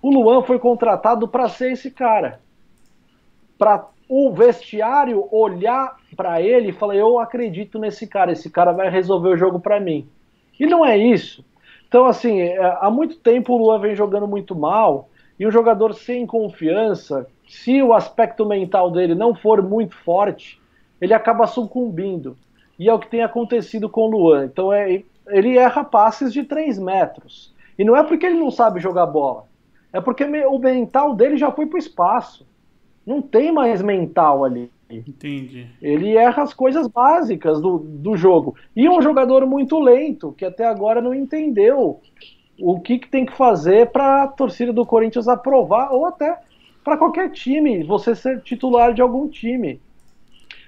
O 0.00 0.10
Luan 0.10 0.42
foi 0.42 0.58
contratado 0.58 1.28
para 1.28 1.48
ser 1.48 1.72
esse 1.72 1.90
cara 1.90 2.41
para 3.62 3.86
o 4.08 4.32
vestiário 4.32 5.28
olhar 5.30 5.96
para 6.16 6.42
ele 6.42 6.70
e 6.70 6.72
falar: 6.72 6.96
Eu 6.96 7.20
acredito 7.20 7.78
nesse 7.78 8.08
cara, 8.08 8.32
esse 8.32 8.50
cara 8.50 8.72
vai 8.72 8.90
resolver 8.90 9.28
o 9.28 9.36
jogo 9.36 9.60
para 9.60 9.78
mim. 9.78 10.08
E 10.58 10.66
não 10.66 10.84
é 10.84 10.98
isso. 10.98 11.44
Então, 11.86 12.04
assim, 12.06 12.40
é, 12.40 12.58
há 12.80 12.90
muito 12.90 13.20
tempo 13.20 13.52
o 13.52 13.56
Luan 13.56 13.78
vem 13.78 13.94
jogando 13.94 14.26
muito 14.26 14.56
mal 14.56 15.08
e 15.38 15.46
um 15.46 15.50
jogador 15.52 15.94
sem 15.94 16.26
confiança, 16.26 17.24
se 17.46 17.80
o 17.80 17.92
aspecto 17.92 18.44
mental 18.44 18.90
dele 18.90 19.14
não 19.14 19.32
for 19.32 19.62
muito 19.62 19.94
forte, 19.94 20.60
ele 21.00 21.14
acaba 21.14 21.46
sucumbindo. 21.46 22.36
E 22.76 22.88
é 22.88 22.92
o 22.92 22.98
que 22.98 23.08
tem 23.08 23.22
acontecido 23.22 23.88
com 23.88 24.06
o 24.06 24.10
Luan. 24.10 24.46
Então, 24.46 24.72
é, 24.72 25.04
ele 25.28 25.56
erra 25.56 25.84
passes 25.84 26.32
de 26.32 26.42
3 26.42 26.80
metros. 26.80 27.54
E 27.78 27.84
não 27.84 27.96
é 27.96 28.02
porque 28.02 28.26
ele 28.26 28.40
não 28.40 28.50
sabe 28.50 28.80
jogar 28.80 29.06
bola, 29.06 29.44
é 29.92 30.00
porque 30.00 30.24
o 30.24 30.58
mental 30.58 31.14
dele 31.14 31.36
já 31.36 31.52
foi 31.52 31.66
para 31.66 31.76
o 31.76 31.78
espaço 31.78 32.50
não 33.06 33.20
tem 33.20 33.52
mais 33.52 33.82
mental 33.82 34.44
ali. 34.44 34.70
Entendi. 34.90 35.66
Ele 35.80 36.16
erra 36.16 36.42
as 36.42 36.52
coisas 36.52 36.86
básicas 36.86 37.60
do, 37.60 37.78
do 37.78 38.16
jogo. 38.16 38.54
E 38.76 38.86
é 38.86 38.90
um 38.90 39.00
jogador 39.00 39.46
muito 39.46 39.80
lento, 39.80 40.34
que 40.36 40.44
até 40.44 40.66
agora 40.66 41.00
não 41.00 41.14
entendeu 41.14 42.00
o 42.58 42.78
que, 42.78 42.98
que 42.98 43.08
tem 43.08 43.24
que 43.24 43.36
fazer 43.36 43.90
para 43.90 44.24
a 44.24 44.28
torcida 44.28 44.72
do 44.72 44.84
Corinthians 44.84 45.28
aprovar, 45.28 45.92
ou 45.92 46.06
até 46.06 46.38
para 46.84 46.96
qualquer 46.96 47.30
time, 47.30 47.82
você 47.82 48.14
ser 48.14 48.40
titular 48.42 48.92
de 48.92 49.00
algum 49.00 49.28
time. 49.28 49.80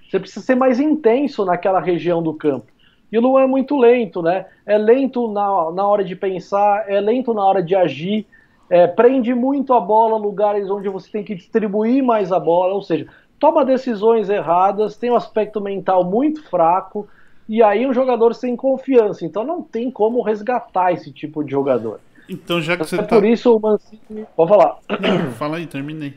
Você 0.09 0.19
precisa 0.19 0.45
ser 0.45 0.55
mais 0.55 0.81
intenso 0.81 1.45
naquela 1.45 1.81
região 1.81 2.23
do 2.23 2.33
campo. 2.33 2.67
E 3.11 3.19
o 3.19 3.21
Luan 3.21 3.43
é 3.43 3.47
muito 3.47 3.77
lento, 3.77 4.23
né? 4.23 4.47
É 4.65 4.79
lento 4.79 5.29
na, 5.29 5.71
na 5.73 5.87
hora 5.87 6.05
de 6.05 6.17
pensar, 6.17 6.85
é 6.89 7.01
lento 7.01 7.35
na 7.35 7.45
hora 7.45 7.63
de 7.63 7.75
agir 7.75 8.27
é, 8.69 8.87
prende 8.87 9.35
muito 9.35 9.73
a 9.73 9.81
bola 9.81 10.17
lugares 10.17 10.71
onde 10.71 10.89
você 10.89 11.11
tem 11.11 11.25
que 11.25 11.35
distribuir 11.35 12.03
mais 12.03 12.33
a 12.33 12.41
bola, 12.41 12.75
ou 12.75 12.83
seja, 12.83 13.07
toma 13.39 13.65
decisões 13.65 14.29
erradas, 14.29 14.97
tem 14.97 15.11
um 15.11 15.17
aspecto 15.17 15.61
mental 15.61 16.05
muito 16.05 16.43
fraco, 16.49 17.07
e 17.49 17.63
aí 17.63 17.87
um 17.87 17.93
jogador 17.93 18.35
sem 18.35 18.57
confiança. 18.57 19.25
Então 19.25 19.45
não 19.45 19.63
tem 19.63 19.91
como 19.91 20.23
resgatar 20.23 20.93
esse 20.93 21.13
tipo 21.13 21.45
de 21.45 21.51
jogador. 21.51 22.01
Então 22.29 22.61
já 22.61 22.77
que 22.77 22.85
você 22.85 22.97
é 22.97 23.03
tá... 23.03 23.17
por 23.17 23.25
isso 23.25 23.55
o 23.55 23.61
Mancini... 23.61 24.27
Pode 24.35 24.49
falar. 24.49 24.79
Não, 25.01 25.31
fala 25.37 25.59
aí, 25.59 25.67
terminei. 25.67 26.15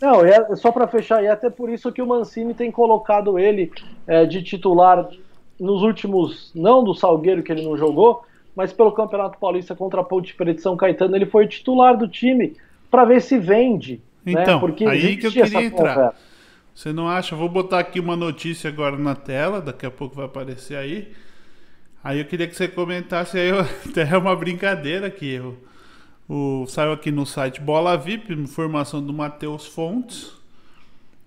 Não, 0.00 0.24
é 0.24 0.54
só 0.56 0.70
para 0.70 0.86
fechar, 0.86 1.22
e 1.22 1.26
é 1.26 1.30
até 1.30 1.48
por 1.48 1.70
isso 1.70 1.90
que 1.92 2.02
o 2.02 2.06
Mancini 2.06 2.54
tem 2.54 2.70
colocado 2.70 3.38
ele 3.38 3.70
é, 4.06 4.26
de 4.26 4.42
titular 4.42 5.08
nos 5.58 5.82
últimos, 5.82 6.52
não 6.54 6.84
do 6.84 6.94
Salgueiro 6.94 7.42
que 7.42 7.50
ele 7.50 7.64
não 7.64 7.76
jogou, 7.76 8.22
mas 8.56 8.72
pelo 8.72 8.90
Campeonato 8.90 9.38
Paulista 9.38 9.76
contra 9.76 10.00
a 10.00 10.04
Ponte 10.04 10.34
Preta 10.34 10.54
de 10.54 10.62
São 10.62 10.76
Caetano, 10.76 11.14
ele 11.14 11.26
foi 11.26 11.46
titular 11.46 11.96
do 11.96 12.08
time 12.08 12.56
para 12.90 13.04
ver 13.04 13.20
se 13.20 13.38
vende. 13.38 14.00
Né? 14.24 14.32
Então, 14.32 14.54
né? 14.54 14.60
Porque 14.60 14.86
aí 14.86 15.18
que 15.18 15.26
eu 15.26 15.32
queria 15.32 15.62
entrar. 15.62 15.94
Conversa. 15.94 16.36
Você 16.74 16.92
não 16.92 17.08
acha? 17.08 17.36
Vou 17.36 17.48
botar 17.48 17.78
aqui 17.78 18.00
uma 18.00 18.16
notícia 18.16 18.68
agora 18.68 18.98
na 18.98 19.14
tela, 19.14 19.60
daqui 19.60 19.86
a 19.86 19.90
pouco 19.90 20.16
vai 20.16 20.26
aparecer 20.26 20.76
aí. 20.76 21.12
Aí 22.02 22.18
eu 22.18 22.24
queria 22.24 22.46
que 22.46 22.54
você 22.54 22.68
comentasse 22.68 23.38
aí, 23.38 23.50
até 23.88 24.02
é 24.02 24.16
uma 24.16 24.34
brincadeira 24.34 25.06
aqui. 25.06 25.40
O, 25.40 25.56
o, 26.28 26.66
saiu 26.66 26.92
aqui 26.92 27.10
no 27.10 27.24
site 27.24 27.60
Bola 27.60 27.96
VIP, 27.96 28.32
informação 28.32 29.02
do 29.02 29.12
Matheus 29.12 29.66
Fontes, 29.66 30.32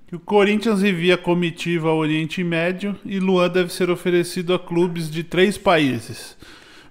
que 0.08 0.16
o 0.16 0.20
Corinthians 0.20 0.84
envia 0.84 1.18
comitiva 1.18 1.90
ao 1.90 1.98
Oriente 1.98 2.44
Médio 2.44 2.96
e 3.04 3.20
Luan 3.20 3.50
deve 3.50 3.74
ser 3.74 3.90
oferecido 3.90 4.54
a 4.54 4.60
clubes 4.60 5.10
de 5.10 5.24
três 5.24 5.58
países. 5.58 6.38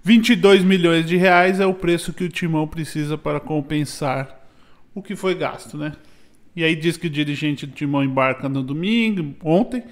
22 0.03 0.64
milhões 0.64 1.07
de 1.07 1.16
reais 1.16 1.61
é 1.61 1.66
o 1.66 1.74
preço 1.74 2.12
que 2.12 2.24
o 2.24 2.28
Timão 2.28 2.66
precisa 2.66 3.18
para 3.18 3.40
compensar 3.40 4.49
o 4.94 5.03
que 5.03 5.14
foi 5.14 5.34
gasto, 5.34 5.76
né? 5.76 5.92
E 6.57 6.64
aí 6.64 6.74
diz 6.74 6.96
que 6.96 7.07
o 7.07 7.11
dirigente 7.11 7.66
do 7.66 7.72
Timão 7.72 8.03
embarca 8.03 8.49
no 8.49 8.62
domingo, 8.62 9.34
ontem, 9.44 9.84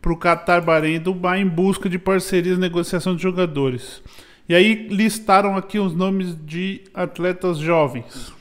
para 0.00 0.12
o 0.12 0.16
Qatar 0.16 0.64
Bahrein 0.64 0.94
e 0.94 0.98
Dubai 1.00 1.40
em 1.40 1.48
busca 1.48 1.88
de 1.88 1.98
parcerias 1.98 2.56
e 2.56 2.60
negociação 2.60 3.16
de 3.16 3.22
jogadores. 3.22 4.02
E 4.48 4.54
aí 4.54 4.86
listaram 4.88 5.56
aqui 5.56 5.78
os 5.78 5.94
nomes 5.94 6.36
de 6.46 6.82
atletas 6.94 7.58
jovens. 7.58 8.32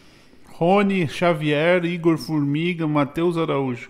Rony 0.45 1.07
Xavier, 1.07 1.83
Igor 1.83 2.17
Formiga, 2.17 2.87
Matheus 2.87 3.35
Araújo, 3.35 3.89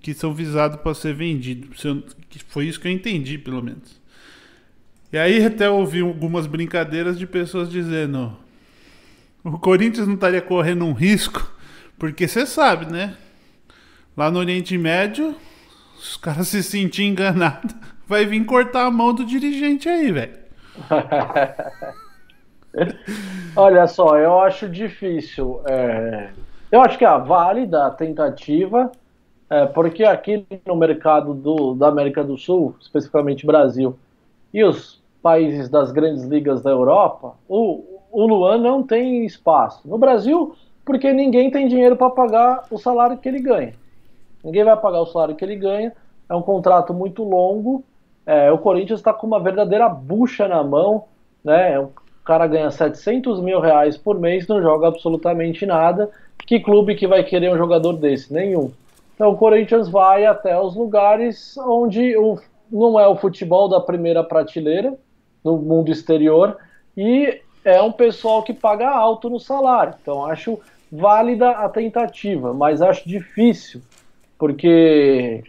que 0.00 0.12
são 0.12 0.34
visados 0.34 0.80
para 0.80 0.94
ser 0.94 1.14
vendidos. 1.14 1.82
Foi 2.48 2.66
isso 2.66 2.80
que 2.80 2.88
eu 2.88 2.92
entendi, 2.92 3.38
pelo 3.38 3.62
menos. 3.62 3.99
E 5.12 5.18
aí 5.18 5.44
até 5.44 5.68
ouvi 5.68 6.00
algumas 6.00 6.46
brincadeiras 6.46 7.18
de 7.18 7.26
pessoas 7.26 7.70
dizendo: 7.70 8.32
o 9.42 9.58
Corinthians 9.58 10.06
não 10.06 10.14
estaria 10.14 10.40
correndo 10.40 10.84
um 10.84 10.92
risco, 10.92 11.52
porque 11.98 12.28
você 12.28 12.46
sabe, 12.46 12.90
né? 12.90 13.16
Lá 14.16 14.30
no 14.30 14.38
Oriente 14.38 14.78
Médio, 14.78 15.34
os 15.98 16.16
caras 16.16 16.48
se 16.48 16.62
sentirem 16.62 17.10
enganados, 17.10 17.74
vai 18.06 18.24
vir 18.24 18.44
cortar 18.44 18.86
a 18.86 18.90
mão 18.90 19.12
do 19.12 19.24
dirigente 19.24 19.88
aí, 19.88 20.12
velho. 20.12 20.38
Olha 23.56 23.88
só, 23.88 24.16
eu 24.16 24.40
acho 24.40 24.68
difícil. 24.68 25.60
É... 25.68 26.30
Eu 26.70 26.80
acho 26.82 26.96
que 26.96 27.04
é 27.04 27.18
válida 27.18 27.86
a 27.86 27.90
tentativa, 27.90 28.92
é, 29.48 29.66
porque 29.66 30.04
aqui 30.04 30.46
no 30.64 30.76
mercado 30.76 31.34
do, 31.34 31.74
da 31.74 31.88
América 31.88 32.22
do 32.22 32.38
Sul, 32.38 32.76
especificamente 32.80 33.44
Brasil, 33.44 33.98
e 34.54 34.62
os 34.62 34.99
países 35.22 35.68
das 35.68 35.92
grandes 35.92 36.24
ligas 36.24 36.62
da 36.62 36.70
Europa, 36.70 37.34
o, 37.48 37.84
o 38.10 38.26
Luan 38.26 38.58
não 38.58 38.82
tem 38.82 39.24
espaço. 39.24 39.86
No 39.88 39.98
Brasil, 39.98 40.54
porque 40.84 41.12
ninguém 41.12 41.50
tem 41.50 41.68
dinheiro 41.68 41.96
para 41.96 42.10
pagar 42.10 42.64
o 42.70 42.78
salário 42.78 43.18
que 43.18 43.28
ele 43.28 43.40
ganha. 43.40 43.74
Ninguém 44.42 44.64
vai 44.64 44.76
pagar 44.76 45.00
o 45.00 45.06
salário 45.06 45.36
que 45.36 45.44
ele 45.44 45.56
ganha. 45.56 45.92
É 46.28 46.34
um 46.34 46.42
contrato 46.42 46.94
muito 46.94 47.22
longo. 47.22 47.84
É, 48.24 48.50
o 48.50 48.58
Corinthians 48.58 49.00
está 49.00 49.12
com 49.12 49.26
uma 49.26 49.40
verdadeira 49.40 49.88
bucha 49.88 50.48
na 50.48 50.62
mão. 50.62 51.04
Né? 51.44 51.78
O 51.78 51.90
cara 52.24 52.46
ganha 52.46 52.70
700 52.70 53.40
mil 53.40 53.60
reais 53.60 53.96
por 53.96 54.18
mês, 54.18 54.46
não 54.46 54.62
joga 54.62 54.88
absolutamente 54.88 55.66
nada. 55.66 56.10
Que 56.46 56.58
clube 56.60 56.94
que 56.94 57.06
vai 57.06 57.22
querer 57.22 57.52
um 57.52 57.58
jogador 57.58 57.92
desse? 57.94 58.32
Nenhum. 58.32 58.72
Então 59.14 59.32
o 59.32 59.36
Corinthians 59.36 59.88
vai 59.88 60.24
até 60.24 60.58
os 60.58 60.74
lugares 60.74 61.56
onde 61.58 62.16
o, 62.16 62.38
não 62.70 62.98
é 62.98 63.06
o 63.06 63.16
futebol 63.16 63.68
da 63.68 63.78
primeira 63.80 64.24
prateleira, 64.24 64.94
no 65.44 65.56
mundo 65.56 65.90
exterior 65.90 66.56
e 66.96 67.40
é 67.64 67.80
um 67.80 67.92
pessoal 67.92 68.42
que 68.42 68.52
paga 68.52 68.88
alto 68.88 69.28
no 69.28 69.38
salário. 69.38 69.94
Então 70.00 70.24
acho 70.24 70.58
válida 70.90 71.50
a 71.50 71.68
tentativa, 71.68 72.52
mas 72.52 72.82
acho 72.82 73.08
difícil, 73.08 73.80
porque 74.38 75.42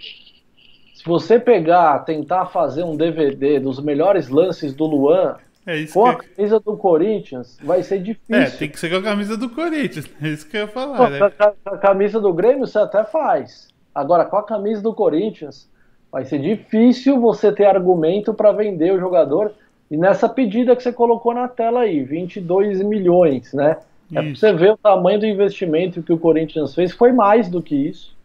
se 0.93 1.03
você 1.03 1.39
pegar, 1.39 1.99
tentar 1.99 2.47
fazer 2.47 2.83
um 2.83 2.95
DVD 2.95 3.59
dos 3.59 3.79
melhores 3.79 4.29
lances 4.29 4.73
do 4.73 4.85
Luan 4.85 5.35
é 5.65 5.85
com 5.85 6.05
a 6.05 6.15
camisa 6.15 6.59
do 6.59 6.75
Corinthians, 6.75 7.57
vai 7.63 7.83
ser 7.83 8.01
difícil. 8.01 8.35
É, 8.35 8.49
tem 8.49 8.69
que 8.69 8.79
ser 8.79 8.89
com 8.89 8.97
a 8.97 9.01
camisa 9.01 9.37
do 9.37 9.49
Corinthians, 9.49 10.09
é 10.21 10.27
isso 10.27 10.47
que 10.47 10.57
eu 10.57 10.61
ia 10.61 10.67
falar. 10.67 11.09
né? 11.09 11.19
a, 11.39 11.53
a 11.65 11.77
camisa 11.77 12.19
do 12.19 12.33
Grêmio 12.33 12.67
você 12.67 12.79
até 12.79 13.03
faz. 13.03 13.67
Agora, 13.93 14.25
com 14.25 14.37
a 14.37 14.43
camisa 14.43 14.81
do 14.81 14.93
Corinthians, 14.93 15.69
vai 16.11 16.25
ser 16.25 16.39
difícil 16.39 17.19
você 17.19 17.51
ter 17.51 17.65
argumento 17.65 18.33
para 18.33 18.51
vender 18.51 18.93
o 18.93 18.99
jogador 18.99 19.53
e 19.91 19.97
nessa 19.97 20.29
pedida 20.29 20.73
que 20.73 20.81
você 20.81 20.93
colocou 20.93 21.33
na 21.33 21.49
tela 21.49 21.81
aí, 21.81 22.01
22 22.01 22.81
milhões, 22.81 23.51
né? 23.51 23.75
É 24.13 24.21
para 24.21 24.35
você 24.35 24.53
ver 24.53 24.71
o 24.71 24.77
tamanho 24.77 25.19
do 25.19 25.25
investimento 25.25 26.01
que 26.01 26.13
o 26.13 26.17
Corinthians 26.17 26.73
fez, 26.73 26.93
foi 26.93 27.11
mais 27.11 27.49
do 27.49 27.61
que 27.61 27.75
isso. 27.75 28.15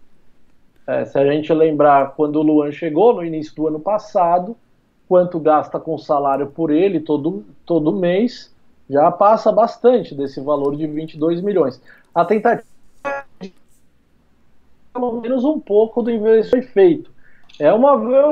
É, 0.86 1.04
se 1.04 1.18
a 1.18 1.26
gente 1.32 1.52
lembrar 1.52 2.12
quando 2.14 2.36
o 2.36 2.42
Luan 2.42 2.70
chegou 2.70 3.14
no 3.14 3.24
início 3.24 3.52
do 3.56 3.66
ano 3.66 3.80
passado, 3.80 4.56
quanto 5.08 5.40
gasta 5.40 5.80
com 5.80 5.98
salário 5.98 6.46
por 6.46 6.70
ele 6.70 7.00
todo, 7.00 7.44
todo 7.64 7.92
mês, 7.92 8.54
já 8.88 9.10
passa 9.10 9.50
bastante 9.50 10.14
desse 10.14 10.40
valor 10.40 10.76
de 10.76 10.86
22 10.86 11.40
milhões. 11.40 11.82
A 12.14 12.24
tentativa 12.24 12.64
de 13.40 13.52
pelo 14.94 15.20
menos 15.20 15.44
um 15.44 15.58
pouco 15.58 16.00
do 16.00 16.12
investimento 16.12 16.68
feito. 16.68 17.10
É 17.58 17.72
uma, 17.72 17.90
é 18.16 18.26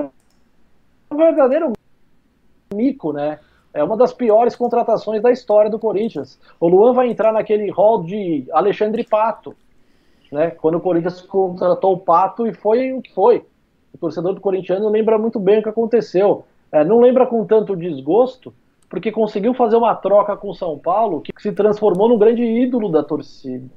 um 1.12 1.16
verdadeiro 1.16 1.72
mico, 2.74 3.12
né? 3.12 3.38
É 3.72 3.82
uma 3.82 3.96
das 3.96 4.12
piores 4.12 4.54
contratações 4.54 5.20
da 5.20 5.32
história 5.32 5.70
do 5.70 5.78
Corinthians. 5.78 6.38
O 6.60 6.68
Luan 6.68 6.92
vai 6.92 7.08
entrar 7.08 7.32
naquele 7.32 7.70
hall 7.70 8.02
de 8.02 8.46
Alexandre 8.52 9.04
Pato, 9.04 9.54
né? 10.30 10.50
Quando 10.50 10.76
o 10.76 10.80
Corinthians 10.80 11.20
contratou 11.22 11.94
o 11.94 11.98
Pato 11.98 12.46
e 12.46 12.54
foi 12.54 12.92
o 12.92 13.02
que 13.02 13.12
foi. 13.12 13.44
O 13.92 13.98
torcedor 13.98 14.34
do 14.34 14.40
corintiano 14.40 14.88
lembra 14.88 15.18
muito 15.18 15.38
bem 15.38 15.60
o 15.60 15.62
que 15.62 15.68
aconteceu. 15.68 16.44
É, 16.70 16.84
não 16.84 17.00
lembra 17.00 17.26
com 17.26 17.44
tanto 17.44 17.76
desgosto, 17.76 18.52
porque 18.88 19.12
conseguiu 19.12 19.54
fazer 19.54 19.76
uma 19.76 19.94
troca 19.94 20.36
com 20.36 20.50
o 20.50 20.54
São 20.54 20.78
Paulo 20.78 21.20
que 21.20 21.32
se 21.40 21.52
transformou 21.52 22.08
num 22.08 22.18
grande 22.18 22.42
ídolo 22.42 22.88
da 22.88 23.02
torcida. 23.02 23.70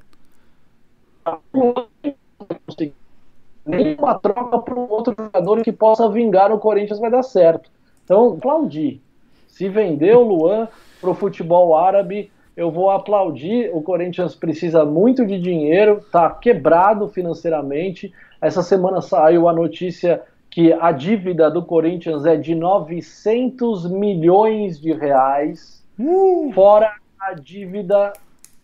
Nem 3.64 3.96
uma 3.96 4.18
troca 4.18 4.58
para 4.58 4.74
um 4.74 4.90
outro 4.90 5.14
jogador 5.16 5.62
que 5.62 5.72
possa 5.72 6.08
vingar 6.08 6.52
o 6.52 6.58
Corinthians 6.58 6.98
vai 6.98 7.10
dar 7.10 7.22
certo. 7.22 7.70
Então, 8.08 8.32
aplaudir. 8.32 9.02
Se 9.46 9.68
vender 9.68 10.16
o 10.16 10.22
Luan 10.22 10.66
para 10.98 11.10
o 11.10 11.14
futebol 11.14 11.76
árabe, 11.76 12.32
eu 12.56 12.70
vou 12.70 12.90
aplaudir. 12.90 13.70
O 13.70 13.82
Corinthians 13.82 14.34
precisa 14.34 14.82
muito 14.82 15.26
de 15.26 15.38
dinheiro, 15.38 15.98
está 15.98 16.30
quebrado 16.30 17.06
financeiramente. 17.08 18.10
Essa 18.40 18.62
semana 18.62 19.02
saiu 19.02 19.46
a 19.46 19.52
notícia 19.52 20.22
que 20.48 20.72
a 20.72 20.90
dívida 20.90 21.50
do 21.50 21.62
Corinthians 21.62 22.24
é 22.24 22.34
de 22.34 22.54
900 22.54 23.90
milhões 23.90 24.80
de 24.80 24.94
reais, 24.94 25.84
uh! 26.00 26.50
fora 26.54 26.90
a 27.20 27.34
dívida 27.34 28.14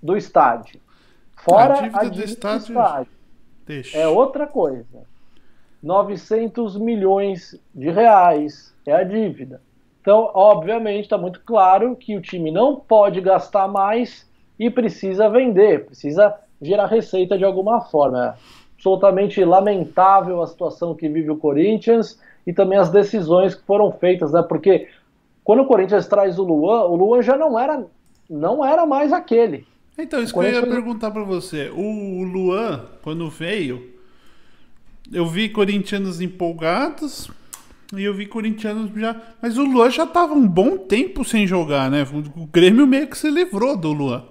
do 0.03 0.17
estádio. 0.17 0.81
Fora 1.37 1.75
a 1.75 1.83
dívida, 1.83 1.99
a 1.99 2.05
dívida 2.05 2.17
do 2.17 2.25
estádio, 2.25 2.75
do 2.75 2.81
estádio. 2.81 3.13
Deixa. 3.67 3.99
é 3.99 4.09
outra 4.09 4.47
coisa. 4.47 5.05
900 5.83 6.79
milhões 6.79 7.61
de 7.75 7.91
reais 7.91 8.74
é 8.87 8.95
a 8.95 9.05
dívida. 9.05 9.61
Então, 10.01 10.31
obviamente, 10.35 11.05
está 11.05 11.17
muito 11.17 11.41
claro 11.41 11.97
que 11.97 12.17
o 12.17 12.21
time 12.21 12.51
não 12.51 12.77
pode 12.77 13.21
gastar 13.21 13.69
mais 13.69 14.29
e 14.59 14.71
precisa 14.71 15.29
vender, 15.29 15.87
precisa 15.87 16.35
gerar 16.61 16.87
receita 16.87 17.39
de 17.39 17.45
alguma 17.45 17.81
forma. 17.81 18.37
É 18.39 18.65
absolutamente 18.85 19.43
lamentável 19.43 20.43
a 20.43 20.47
situação 20.47 20.95
que 20.95 21.09
vive 21.09 21.31
o 21.31 21.39
Corinthians 21.39 22.21
e 22.47 22.53
também 22.53 22.79
as 22.79 22.91
decisões 22.91 23.55
que 23.55 23.65
foram 23.65 23.91
feitas, 23.93 24.33
né? 24.33 24.43
Porque 24.43 24.89
quando 25.43 25.63
o 25.63 25.67
Corinthians 25.67 26.07
traz 26.07 26.39
o 26.39 26.45
Luan, 26.45 26.85
o 26.85 26.97
Luan 26.97 27.23
já 27.23 27.37
não 27.37 27.59
era, 27.59 27.87
não 28.29 28.63
era 28.65 28.85
mais 28.85 29.11
aquele. 29.13 29.67
Então, 29.97 30.23
isso 30.23 30.35
que 30.35 30.41
eu 30.41 30.53
ia 30.53 30.67
perguntar 30.67 31.11
para 31.11 31.23
você. 31.23 31.71
O 31.71 32.25
Luan, 32.25 32.85
quando 33.03 33.31
veio, 33.31 33.95
eu 35.11 35.25
vi 35.25 35.49
corintianos 35.49 36.21
empolgados, 36.21 37.31
e 37.93 38.05
eu 38.05 38.15
vi 38.15 38.27
corintianos 38.27 38.91
já. 38.95 39.17
Mas 39.43 39.59
o 39.59 39.65
Luan 39.65 39.91
já 39.91 40.07
tava 40.07 40.35
um 40.35 40.47
bom 40.47 40.77
tempo 40.77 41.25
sem 41.25 41.47
jogar, 41.47 41.91
né? 41.91 42.07
O 42.37 42.47
Grêmio 42.47 42.87
meio 42.87 43.07
que 43.09 43.19
se 43.19 43.31
livrou 43.31 43.77
do 43.77 43.93
Luan. 43.93 44.25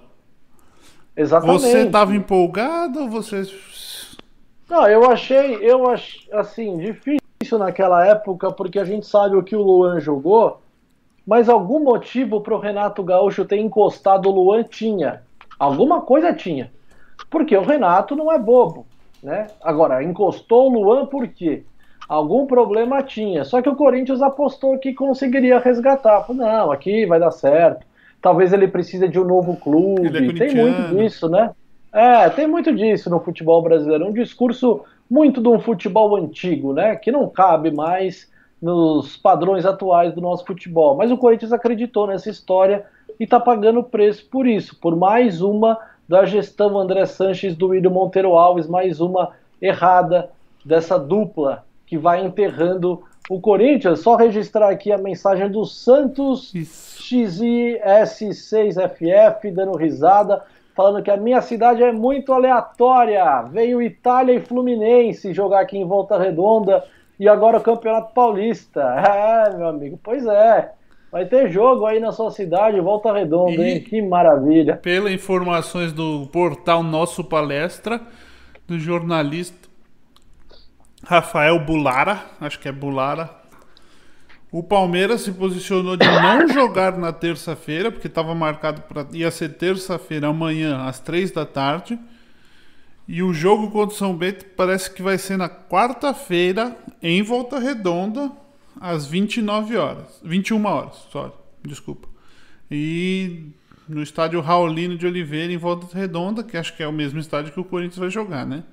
Exatamente. 1.16 1.62
Você 1.62 1.86
tava 1.90 2.16
empolgado 2.16 3.02
ou 3.02 3.10
você. 3.10 3.44
Não, 4.70 4.88
eu 4.88 5.10
achei, 5.10 5.58
eu 5.58 5.88
ach, 5.90 6.28
assim, 6.32 6.78
difícil 6.78 7.60
naquela 7.60 8.06
época, 8.06 8.52
porque 8.52 8.80
a 8.80 8.86
gente 8.86 9.06
sabe 9.06 9.36
o 9.36 9.44
que 9.44 9.56
o 9.56 9.62
Luan 9.62 10.00
jogou, 10.00 10.62
mas 11.28 11.48
algum 11.48 11.80
motivo 11.80 12.42
pro 12.42 12.58
Renato 12.58 13.04
Gaúcho 13.04 13.46
ter 13.46 13.58
encostado 13.58 14.30
o 14.30 14.32
Luan 14.32 14.64
tinha. 14.64 15.22
Alguma 15.60 16.02
coisa 16.02 16.34
tinha. 16.34 16.72
Porque 17.30 17.56
o 17.56 17.62
Renato 17.62 18.16
não 18.16 18.32
é 18.32 18.40
bobo, 18.40 18.88
né? 19.22 19.48
Agora, 19.62 20.04
encostou 20.04 20.72
o 20.72 20.82
Luan 20.82 21.06
por 21.06 21.28
quê? 21.28 21.64
Algum 22.14 22.46
problema 22.46 23.02
tinha. 23.02 23.44
Só 23.44 23.62
que 23.62 23.70
o 23.70 23.76
Corinthians 23.76 24.22
apostou 24.22 24.78
que 24.78 24.94
conseguiria 24.94 25.58
resgatar. 25.58 26.22
Falou, 26.22 26.44
não, 26.44 26.72
aqui 26.72 27.06
vai 27.08 27.20
dar 27.20 27.32
certo. 27.32 27.86
Talvez 28.22 28.54
ele 28.54 28.68
precise 28.68 29.08
de 29.08 29.20
um 29.20 29.26
novo 29.26 29.58
clube. 29.58 30.08
É 30.08 30.34
tem 30.34 30.56
muito 30.56 30.96
disso, 30.96 31.28
né? 31.28 31.52
É, 31.92 32.30
tem 32.30 32.48
muito 32.48 32.74
disso 32.74 33.10
no 33.10 33.20
futebol 33.20 33.62
brasileiro. 33.64 34.08
Um 34.08 34.14
discurso 34.14 34.82
muito 35.10 35.42
de 35.42 35.48
um 35.48 35.60
futebol 35.60 36.16
antigo, 36.16 36.72
né? 36.72 36.96
Que 36.96 37.12
não 37.12 37.28
cabe 37.28 37.72
mais 37.72 38.32
nos 38.62 39.18
padrões 39.18 39.66
atuais 39.66 40.14
do 40.14 40.22
nosso 40.22 40.46
futebol. 40.46 40.96
Mas 40.96 41.12
o 41.12 41.18
Corinthians 41.18 41.52
acreditou 41.52 42.06
nessa 42.06 42.30
história 42.30 42.86
e 43.20 43.24
está 43.24 43.40
pagando 43.40 43.80
o 43.80 43.84
preço 43.84 44.26
por 44.30 44.48
isso, 44.48 44.80
por 44.80 44.96
mais 44.96 45.42
uma 45.42 45.78
da 46.08 46.26
gestão 46.26 46.78
André 46.78 47.06
Sanches 47.06 47.56
do 47.56 47.70
William 47.70 47.90
Monteiro 47.90 48.36
Alves, 48.36 48.68
mais 48.68 49.02
uma 49.02 49.32
errada 49.62 50.30
dessa 50.64 50.98
dupla 50.98 51.64
que 51.86 51.98
vai 51.98 52.26
enterrando 52.26 53.04
o 53.30 53.40
Corinthians. 53.40 54.00
Só 54.00 54.16
registrar 54.16 54.70
aqui 54.70 54.92
a 54.92 54.98
mensagem 54.98 55.48
do 55.50 55.64
Santos 55.66 56.52
XIS6FF, 56.54 59.54
dando 59.54 59.78
risada, 59.78 60.42
falando 60.76 61.04
que 61.04 61.12
a 61.12 61.18
minha 61.18 61.42
cidade 61.42 61.84
é 61.84 61.92
muito 61.92 62.34
aleatória. 62.34 63.44
Veio 63.44 63.82
Itália 63.82 64.34
e 64.34 64.42
Fluminense 64.42 65.34
jogar 65.34 65.62
aqui 65.62 65.78
em 65.78 65.86
Volta 65.86 66.18
Redonda 66.18 66.84
e 67.20 67.28
agora 67.28 67.58
o 67.58 67.62
Campeonato 67.62 68.14
Paulista. 68.14 68.84
É, 69.44 69.56
meu 69.56 69.68
amigo, 69.68 70.00
pois 70.02 70.26
é. 70.26 70.72
Vai 71.12 71.26
ter 71.26 71.52
jogo 71.52 71.86
aí 71.86 72.00
na 72.00 72.12
sua 72.12 72.32
cidade, 72.32 72.80
Volta 72.80 73.14
Redonda, 73.14 73.62
e, 73.62 73.74
hein? 73.74 73.84
Que 73.84 74.02
maravilha. 74.02 74.78
Pelas 74.78 75.12
informações 75.12 75.94
do 75.94 76.28
portal 76.34 76.82
Nosso 76.82 77.24
Palestra, 77.24 78.02
do 78.68 78.80
jornalista 78.80 79.70
Rafael 81.04 81.60
Bulara, 81.60 82.26
acho 82.40 82.60
que 82.60 82.68
é 82.68 82.72
Bulara. 82.72 83.30
O 84.52 84.62
Palmeiras 84.62 85.22
se 85.22 85.32
posicionou 85.32 85.98
de 85.98 86.06
não 86.06 86.48
jogar 86.54 86.98
na 86.98 87.12
terça-feira, 87.12 87.92
porque 87.92 88.08
estava 88.08 88.34
marcado 88.34 88.82
para 88.84 89.06
ia 89.12 89.30
ser 89.32 89.50
terça-feira 89.50 90.28
amanhã 90.28 90.84
às 90.84 91.00
três 91.00 91.32
da 91.32 91.46
tarde. 91.46 92.00
E 93.08 93.22
o 93.22 93.34
jogo 93.34 93.70
contra 93.70 93.94
o 93.94 93.98
São 93.98 94.16
Bento 94.16 94.46
parece 94.56 94.90
que 94.92 95.02
vai 95.02 95.18
ser 95.18 95.38
na 95.38 95.50
quarta-feira 95.50 96.78
em 97.02 97.22
Volta 97.22 97.60
Redonda 97.60 98.32
às 98.80 99.06
29 99.06 99.76
horas, 99.76 100.22
21 100.24 100.66
horas, 100.66 100.96
sorry, 101.12 101.34
desculpa. 101.64 102.08
E 102.72 103.52
no 103.88 104.02
estádio 104.02 104.40
Raulino 104.40 104.98
de 104.98 105.06
Oliveira 105.06 105.52
em 105.52 105.58
Volta 105.58 105.88
Redonda, 105.98 106.44
que 106.44 106.56
acho 106.56 106.76
que 106.76 106.82
é 106.82 106.88
o 106.88 106.94
mesmo 106.94 107.20
estádio 107.20 107.52
que 107.52 107.60
o 107.60 107.66
Corinthians 107.66 108.00
vai 108.00 108.10
jogar, 108.10 108.46
né? 108.46 108.64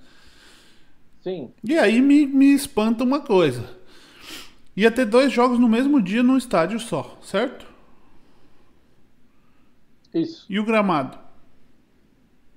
Sim. 1.22 1.52
E 1.62 1.78
aí 1.78 2.00
me, 2.00 2.26
me 2.26 2.54
espanta 2.54 3.04
uma 3.04 3.20
coisa. 3.20 3.78
Ia 4.76 4.90
ter 4.90 5.04
dois 5.04 5.32
jogos 5.32 5.58
no 5.58 5.68
mesmo 5.68 6.00
dia 6.00 6.22
num 6.22 6.36
estádio 6.36 6.80
só, 6.80 7.18
certo? 7.22 7.66
Isso. 10.14 10.46
E 10.48 10.58
o 10.58 10.64
gramado? 10.64 11.18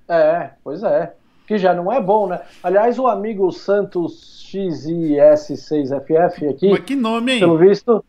É, 0.08 0.52
pois 0.64 0.82
é. 0.84 1.14
Que 1.46 1.58
já 1.58 1.74
não 1.74 1.92
é 1.92 2.00
bom, 2.00 2.28
né? 2.28 2.40
Aliás, 2.64 2.98
o 2.98 3.08
amigo 3.08 3.52
Santos 3.52 4.48
XIS6FF 4.54 6.50
aqui. 6.50 6.70
Mas 6.70 6.80
que 6.86 6.96
nome, 6.96 7.34
hein? 7.34 7.40
Pelo 7.40 7.58
visto. 7.58 8.06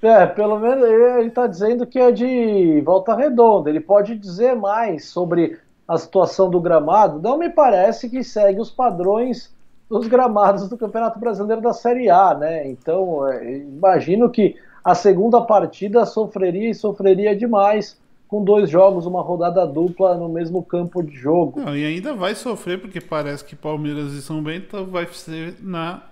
É, 0.00 0.26
pelo 0.26 0.58
menos 0.58 0.88
ele 0.88 1.28
está 1.28 1.46
dizendo 1.46 1.86
que 1.86 1.98
é 1.98 2.10
de 2.10 2.80
volta 2.82 3.14
redonda. 3.14 3.68
Ele 3.68 3.80
pode 3.80 4.16
dizer 4.16 4.54
mais 4.54 5.06
sobre 5.06 5.58
a 5.86 5.98
situação 5.98 6.48
do 6.48 6.60
gramado. 6.60 7.20
Não 7.20 7.36
me 7.36 7.50
parece 7.50 8.08
que 8.08 8.24
segue 8.24 8.60
os 8.60 8.70
padrões 8.70 9.52
dos 9.88 10.06
gramados 10.06 10.68
do 10.68 10.76
Campeonato 10.76 11.18
Brasileiro 11.18 11.62
da 11.62 11.72
Série 11.72 12.10
A, 12.10 12.34
né? 12.34 12.68
Então, 12.68 13.26
é, 13.28 13.58
imagino 13.58 14.28
que 14.30 14.56
a 14.84 14.94
segunda 14.94 15.40
partida 15.40 16.04
sofreria 16.04 16.70
e 16.70 16.74
sofreria 16.74 17.34
demais 17.34 17.98
com 18.26 18.44
dois 18.44 18.68
jogos, 18.68 19.06
uma 19.06 19.22
rodada 19.22 19.66
dupla 19.66 20.14
no 20.14 20.28
mesmo 20.28 20.62
campo 20.62 21.02
de 21.02 21.16
jogo. 21.16 21.60
Não, 21.60 21.74
e 21.74 21.84
ainda 21.84 22.12
vai 22.12 22.34
sofrer 22.34 22.78
porque 22.78 23.00
parece 23.00 23.42
que 23.42 23.56
Palmeiras 23.56 24.12
e 24.12 24.20
São 24.20 24.42
Bento 24.42 24.84
vai 24.84 25.06
ser 25.06 25.56
na 25.62 26.02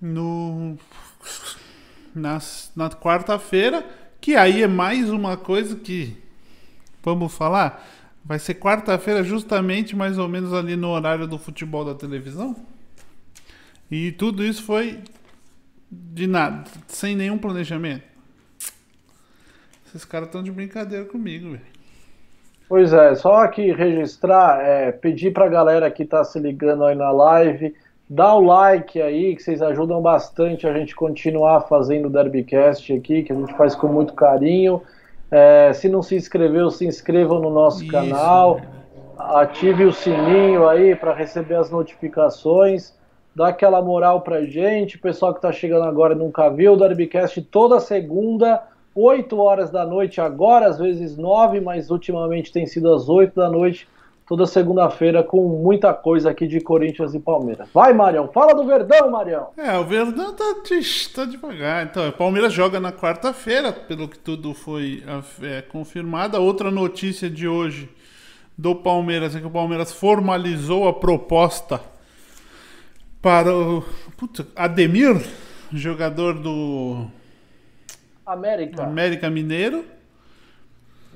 no 0.00 0.76
na, 2.14 2.38
na 2.76 2.88
quarta-feira, 2.90 3.84
que 4.20 4.36
aí 4.36 4.62
é 4.62 4.68
mais 4.68 5.10
uma 5.10 5.36
coisa 5.36 5.74
que 5.76 6.16
vamos 7.02 7.34
falar 7.34 7.84
Vai 8.24 8.38
ser 8.38 8.54
quarta-feira, 8.54 9.22
justamente 9.22 9.96
mais 9.96 10.18
ou 10.18 10.28
menos 10.28 10.52
ali 10.52 10.76
no 10.76 10.88
horário 10.88 11.26
do 11.26 11.38
futebol 11.38 11.84
da 11.84 11.94
televisão. 11.94 12.54
E 13.90 14.12
tudo 14.12 14.44
isso 14.44 14.62
foi 14.62 15.00
de 15.90 16.26
nada, 16.26 16.64
sem 16.86 17.16
nenhum 17.16 17.38
planejamento. 17.38 18.04
Esses 19.86 20.04
caras 20.04 20.28
estão 20.28 20.42
de 20.42 20.50
brincadeira 20.50 21.06
comigo, 21.06 21.52
velho. 21.52 21.78
Pois 22.68 22.92
é, 22.92 23.14
só 23.14 23.36
aqui 23.44 23.72
registrar, 23.72 24.60
é, 24.60 24.92
pedir 24.92 25.32
pra 25.32 25.48
galera 25.48 25.90
que 25.90 26.04
tá 26.04 26.22
se 26.22 26.38
ligando 26.38 26.84
aí 26.84 26.94
na 26.94 27.10
live 27.10 27.74
Dá 28.10 28.34
o 28.34 28.40
like 28.40 29.02
aí, 29.02 29.36
que 29.36 29.42
vocês 29.42 29.60
ajudam 29.60 30.00
bastante 30.00 30.66
a 30.66 30.72
gente 30.72 30.96
continuar 30.96 31.60
fazendo 31.62 32.06
o 32.06 32.10
Derbycast 32.10 32.90
aqui, 32.94 33.22
que 33.22 33.32
a 33.32 33.36
gente 33.36 33.52
faz 33.54 33.74
com 33.74 33.86
muito 33.86 34.14
carinho. 34.14 34.80
É, 35.30 35.72
se 35.72 35.88
não 35.88 36.02
se 36.02 36.16
inscreveu, 36.16 36.70
se 36.70 36.86
inscreva 36.86 37.38
no 37.38 37.50
nosso 37.50 37.82
Isso. 37.82 37.92
canal. 37.92 38.60
Ative 39.18 39.84
o 39.84 39.92
sininho 39.92 40.68
aí 40.68 40.94
para 40.94 41.12
receber 41.12 41.56
as 41.56 41.70
notificações. 41.70 42.96
Dá 43.34 43.48
aquela 43.48 43.82
moral 43.82 44.22
pra 44.22 44.44
gente. 44.44 44.96
O 44.96 45.00
pessoal 45.00 45.32
que 45.32 45.38
está 45.38 45.52
chegando 45.52 45.84
agora 45.84 46.14
nunca 46.14 46.48
viu, 46.48 46.72
o 46.72 46.76
Derbycast 46.76 47.42
toda 47.42 47.78
segunda, 47.80 48.62
8 48.94 49.38
horas 49.38 49.70
da 49.70 49.86
noite, 49.86 50.20
agora 50.20 50.66
às 50.66 50.78
vezes 50.78 51.16
9, 51.16 51.60
mas 51.60 51.90
ultimamente 51.90 52.50
tem 52.50 52.66
sido 52.66 52.92
às 52.92 53.08
8 53.08 53.34
da 53.34 53.48
noite 53.48 53.86
toda 54.28 54.46
segunda-feira 54.46 55.22
com 55.22 55.48
muita 55.48 55.94
coisa 55.94 56.30
aqui 56.30 56.46
de 56.46 56.60
Corinthians 56.60 57.14
e 57.14 57.18
Palmeiras. 57.18 57.66
Vai, 57.72 57.94
Marião, 57.94 58.28
fala 58.28 58.54
do 58.54 58.66
Verdão, 58.66 59.10
Marião. 59.10 59.48
É, 59.56 59.76
o 59.78 59.84
Verdão 59.84 60.34
tá, 60.34 60.54
tá 61.14 61.24
devagar. 61.24 61.86
Então, 61.86 62.06
o 62.06 62.12
Palmeiras 62.12 62.52
joga 62.52 62.78
na 62.78 62.92
quarta-feira, 62.92 63.72
pelo 63.72 64.06
que 64.06 64.18
tudo 64.18 64.52
foi 64.52 65.02
é, 65.42 65.62
confirmado. 65.62 66.36
A 66.36 66.40
outra 66.40 66.70
notícia 66.70 67.30
de 67.30 67.48
hoje 67.48 67.88
do 68.56 68.74
Palmeiras 68.74 69.34
é 69.34 69.40
que 69.40 69.46
o 69.46 69.50
Palmeiras 69.50 69.92
formalizou 69.92 70.86
a 70.86 70.92
proposta 70.92 71.80
para 73.22 73.54
o 73.54 73.82
Ademir, 74.54 75.16
jogador 75.72 76.34
do 76.34 77.06
América. 78.26 78.82
América 78.82 79.30
Mineiro 79.30 79.84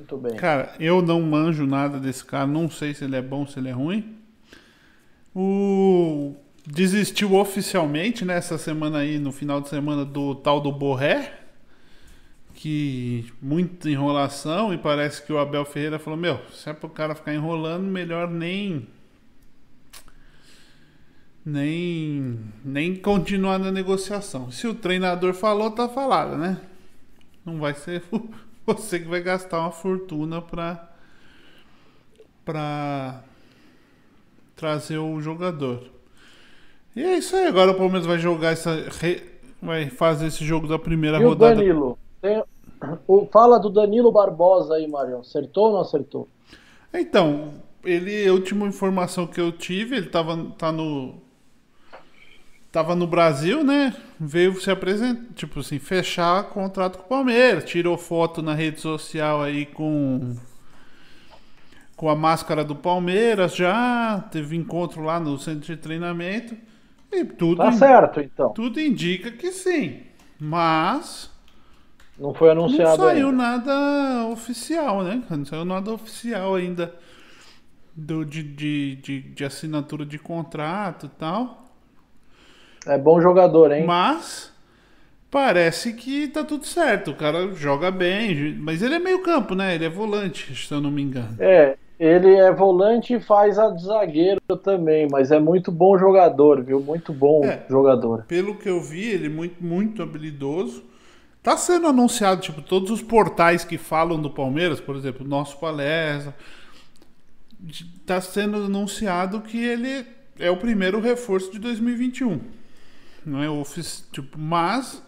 muito 0.03 0.16
bem. 0.16 0.36
Cara, 0.36 0.74
eu 0.80 1.00
não 1.00 1.22
manjo 1.22 1.66
nada 1.66 1.98
desse 1.98 2.24
cara, 2.24 2.46
não 2.46 2.68
sei 2.68 2.92
se 2.92 3.05
ele 3.05 3.16
é 3.16 3.22
bom, 3.22 3.46
se 3.46 3.59
ele 3.59 3.68
é 3.68 3.72
ruim. 3.72 4.16
O 5.34 6.34
desistiu 6.66 7.34
oficialmente 7.34 8.24
nessa 8.24 8.55
né, 8.55 8.61
semana 8.61 8.98
aí, 8.98 9.18
no 9.18 9.32
final 9.32 9.61
de 9.61 9.68
semana, 9.68 10.05
do 10.05 10.34
tal 10.34 10.61
do 10.61 10.72
Borré. 10.72 11.38
Que 12.55 13.32
muita 13.40 13.90
enrolação 13.90 14.72
e 14.72 14.78
parece 14.78 15.24
que 15.24 15.32
o 15.32 15.38
Abel 15.38 15.64
Ferreira 15.64 15.98
falou: 15.98 16.18
Meu, 16.18 16.38
se 16.53 16.68
é 16.68 16.72
pro 16.72 16.88
cara 16.88 17.14
ficar 17.14 17.34
enrolando, 17.34 17.84
melhor 17.84 18.28
nem. 18.28 18.86
Nem, 21.44 22.38
nem 22.64 22.94
continuar 22.94 23.59
na 23.59 23.72
negociação. 23.72 24.53
Se 24.53 24.68
o 24.68 24.74
treinador 24.74 25.34
falou, 25.34 25.72
tá 25.72 25.88
falado, 25.88 26.36
né? 26.36 26.61
Não 27.44 27.59
vai 27.59 27.74
ser 27.74 28.05
você 28.66 29.00
que 29.00 29.08
vai 29.08 29.20
gastar 29.20 29.60
uma 29.60 29.70
fortuna 29.70 30.40
para 30.40 30.88
para 32.44 33.22
trazer 34.56 34.98
o 34.98 35.20
jogador. 35.20 35.84
E 36.94 37.02
é 37.02 37.16
isso 37.16 37.36
aí, 37.36 37.46
agora 37.46 37.70
o 37.70 37.74
Palmeiras 37.74 38.06
vai 38.06 38.18
jogar 38.18 38.50
essa 38.50 38.76
vai 39.60 39.88
fazer 39.88 40.26
esse 40.26 40.44
jogo 40.44 40.66
da 40.66 40.78
primeira 40.78 41.18
e 41.18 41.24
rodada. 41.24 41.54
O 41.54 41.56
Danilo, 41.56 41.98
tem... 42.20 42.42
o... 43.06 43.26
fala 43.26 43.58
do 43.58 43.70
Danilo 43.70 44.10
Barbosa 44.10 44.74
aí, 44.74 44.88
Marião. 44.88 45.20
Acertou 45.20 45.66
ou 45.66 45.72
não 45.74 45.80
acertou? 45.80 46.28
Então, 46.92 47.54
ele 47.84 48.26
a 48.26 48.32
última 48.32 48.66
informação 48.66 49.26
que 49.26 49.40
eu 49.40 49.52
tive, 49.52 49.96
ele 49.96 50.08
tava 50.08 50.36
tá 50.58 50.72
no 50.72 51.14
tava 52.72 52.96
no 52.96 53.06
Brasil, 53.06 53.62
né? 53.64 53.94
Veio 54.18 54.60
se 54.60 54.70
apresentar, 54.70 55.34
tipo 55.34 55.60
assim, 55.60 55.78
fechar 55.78 56.44
contrato 56.50 56.98
com 56.98 57.04
o 57.04 57.08
Palmeiras. 57.08 57.64
Tirou 57.64 57.98
foto 57.98 58.42
na 58.42 58.54
rede 58.54 58.80
social 58.80 59.42
aí 59.42 59.66
com 59.66 60.36
com 61.96 62.08
a 62.08 62.16
máscara 62.16 62.64
do 62.64 62.74
Palmeiras 62.74 63.54
já. 63.54 64.20
Teve 64.30 64.56
encontro 64.56 65.02
lá 65.02 65.20
no 65.20 65.38
centro 65.38 65.66
de 65.74 65.76
treinamento. 65.76 66.56
E 67.12 67.24
tudo 67.24 67.58
tá 67.62 67.72
certo, 67.72 68.20
então. 68.20 68.52
Tudo 68.52 68.80
indica 68.80 69.30
que 69.30 69.52
sim. 69.52 70.00
Mas 70.38 71.30
não 72.18 72.34
foi 72.34 72.50
anunciado 72.50 73.02
Não 73.02 73.08
saiu 73.08 73.28
ainda. 73.28 73.32
nada 73.32 74.26
oficial, 74.30 75.02
né? 75.02 75.22
Não 75.30 75.44
saiu 75.44 75.64
nada 75.64 75.92
oficial 75.92 76.54
ainda 76.54 76.94
do, 77.94 78.24
de, 78.24 78.42
de, 78.42 78.96
de, 78.96 79.20
de 79.22 79.44
assinatura 79.44 80.04
de 80.06 80.18
contrato 80.18 81.06
e 81.06 81.08
tal. 81.10 81.61
É 82.87 82.99
bom 82.99 83.20
jogador, 83.20 83.72
hein? 83.72 83.85
Mas 83.87 84.53
parece 85.30 85.93
que 85.95 86.28
tá 86.28 86.45
tudo 86.45 86.66
certo. 86.66 87.12
O 87.12 87.16
cara 87.16 87.53
joga 87.55 87.91
bem, 87.91 88.55
mas 88.59 88.83
ele 88.83 88.97
é 88.97 88.99
meio 88.99 89.22
campo, 89.22 89.55
né? 89.55 89.74
Ele 89.74 89.85
é 89.85 89.89
volante, 89.89 90.55
se 90.55 90.72
eu 90.72 90.80
não 90.80 90.91
me 90.91 91.03
engano. 91.03 91.37
É, 91.39 91.76
ele 91.99 92.35
é 92.35 92.53
volante 92.53 93.14
e 93.14 93.20
faz 93.20 93.59
a 93.59 93.70
de 93.70 93.85
zagueiro 93.85 94.41
também, 94.62 95.09
mas 95.11 95.30
é 95.30 95.39
muito 95.39 95.70
bom 95.70 95.97
jogador, 95.97 96.62
viu? 96.62 96.80
Muito 96.80 97.12
bom 97.12 97.45
é, 97.45 97.64
jogador. 97.68 98.24
Pelo 98.26 98.57
que 98.57 98.68
eu 98.68 98.80
vi, 98.80 99.09
ele 99.09 99.26
é 99.26 99.30
muito, 99.30 99.64
muito 99.64 100.03
habilidoso. 100.03 100.85
Tá 101.43 101.57
sendo 101.57 101.89
anunciado, 101.89 102.41
tipo, 102.41 102.61
todos 102.61 102.91
os 102.91 103.03
portais 103.03 103.64
que 103.64 103.78
falam 103.78 104.20
do 104.20 104.30
Palmeiras, 104.30 104.80
por 104.80 104.95
exemplo, 104.97 105.26
Nosso 105.26 105.59
Palestra. 105.59 106.35
Tá 108.05 108.20
sendo 108.20 108.57
anunciado 108.57 109.41
que 109.41 109.64
ele 109.64 110.05
é 110.39 110.51
o 110.51 110.57
primeiro 110.57 111.01
reforço 111.01 111.51
de 111.53 111.59
2021 111.59 112.61
não 113.24 113.42
é 113.42 113.48
tipo, 114.10 114.38
mas 114.38 115.02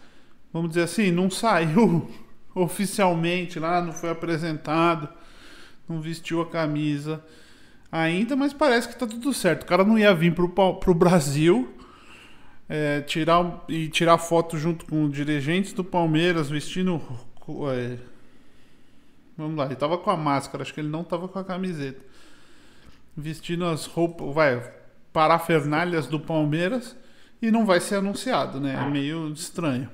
vamos 0.52 0.70
dizer 0.70 0.82
assim, 0.82 1.10
não 1.10 1.30
saiu 1.30 2.10
oficialmente 2.54 3.58
lá, 3.58 3.80
não 3.80 3.92
foi 3.92 4.10
apresentado, 4.10 5.08
não 5.88 6.00
vestiu 6.00 6.40
a 6.40 6.46
camisa 6.46 7.22
ainda, 7.90 8.34
mas 8.36 8.52
parece 8.52 8.88
que 8.88 8.96
tá 8.96 9.06
tudo 9.06 9.32
certo. 9.32 9.62
O 9.62 9.66
cara 9.66 9.84
não 9.84 9.98
ia 9.98 10.14
vir 10.14 10.34
pro, 10.34 10.48
pro 10.48 10.94
Brasil 10.94 11.74
é, 12.68 13.00
tirar 13.02 13.64
e 13.68 13.88
tirar 13.88 14.18
foto 14.18 14.56
junto 14.58 14.86
com 14.86 15.08
dirigentes 15.08 15.72
do 15.72 15.84
Palmeiras 15.84 16.48
vestindo 16.48 17.00
é, 17.72 17.98
vamos 19.36 19.56
lá, 19.56 19.66
ele 19.66 19.76
tava 19.76 19.98
com 19.98 20.10
a 20.10 20.16
máscara, 20.16 20.62
acho 20.62 20.72
que 20.72 20.80
ele 20.80 20.88
não 20.88 21.04
tava 21.04 21.28
com 21.28 21.38
a 21.38 21.44
camiseta. 21.44 22.00
Vestindo 23.16 23.64
as 23.66 23.86
roupas, 23.86 24.34
vai, 24.34 24.72
parafernalhas 25.12 26.06
do 26.06 26.18
Palmeiras 26.18 26.96
e 27.45 27.51
não 27.51 27.66
vai 27.66 27.78
ser 27.78 27.97
anunciado, 27.97 28.59
né? 28.59 28.74
É 28.74 28.90
meio 28.90 29.30
estranho. 29.30 29.86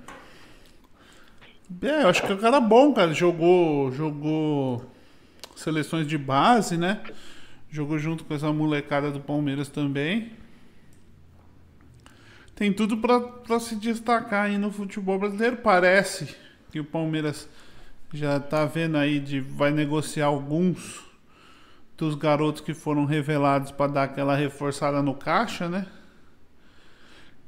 É, 1.83 2.05
eu 2.05 2.09
acho 2.09 2.25
que 2.25 2.33
o 2.33 2.39
cara 2.39 2.59
é 2.59 2.61
bom, 2.61 2.95
cara. 2.95 3.13
Jogou, 3.13 3.91
jogou 3.91 4.89
seleções 5.57 6.07
de 6.07 6.17
base, 6.17 6.77
né? 6.77 7.01
Jogou 7.69 7.99
junto 7.99 8.25
com 8.25 8.35
essa 8.35 8.53
molecada 8.53 9.11
do 9.11 9.19
Palmeiras 9.19 9.69
também. 9.69 10.33
Tem 12.55 12.73
tudo 12.73 12.99
para 12.99 13.59
se 13.59 13.75
destacar 13.75 14.45
aí 14.45 14.57
no 14.57 14.71
futebol 14.71 15.19
brasileiro. 15.19 15.57
Parece 15.57 16.37
que 16.71 16.79
o 16.79 16.85
Palmeiras 16.85 17.49
já 18.13 18.39
tá 18.39 18.65
vendo 18.65 18.97
aí 18.97 19.19
de 19.19 19.41
vai 19.41 19.73
negociar 19.73 20.27
alguns 20.27 21.01
dos 21.97 22.15
garotos 22.15 22.61
que 22.61 22.75
foram 22.75 23.07
revelados 23.07 23.73
para 23.73 23.91
dar 23.91 24.03
aquela 24.05 24.37
reforçada 24.37 25.03
no 25.03 25.15
caixa, 25.15 25.69
né? 25.69 25.87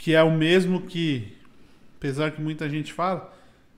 Que 0.03 0.17
é 0.17 0.23
o 0.23 0.33
mesmo 0.33 0.81
que, 0.83 1.33
apesar 1.97 2.33
que 2.33 2.43
muita 2.43 2.69
gente 2.69 2.93
fala, 2.93 3.33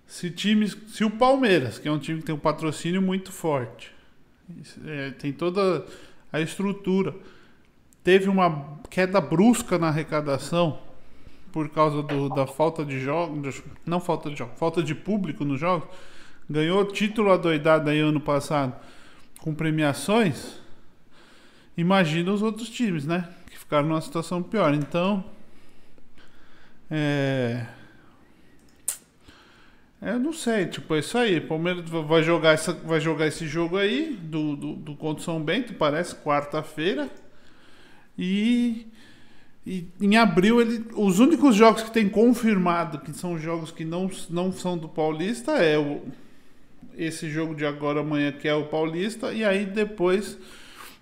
se 0.07 0.31
times, 0.31 0.75
se 0.89 1.05
o 1.05 1.11
Palmeiras, 1.11 1.79
que 1.79 1.87
é 1.87 1.93
um 1.93 1.99
time 1.99 2.21
que 2.21 2.25
tem 2.25 2.35
um 2.35 2.39
patrocínio 2.39 3.03
muito 3.03 3.31
forte, 3.31 3.95
é, 4.87 5.11
tem 5.11 5.35
toda 5.35 5.85
a 6.33 6.41
estrutura, 6.41 7.15
teve 8.03 8.31
uma 8.31 8.79
queda 8.89 9.21
brusca 9.21 9.77
na 9.77 9.89
arrecadação 9.89 10.79
por 11.53 11.69
causa 11.69 12.03
do, 12.03 12.31
da 12.31 12.47
falta 12.47 12.87
de 12.87 12.99
jogos, 13.01 13.63
não 13.85 14.01
falta 14.01 14.31
de 14.31 14.37
jogos, 14.37 14.59
falta 14.59 14.83
de 14.83 14.95
público 14.95 15.45
nos 15.45 15.61
jogos, 15.61 15.87
ganhou 16.49 16.87
título 16.87 17.33
adoidado 17.33 17.91
aí 17.91 18.01
ano 18.01 18.19
passado 18.19 18.75
com 19.41 19.55
premiações. 19.55 20.59
Imagina 21.77 22.33
os 22.33 22.41
outros 22.41 22.71
times, 22.71 23.05
né? 23.05 23.29
Que 23.51 23.59
ficaram 23.59 23.89
numa 23.89 24.01
situação 24.01 24.43
pior. 24.43 24.73
Então, 24.73 25.23
é. 26.91 27.67
é... 30.03 30.11
Eu 30.11 30.19
não 30.19 30.33
sei, 30.35 30.67
tipo, 30.67 30.95
é 30.95 30.99
isso 30.99 31.17
aí. 31.17 31.41
Palmeiras 31.41 31.89
vai 31.89 32.23
jogar, 32.23 32.53
essa, 32.53 32.73
vai 32.75 33.01
jogar 33.01 33.27
esse 33.27 33.47
jogo 33.47 33.79
aí 33.79 34.19
do, 34.21 34.55
do, 34.55 34.73
do 34.75 34.97
contra 34.97 35.25
São 35.25 35.41
Bento, 35.41 35.73
parece, 35.75 36.15
quarta-feira. 36.17 37.09
E, 38.19 38.87
e 39.67 39.89
em 40.01 40.17
abril 40.17 40.61
ele. 40.61 40.85
Os 40.95 41.21
únicos 41.21 41.57
jogos 41.57 41.83
que 41.83 41.91
tem 41.91 42.09
confirmado 42.09 42.99
que 42.99 43.13
são 43.15 43.39
jogos 43.39 43.71
que 43.71 43.85
não, 43.85 44.11
não 44.29 44.53
são 44.53 44.77
do 44.77 44.89
Paulista 44.89 45.53
é 45.53 45.79
o, 45.79 46.03
esse 46.97 47.31
jogo 47.31 47.55
de 47.55 47.65
agora 47.65 48.01
amanhã 48.01 48.31
que 48.31 48.47
é 48.47 48.55
o 48.55 48.67
Paulista. 48.67 49.33
E 49.33 49.45
aí 49.45 49.65
depois. 49.65 50.39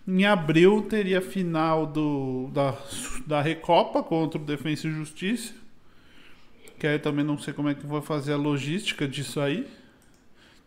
Em 0.04 0.24
abril 0.24 0.82
teria 0.82 1.18
a 1.18 1.22
final 1.22 1.86
do, 1.86 2.50
da, 2.52 2.76
da 3.24 3.40
Recopa 3.40 4.02
contra 4.02 4.36
o 4.36 4.44
Defensa 4.44 4.88
e 4.88 4.90
Justiça 4.90 5.54
que 6.82 6.86
aí 6.88 6.98
também 6.98 7.24
não 7.24 7.38
sei 7.38 7.54
como 7.54 7.68
é 7.68 7.76
que 7.76 7.86
vou 7.86 8.02
fazer 8.02 8.32
a 8.32 8.36
logística 8.36 9.06
disso 9.06 9.40
aí. 9.40 9.68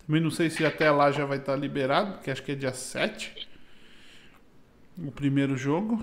Também 0.08 0.22
não 0.22 0.32
sei 0.32 0.50
se 0.50 0.66
até 0.66 0.90
lá 0.90 1.12
já 1.12 1.26
vai 1.26 1.40
estar 1.40 1.58
liberado, 1.58 2.14
porque 2.14 2.32
acho 2.32 2.42
que 2.42 2.54
é 2.54 2.56
dia 2.56 2.72
7. 2.72 3.46
O 4.98 5.12
primeiro 5.12 5.58
jogo. 5.58 6.02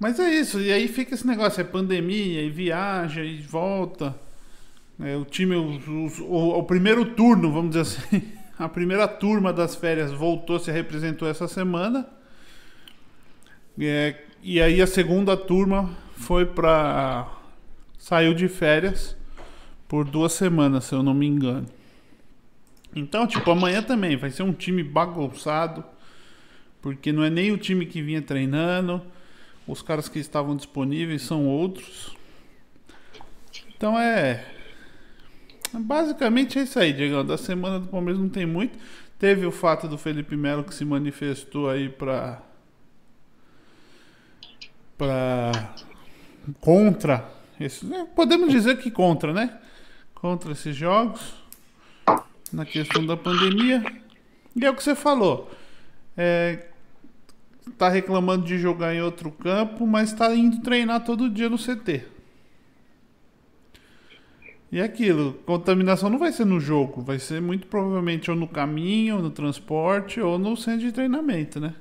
Mas 0.00 0.18
é 0.18 0.30
isso, 0.30 0.58
e 0.58 0.72
aí 0.72 0.88
fica 0.88 1.14
esse 1.14 1.26
negócio, 1.26 1.60
é 1.60 1.64
pandemia, 1.64 2.40
e 2.40 2.48
viaja, 2.48 3.22
e 3.22 3.42
volta. 3.42 4.18
É, 4.98 5.14
o 5.14 5.26
time, 5.26 5.54
o, 5.54 5.78
o, 6.22 6.58
o, 6.60 6.62
primeiro 6.62 7.04
turno, 7.14 7.52
vamos 7.52 7.76
dizer 7.76 7.82
assim, 7.82 8.32
a 8.58 8.66
primeira 8.66 9.06
turma 9.06 9.52
das 9.52 9.74
férias 9.74 10.10
voltou, 10.10 10.58
se 10.58 10.72
representou 10.72 11.28
essa 11.28 11.46
semana. 11.46 12.08
É, 13.78 14.22
e 14.42 14.58
aí 14.58 14.80
a 14.80 14.86
segunda 14.86 15.36
turma 15.36 15.94
foi 16.16 16.46
para 16.46 17.36
saiu 17.98 18.32
de 18.32 18.48
férias 18.48 19.16
por 19.88 20.04
duas 20.04 20.32
semanas, 20.32 20.84
se 20.84 20.94
eu 20.94 21.02
não 21.02 21.12
me 21.12 21.26
engano. 21.26 21.66
Então, 22.94 23.26
tipo, 23.26 23.50
amanhã 23.50 23.82
também 23.82 24.16
vai 24.16 24.30
ser 24.30 24.42
um 24.42 24.52
time 24.52 24.82
bagunçado, 24.82 25.84
porque 26.80 27.12
não 27.12 27.22
é 27.22 27.28
nem 27.28 27.52
o 27.52 27.58
time 27.58 27.84
que 27.84 28.00
vinha 28.00 28.22
treinando, 28.22 29.02
os 29.66 29.82
caras 29.82 30.08
que 30.08 30.18
estavam 30.18 30.56
disponíveis 30.56 31.22
são 31.22 31.46
outros. 31.46 32.16
Então 33.76 33.98
é. 33.98 34.44
Basicamente 35.72 36.58
é 36.58 36.62
isso 36.62 36.78
aí, 36.78 36.92
Diego. 36.92 37.22
Da 37.22 37.36
semana 37.36 37.78
do 37.78 37.88
Palmeiras 37.88 38.20
não 38.20 38.28
tem 38.28 38.46
muito. 38.46 38.78
Teve 39.18 39.44
o 39.44 39.52
fato 39.52 39.86
do 39.86 39.98
Felipe 39.98 40.36
Melo 40.36 40.64
que 40.64 40.74
se 40.74 40.84
manifestou 40.84 41.68
aí 41.68 41.88
pra. 41.88 42.42
pra. 44.96 45.74
contra. 46.60 47.37
Esse, 47.60 47.86
né, 47.86 48.06
podemos 48.14 48.50
dizer 48.50 48.78
que 48.78 48.90
contra, 48.90 49.32
né? 49.32 49.58
Contra 50.14 50.52
esses 50.52 50.74
jogos. 50.76 51.34
Na 52.52 52.64
questão 52.64 53.04
da 53.04 53.16
pandemia. 53.16 53.84
E 54.54 54.64
é 54.64 54.70
o 54.70 54.74
que 54.74 54.82
você 54.82 54.94
falou. 54.94 55.50
É, 56.16 56.66
tá 57.76 57.88
reclamando 57.88 58.44
de 58.44 58.58
jogar 58.58 58.94
em 58.94 59.02
outro 59.02 59.30
campo, 59.30 59.86
mas 59.86 60.12
tá 60.12 60.34
indo 60.34 60.60
treinar 60.62 61.04
todo 61.04 61.28
dia 61.28 61.48
no 61.48 61.56
CT. 61.56 62.04
E 64.70 64.80
é 64.80 64.82
aquilo, 64.82 65.32
contaminação 65.46 66.10
não 66.10 66.18
vai 66.18 66.30
ser 66.30 66.44
no 66.44 66.60
jogo, 66.60 67.00
vai 67.00 67.18
ser 67.18 67.40
muito 67.40 67.66
provavelmente 67.66 68.30
ou 68.30 68.36
no 68.36 68.46
caminho, 68.46 69.16
ou 69.16 69.22
no 69.22 69.30
transporte, 69.30 70.20
ou 70.20 70.38
no 70.38 70.56
centro 70.56 70.80
de 70.80 70.92
treinamento, 70.92 71.58
né? 71.58 71.74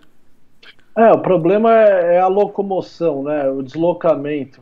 É, 0.97 1.11
o 1.11 1.19
problema 1.19 1.73
é, 1.73 2.15
é 2.15 2.19
a 2.19 2.27
locomoção, 2.27 3.23
né? 3.23 3.49
O 3.49 3.61
deslocamento. 3.61 4.61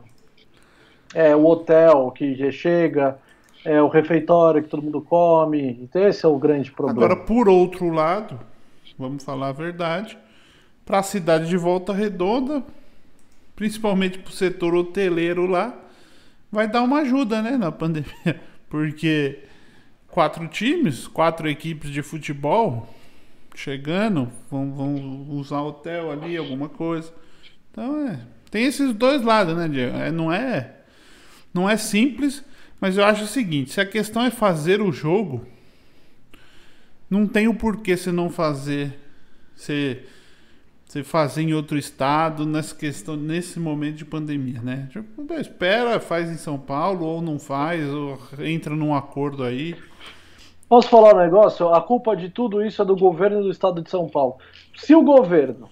É 1.18 1.34
o 1.34 1.46
hotel 1.46 2.10
que 2.10 2.34
já 2.34 2.50
chega, 2.50 3.18
é 3.64 3.80
o 3.80 3.88
refeitório 3.88 4.62
que 4.62 4.68
todo 4.68 4.82
mundo 4.82 5.00
come. 5.00 5.78
Então 5.82 6.06
esse 6.06 6.26
é 6.26 6.28
o 6.28 6.38
grande 6.38 6.70
problema. 6.70 7.06
Agora, 7.06 7.16
por 7.24 7.48
outro 7.48 7.88
lado, 7.88 8.38
vamos 8.98 9.24
falar 9.24 9.48
a 9.48 9.52
verdade, 9.52 10.18
para 10.84 10.98
a 10.98 11.02
cidade 11.02 11.48
de 11.48 11.56
Volta 11.56 11.94
Redonda, 11.94 12.62
principalmente 13.56 14.18
para 14.18 14.28
o 14.28 14.34
setor 14.34 14.74
hoteleiro 14.74 15.46
lá, 15.46 15.74
vai 16.52 16.68
dar 16.68 16.82
uma 16.82 16.98
ajuda, 16.98 17.40
né, 17.40 17.56
na 17.56 17.72
pandemia, 17.72 18.38
porque 18.68 19.40
quatro 20.08 20.46
times, 20.48 21.08
quatro 21.08 21.48
equipes 21.48 21.90
de 21.90 22.02
futebol 22.02 22.86
chegando, 23.54 24.30
vão, 24.50 24.70
vão 24.70 25.26
usar 25.30 25.62
hotel 25.62 26.10
ali, 26.10 26.36
alguma 26.36 26.68
coisa. 26.68 27.10
Então 27.70 28.06
é, 28.06 28.20
tem 28.50 28.66
esses 28.66 28.92
dois 28.92 29.22
lados, 29.22 29.56
né, 29.56 29.66
Diego? 29.66 29.96
É, 29.96 30.12
não 30.12 30.30
é, 30.30 30.75
não 31.56 31.68
é 31.68 31.76
simples, 31.76 32.44
mas 32.80 32.98
eu 32.98 33.04
acho 33.04 33.24
o 33.24 33.26
seguinte: 33.26 33.72
se 33.72 33.80
a 33.80 33.86
questão 33.86 34.22
é 34.22 34.30
fazer 34.30 34.82
o 34.82 34.92
jogo, 34.92 35.44
não 37.08 37.26
tem 37.26 37.48
o 37.48 37.54
porquê 37.54 37.96
você 37.96 38.12
não 38.12 38.28
fazer, 38.28 38.96
você 39.54 40.04
você 40.86 41.02
fazer 41.02 41.42
em 41.42 41.52
outro 41.52 41.76
estado 41.76 42.46
nessa 42.46 42.72
questão 42.72 43.16
nesse 43.16 43.58
momento 43.58 43.96
de 43.96 44.04
pandemia, 44.04 44.60
né? 44.62 44.88
Tipo, 44.92 45.34
espera, 45.34 45.98
faz 45.98 46.30
em 46.30 46.36
São 46.36 46.56
Paulo 46.56 47.04
ou 47.04 47.20
não 47.20 47.40
faz, 47.40 47.88
ou 47.92 48.16
entra 48.38 48.76
num 48.76 48.94
acordo 48.94 49.42
aí. 49.42 49.74
Posso 50.68 50.88
falar 50.88 51.16
um 51.16 51.18
negócio? 51.18 51.68
A 51.74 51.80
culpa 51.80 52.16
de 52.16 52.28
tudo 52.28 52.64
isso 52.64 52.82
é 52.82 52.84
do 52.84 52.96
governo 52.96 53.42
do 53.42 53.50
estado 53.50 53.82
de 53.82 53.90
São 53.90 54.08
Paulo. 54.08 54.36
Se 54.76 54.94
o 54.94 55.02
governo 55.02 55.68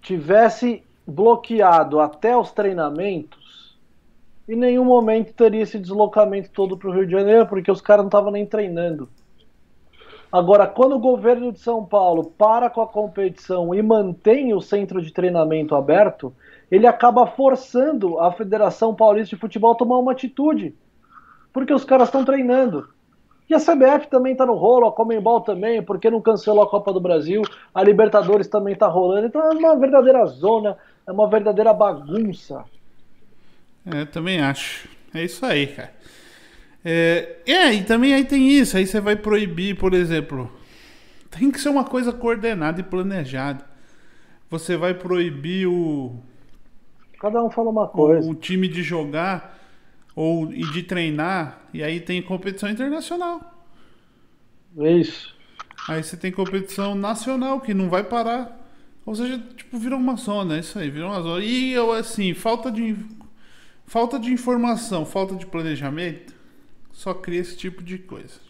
tivesse 0.00 0.82
bloqueado 1.06 2.00
até 2.00 2.34
os 2.34 2.50
treinamentos, 2.50 3.43
em 4.48 4.56
nenhum 4.56 4.84
momento 4.84 5.32
teria 5.32 5.62
esse 5.62 5.78
deslocamento 5.78 6.50
todo 6.50 6.76
para 6.76 6.88
o 6.88 6.92
Rio 6.92 7.06
de 7.06 7.12
Janeiro, 7.12 7.46
porque 7.46 7.70
os 7.70 7.80
caras 7.80 8.02
não 8.02 8.08
estavam 8.08 8.30
nem 8.30 8.44
treinando. 8.44 9.08
Agora, 10.30 10.66
quando 10.66 10.96
o 10.96 10.98
governo 10.98 11.52
de 11.52 11.60
São 11.60 11.84
Paulo 11.84 12.24
para 12.36 12.68
com 12.68 12.82
a 12.82 12.88
competição 12.88 13.74
e 13.74 13.80
mantém 13.80 14.52
o 14.52 14.60
centro 14.60 15.00
de 15.00 15.12
treinamento 15.12 15.76
aberto, 15.76 16.34
ele 16.70 16.86
acaba 16.86 17.24
forçando 17.24 18.18
a 18.18 18.32
Federação 18.32 18.94
Paulista 18.94 19.36
de 19.36 19.40
Futebol 19.40 19.72
a 19.72 19.76
tomar 19.76 19.98
uma 19.98 20.12
atitude. 20.12 20.74
Porque 21.52 21.72
os 21.72 21.84
caras 21.84 22.08
estão 22.08 22.24
treinando. 22.24 22.88
E 23.48 23.54
a 23.54 23.60
CBF 23.60 24.08
também 24.08 24.32
está 24.32 24.44
no 24.44 24.54
rolo, 24.54 24.88
a 24.88 24.92
Comembol 24.92 25.40
também, 25.42 25.82
porque 25.82 26.10
não 26.10 26.20
cancelou 26.20 26.64
a 26.64 26.68
Copa 26.68 26.92
do 26.92 27.00
Brasil, 27.00 27.42
a 27.72 27.84
Libertadores 27.84 28.48
também 28.48 28.72
está 28.74 28.88
rolando. 28.88 29.26
Então 29.28 29.40
é 29.40 29.50
uma 29.50 29.76
verdadeira 29.76 30.26
zona, 30.26 30.76
é 31.06 31.12
uma 31.12 31.28
verdadeira 31.28 31.72
bagunça. 31.72 32.64
É, 33.86 34.04
também 34.04 34.40
acho. 34.40 34.88
É 35.12 35.24
isso 35.24 35.44
aí, 35.44 35.66
cara. 35.68 35.94
É, 36.84 37.36
é, 37.46 37.72
e 37.74 37.84
também 37.84 38.14
aí 38.14 38.24
tem 38.24 38.50
isso, 38.50 38.76
aí 38.76 38.86
você 38.86 39.00
vai 39.00 39.16
proibir, 39.16 39.76
por 39.76 39.94
exemplo, 39.94 40.52
tem 41.30 41.50
que 41.50 41.60
ser 41.60 41.70
uma 41.70 41.84
coisa 41.84 42.12
coordenada 42.12 42.80
e 42.80 42.84
planejada. 42.84 43.64
Você 44.50 44.76
vai 44.76 44.94
proibir 44.94 45.66
o. 45.66 46.16
Cada 47.18 47.42
um 47.42 47.50
fala 47.50 47.70
uma 47.70 47.88
coisa. 47.88 48.28
O, 48.28 48.32
o 48.32 48.34
time 48.34 48.68
de 48.68 48.82
jogar 48.82 49.58
ou 50.14 50.52
e 50.52 50.62
de 50.70 50.82
treinar, 50.82 51.60
e 51.72 51.82
aí 51.82 52.00
tem 52.00 52.22
competição 52.22 52.70
internacional. 52.70 53.66
É 54.78 54.92
isso. 54.92 55.34
Aí 55.88 56.02
você 56.02 56.16
tem 56.16 56.30
competição 56.30 56.94
nacional 56.94 57.60
que 57.60 57.74
não 57.74 57.88
vai 57.88 58.04
parar. 58.04 58.60
Ou 59.04 59.14
seja, 59.14 59.38
tipo, 59.56 59.76
virou 59.76 59.98
uma 59.98 60.16
zona, 60.16 60.56
é 60.56 60.60
isso 60.60 60.78
aí, 60.78 60.88
virou 60.88 61.10
uma 61.10 61.20
zona. 61.20 61.44
E 61.44 61.72
eu, 61.72 61.92
assim, 61.92 62.32
falta 62.32 62.70
de. 62.70 62.96
Falta 63.86 64.18
de 64.18 64.32
informação, 64.32 65.04
falta 65.04 65.34
de 65.34 65.46
planejamento 65.46 66.34
só 66.94 67.12
cria 67.12 67.40
esse 67.40 67.56
tipo 67.56 67.82
de 67.82 67.98
coisa. 67.98 68.40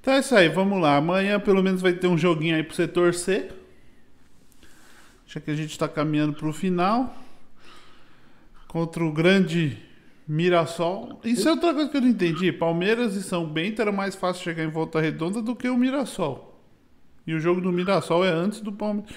Então 0.00 0.14
é 0.14 0.20
isso 0.20 0.34
aí, 0.34 0.48
vamos 0.48 0.80
lá. 0.80 0.96
Amanhã 0.96 1.40
pelo 1.40 1.62
menos 1.62 1.80
vai 1.80 1.94
ter 1.94 2.06
um 2.06 2.16
joguinho 2.16 2.54
aí 2.54 2.62
pra 2.62 2.74
você 2.74 2.86
torcer. 2.86 3.52
Já 5.26 5.40
que 5.40 5.50
a 5.50 5.54
gente 5.54 5.78
tá 5.78 5.88
caminhando 5.88 6.34
pro 6.34 6.52
final. 6.52 7.16
Contra 8.68 9.02
o 9.02 9.10
grande 9.10 9.78
Mirassol. 10.28 11.20
Isso 11.24 11.48
é 11.48 11.52
outra 11.52 11.74
coisa 11.74 11.90
que 11.90 11.96
eu 11.96 12.02
não 12.02 12.08
entendi. 12.08 12.52
Palmeiras 12.52 13.16
e 13.16 13.22
São 13.22 13.46
Bento 13.46 13.82
era 13.82 13.90
mais 13.90 14.14
fácil 14.14 14.44
chegar 14.44 14.62
em 14.62 14.70
volta 14.70 15.00
redonda 15.00 15.42
do 15.42 15.56
que 15.56 15.68
o 15.68 15.76
Mirassol. 15.76 16.60
E 17.26 17.34
o 17.34 17.40
jogo 17.40 17.60
do 17.60 17.72
Mirassol 17.72 18.24
é 18.24 18.30
antes 18.30 18.60
do 18.60 18.72
Palmeiras. 18.72 19.12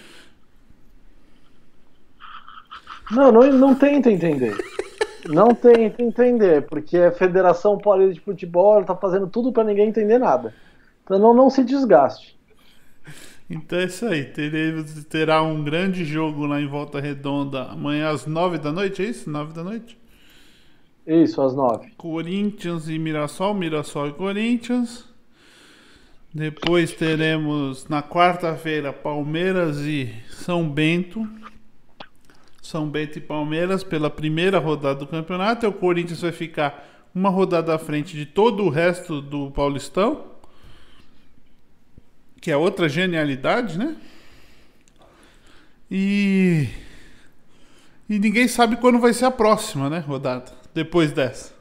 Não, 3.12 3.32
não, 3.32 3.51
não 3.51 3.76
tenta 3.76 4.12
entender. 4.12 4.56
Não 5.28 5.55
tem 5.55 5.89
que 5.89 6.03
entender, 6.03 6.63
porque 6.63 6.97
a 6.97 7.11
Federação 7.11 7.78
Paulista 7.78 8.13
de 8.13 8.19
Futebol 8.19 8.82
está 8.82 8.95
fazendo 8.95 9.28
tudo 9.28 9.51
para 9.51 9.63
ninguém 9.63 9.88
entender 9.88 10.17
nada. 10.17 10.53
Então 11.03 11.17
não, 11.17 11.34
não 11.34 11.49
se 11.49 11.63
desgaste. 11.63 12.38
Então 13.49 13.80
é 13.80 13.86
isso 13.86 14.05
aí. 14.05 14.26
Teremos, 14.26 15.05
terá 15.05 15.41
um 15.41 15.63
grande 15.63 16.03
jogo 16.03 16.45
lá 16.45 16.59
em 16.59 16.67
Volta 16.67 16.99
Redonda 16.99 17.63
amanhã 17.63 18.09
às 18.09 18.26
nove 18.26 18.57
da 18.57 18.71
noite, 18.71 19.01
é 19.01 19.05
isso? 19.05 19.30
Nove 19.30 19.53
da 19.53 19.63
noite? 19.63 19.97
Isso, 21.05 21.41
às 21.41 21.53
nove. 21.53 21.91
Corinthians 21.97 22.88
e 22.88 22.97
Mirassol, 22.97 23.53
Mirassol 23.53 24.07
e 24.07 24.13
Corinthians. 24.13 25.05
Depois 26.34 26.93
teremos 26.93 27.88
na 27.88 28.01
quarta-feira 28.01 28.91
Palmeiras 28.91 29.80
e 29.80 30.11
São 30.30 30.67
Bento. 30.67 31.28
São 32.64 32.88
Bento 32.88 33.18
e 33.18 33.22
Palmeiras 33.22 33.84
pela 33.84 34.09
primeira 34.09 34.57
rodada 34.57 34.99
do 34.99 35.05
campeonato. 35.05 35.68
O 35.68 35.74
Corinthians 35.74 36.22
vai 36.22 36.32
ficar 36.32 36.88
uma 37.14 37.30
rodada 37.30 37.76
à 37.76 37.78
frente 37.78 38.16
de 38.16 38.26
todo 38.26 38.64
o 38.64 38.70
resto 38.70 39.22
do 39.22 39.51
Paulistão. 39.51 40.28
Que 42.39 42.49
é 42.51 42.55
outra 42.55 42.88
genialidade, 42.88 43.78
né? 43.78 43.97
E. 45.91 46.70
E 48.09 48.18
ninguém 48.18 48.47
sabe 48.47 48.78
quando 48.78 48.97
vai 48.97 49.11
ser 49.11 49.26
a 49.26 49.32
próxima, 49.32 49.89
né, 49.89 49.99
rodada? 49.99 50.51
Depois 50.74 51.11
dessa. 51.11 51.53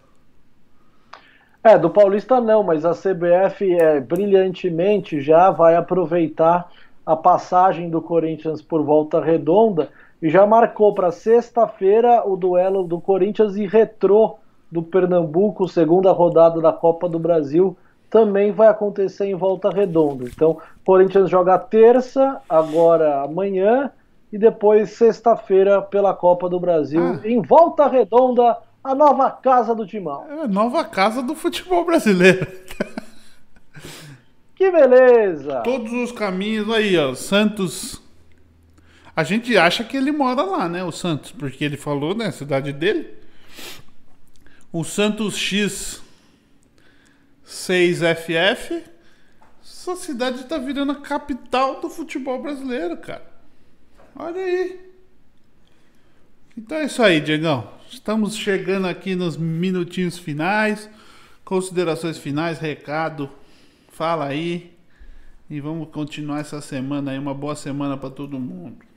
É, 1.65 1.77
do 1.77 1.91
Paulista 1.91 2.41
não, 2.41 2.63
mas 2.63 2.85
a 2.85 2.93
CBF 2.93 3.75
é, 3.75 4.01
brilhantemente 4.01 5.21
já 5.21 5.51
vai 5.51 5.75
aproveitar 5.75 6.71
a 7.05 7.17
passagem 7.17 7.91
do 7.91 8.01
Corinthians 8.01 8.63
por 8.63 8.85
volta 8.85 9.21
redonda 9.21 9.91
e 10.23 10.31
já 10.31 10.47
marcou 10.47 10.95
para 10.95 11.11
sexta-feira 11.11 12.23
o 12.25 12.37
duelo 12.37 12.85
do 12.85 13.01
Corinthians 13.01 13.57
e 13.57 13.67
Retrô 13.67 14.39
do 14.71 14.83
Pernambuco, 14.83 15.69
segunda 15.69 16.13
rodada 16.13 16.61
da 16.61 16.73
Copa 16.73 17.09
do 17.09 17.19
Brasil, 17.19 17.77
também 18.09 18.53
vai 18.53 18.69
acontecer 18.69 19.27
em 19.27 19.35
volta 19.35 19.69
redonda. 19.69 20.25
Então, 20.25 20.59
Corinthians 20.85 21.29
joga 21.29 21.59
terça, 21.59 22.41
agora 22.49 23.23
amanhã, 23.23 23.91
e 24.33 24.39
depois 24.39 24.91
sexta-feira 24.91 25.83
pela 25.83 26.15
Copa 26.15 26.49
do 26.49 26.61
Brasil 26.61 27.03
ah. 27.03 27.21
em 27.27 27.43
Volta 27.43 27.87
Redonda, 27.87 28.59
a 28.83 28.95
nova 28.95 29.31
casa 29.31 29.75
do 29.75 29.87
Timão. 29.87 30.25
É 30.31 30.45
a 30.45 30.49
nova 30.49 30.85
casa 30.85 31.23
do 31.23 31.35
futebol 31.35 31.85
brasileiro. 31.85 32.47
Que 34.55 34.71
beleza! 34.71 35.61
Todos 35.65 35.93
os 35.93 36.13
caminhos 36.13 36.71
aí, 36.71 36.97
ó. 36.97 37.15
Santos. 37.15 38.01
A 39.15 39.23
gente 39.25 39.57
acha 39.57 39.85
que 39.85 39.97
ele 39.97 40.11
mora 40.11 40.43
lá, 40.43 40.69
né? 40.69 40.83
O 40.83 40.91
Santos, 40.91 41.33
porque 41.33 41.65
ele 41.65 41.77
falou, 41.77 42.15
né? 42.15 42.27
A 42.27 42.33
cidade 42.33 42.73
dele. 42.73 43.15
O 44.73 44.85
Santos 44.85 45.37
X 45.37 46.03
6FF. 47.47 48.83
Essa 49.63 49.97
cidade 49.97 50.45
tá 50.45 50.59
virando 50.59 50.93
a 50.93 51.01
capital 51.01 51.81
do 51.81 51.91
futebol 51.91 52.41
brasileiro, 52.41 52.97
cara. 52.97 53.31
Olha 54.17 54.41
aí. 54.41 54.81
Então 56.57 56.79
é 56.79 56.85
isso 56.85 57.03
aí, 57.03 57.21
Diegão. 57.21 57.69
Estamos 57.91 58.37
chegando 58.37 58.87
aqui 58.87 59.15
nos 59.15 59.37
minutinhos 59.37 60.19
finais. 60.19 60.89
Considerações 61.45 62.17
finais, 62.17 62.59
recado. 62.59 63.31
Fala 63.91 64.27
aí. 64.27 64.73
E 65.51 65.61
vamos 65.61 65.91
continuar 65.91 66.41
essa 66.41 66.61
semana 66.61 67.11
aí. 67.11 67.19
Uma 67.19 67.35
boa 67.35 67.55
semana 67.55 67.97
para 67.97 68.11
todo 68.11 68.41
mundo. 68.41 68.92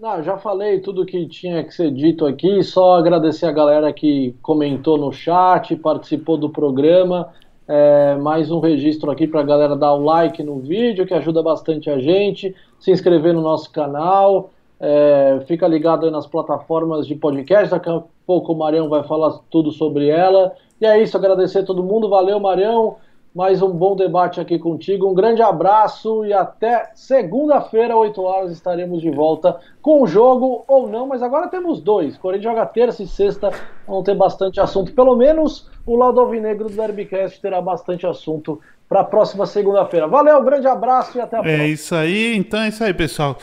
Não, 0.00 0.22
já 0.22 0.38
falei 0.38 0.78
tudo 0.78 1.04
que 1.04 1.26
tinha 1.26 1.64
que 1.64 1.74
ser 1.74 1.90
dito 1.90 2.24
aqui. 2.24 2.62
Só 2.62 2.94
agradecer 2.94 3.46
a 3.46 3.52
galera 3.52 3.92
que 3.92 4.32
comentou 4.40 4.96
no 4.96 5.12
chat, 5.12 5.74
participou 5.74 6.36
do 6.36 6.48
programa. 6.48 7.30
É, 7.66 8.14
mais 8.14 8.48
um 8.52 8.60
registro 8.60 9.10
aqui 9.10 9.26
para 9.26 9.40
a 9.40 9.44
galera 9.44 9.74
dar 9.76 9.92
o 9.94 10.04
like 10.04 10.40
no 10.40 10.60
vídeo, 10.60 11.04
que 11.04 11.12
ajuda 11.12 11.42
bastante 11.42 11.90
a 11.90 11.98
gente. 11.98 12.54
Se 12.78 12.92
inscrever 12.92 13.34
no 13.34 13.42
nosso 13.42 13.72
canal. 13.72 14.50
É, 14.78 15.40
fica 15.48 15.66
ligado 15.66 16.06
aí 16.06 16.12
nas 16.12 16.28
plataformas 16.28 17.04
de 17.04 17.16
podcast. 17.16 17.68
Daqui 17.68 17.90
a 17.90 18.00
pouco 18.24 18.52
o 18.52 18.56
Marião 18.56 18.88
vai 18.88 19.02
falar 19.02 19.40
tudo 19.50 19.72
sobre 19.72 20.08
ela. 20.08 20.52
E 20.80 20.86
é 20.86 21.02
isso, 21.02 21.16
agradecer 21.16 21.58
a 21.58 21.64
todo 21.64 21.82
mundo. 21.82 22.08
Valeu, 22.08 22.38
Marião. 22.38 22.94
Mais 23.34 23.62
um 23.62 23.70
bom 23.70 23.94
debate 23.94 24.40
aqui 24.40 24.58
contigo. 24.58 25.08
Um 25.08 25.14
grande 25.14 25.42
abraço 25.42 26.24
e 26.24 26.32
até 26.32 26.90
segunda-feira, 26.94 27.96
8 27.96 28.20
horas, 28.22 28.52
estaremos 28.52 29.00
de 29.00 29.10
volta 29.10 29.58
com 29.82 30.02
o 30.02 30.06
jogo 30.06 30.64
ou 30.66 30.88
não, 30.88 31.06
mas 31.06 31.22
agora 31.22 31.48
temos 31.48 31.80
dois. 31.80 32.16
Corinthians 32.16 32.54
joga 32.54 32.66
terça 32.66 33.02
e 33.02 33.06
sexta, 33.06 33.50
vão 33.86 34.02
ter 34.02 34.14
bastante 34.14 34.58
assunto. 34.60 34.92
Pelo 34.92 35.14
menos 35.14 35.70
o 35.86 35.94
lado 35.94 36.20
alvinegro 36.20 36.68
do 36.68 36.74
Derbycast 36.74 37.40
terá 37.40 37.60
bastante 37.60 38.06
assunto 38.06 38.60
para 38.88 39.00
a 39.00 39.04
próxima 39.04 39.46
segunda-feira. 39.46 40.08
Valeu, 40.08 40.42
grande 40.42 40.66
abraço 40.66 41.18
e 41.18 41.20
até 41.20 41.36
a 41.36 41.40
é 41.40 41.42
próxima. 41.42 41.64
É 41.64 41.68
isso 41.68 41.94
aí, 41.94 42.36
então 42.36 42.60
é 42.60 42.68
isso 42.68 42.82
aí, 42.82 42.94
pessoal. 42.94 43.36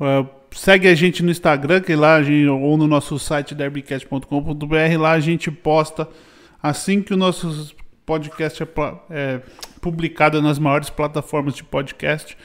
Uh, 0.00 0.28
segue 0.50 0.88
a 0.88 0.94
gente 0.94 1.22
no 1.22 1.30
Instagram, 1.30 1.80
que 1.80 1.94
lá 1.94 2.20
gente, 2.22 2.48
ou 2.48 2.76
no 2.76 2.86
nosso 2.86 3.18
site 3.18 3.54
derbycast.com.br, 3.54 4.98
lá 4.98 5.12
a 5.12 5.20
gente 5.20 5.50
posta 5.50 6.08
assim 6.62 7.00
que 7.00 7.14
o 7.14 7.16
nosso 7.16 7.72
podcast 8.08 8.62
é, 8.62 8.66
é 9.10 9.42
publicado 9.82 10.40
nas 10.40 10.58
maiores 10.58 10.88
plataformas 10.88 11.54
de 11.54 11.62
podcast. 11.62 12.38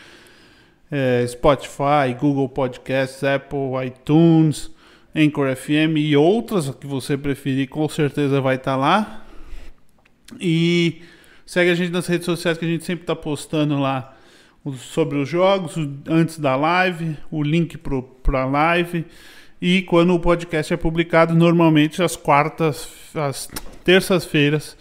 É, 0.92 1.26
Spotify, 1.26 2.14
Google 2.20 2.50
Podcasts, 2.50 3.24
Apple, 3.24 3.88
iTunes, 3.88 4.70
Anchor 5.16 5.56
FM 5.56 5.96
e 5.98 6.18
outras 6.18 6.70
que 6.76 6.86
você 6.86 7.18
preferir, 7.18 7.70
com 7.70 7.88
certeza 7.88 8.42
vai 8.42 8.56
estar 8.56 8.74
tá 8.74 8.78
lá. 8.78 9.26
E 10.38 11.02
segue 11.46 11.72
a 11.72 11.76
gente 11.76 11.94
nas 11.94 12.08
redes 12.08 12.26
sociais 12.26 12.58
que 12.58 12.66
a 12.66 12.68
gente 12.68 12.84
sempre 12.84 13.04
está 13.04 13.16
postando 13.16 13.80
lá 13.80 14.18
sobre 14.78 15.18
os 15.18 15.30
jogos, 15.30 15.76
antes 16.08 16.38
da 16.38 16.58
live, 16.58 17.18
o 17.32 17.42
link 17.42 17.78
para 17.78 18.42
a 18.42 18.46
live. 18.46 19.06
E 19.62 19.82
quando 19.84 20.14
o 20.14 20.20
podcast 20.20 20.74
é 20.74 20.78
publicado, 20.78 21.34
normalmente 21.34 22.04
às 22.04 22.18
quartas, 22.18 22.90
às 23.16 23.50
terças-feiras, 23.84 24.76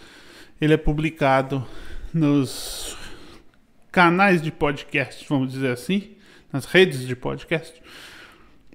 ele 0.59 0.73
é 0.73 0.77
publicado 0.77 1.65
nos 2.13 2.97
canais 3.91 4.41
de 4.41 4.51
podcast, 4.51 5.25
vamos 5.29 5.51
dizer 5.51 5.71
assim, 5.71 6.11
nas 6.51 6.65
redes 6.65 7.05
de 7.05 7.15
podcast. 7.15 7.81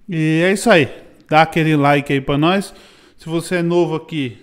E 0.08 0.42
é 0.44 0.52
isso 0.52 0.70
aí. 0.70 0.88
Dá 1.28 1.42
aquele 1.42 1.76
like 1.76 2.12
aí 2.12 2.20
para 2.20 2.38
nós. 2.38 2.74
Se 3.16 3.28
você 3.28 3.56
é 3.56 3.62
novo 3.62 3.94
aqui, 3.94 4.38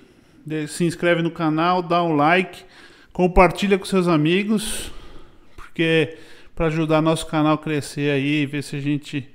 se 0.67 0.83
inscreve 0.83 1.21
no 1.21 1.31
canal, 1.31 1.81
dá 1.81 2.03
um 2.03 2.15
like, 2.15 2.63
compartilha 3.11 3.79
com 3.79 3.85
seus 3.85 4.07
amigos, 4.07 4.91
porque 5.55 6.17
para 6.55 6.67
ajudar 6.67 7.01
nosso 7.01 7.25
canal 7.25 7.53
a 7.55 7.57
crescer 7.57 8.11
aí 8.11 8.41
e 8.41 8.45
ver 8.45 8.63
se 8.63 8.75
a 8.75 8.79
gente 8.79 9.27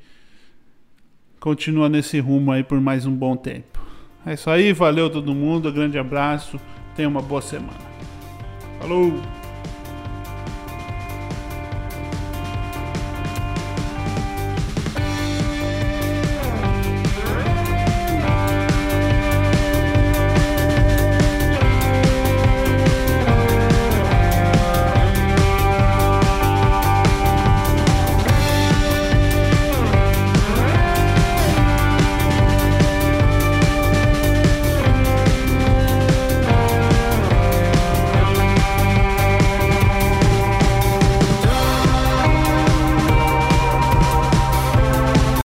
continua 1.40 1.88
nesse 1.88 2.20
rumo 2.20 2.52
aí 2.52 2.62
por 2.62 2.80
mais 2.80 3.06
um 3.06 3.14
bom 3.14 3.36
tempo. 3.36 3.80
É 4.24 4.34
isso 4.34 4.50
aí, 4.50 4.72
valeu 4.72 5.10
todo 5.10 5.34
mundo, 5.34 5.72
grande 5.72 5.98
abraço, 5.98 6.60
tenha 6.94 7.08
uma 7.08 7.22
boa 7.22 7.42
semana. 7.42 7.89
Falou! 8.80 9.39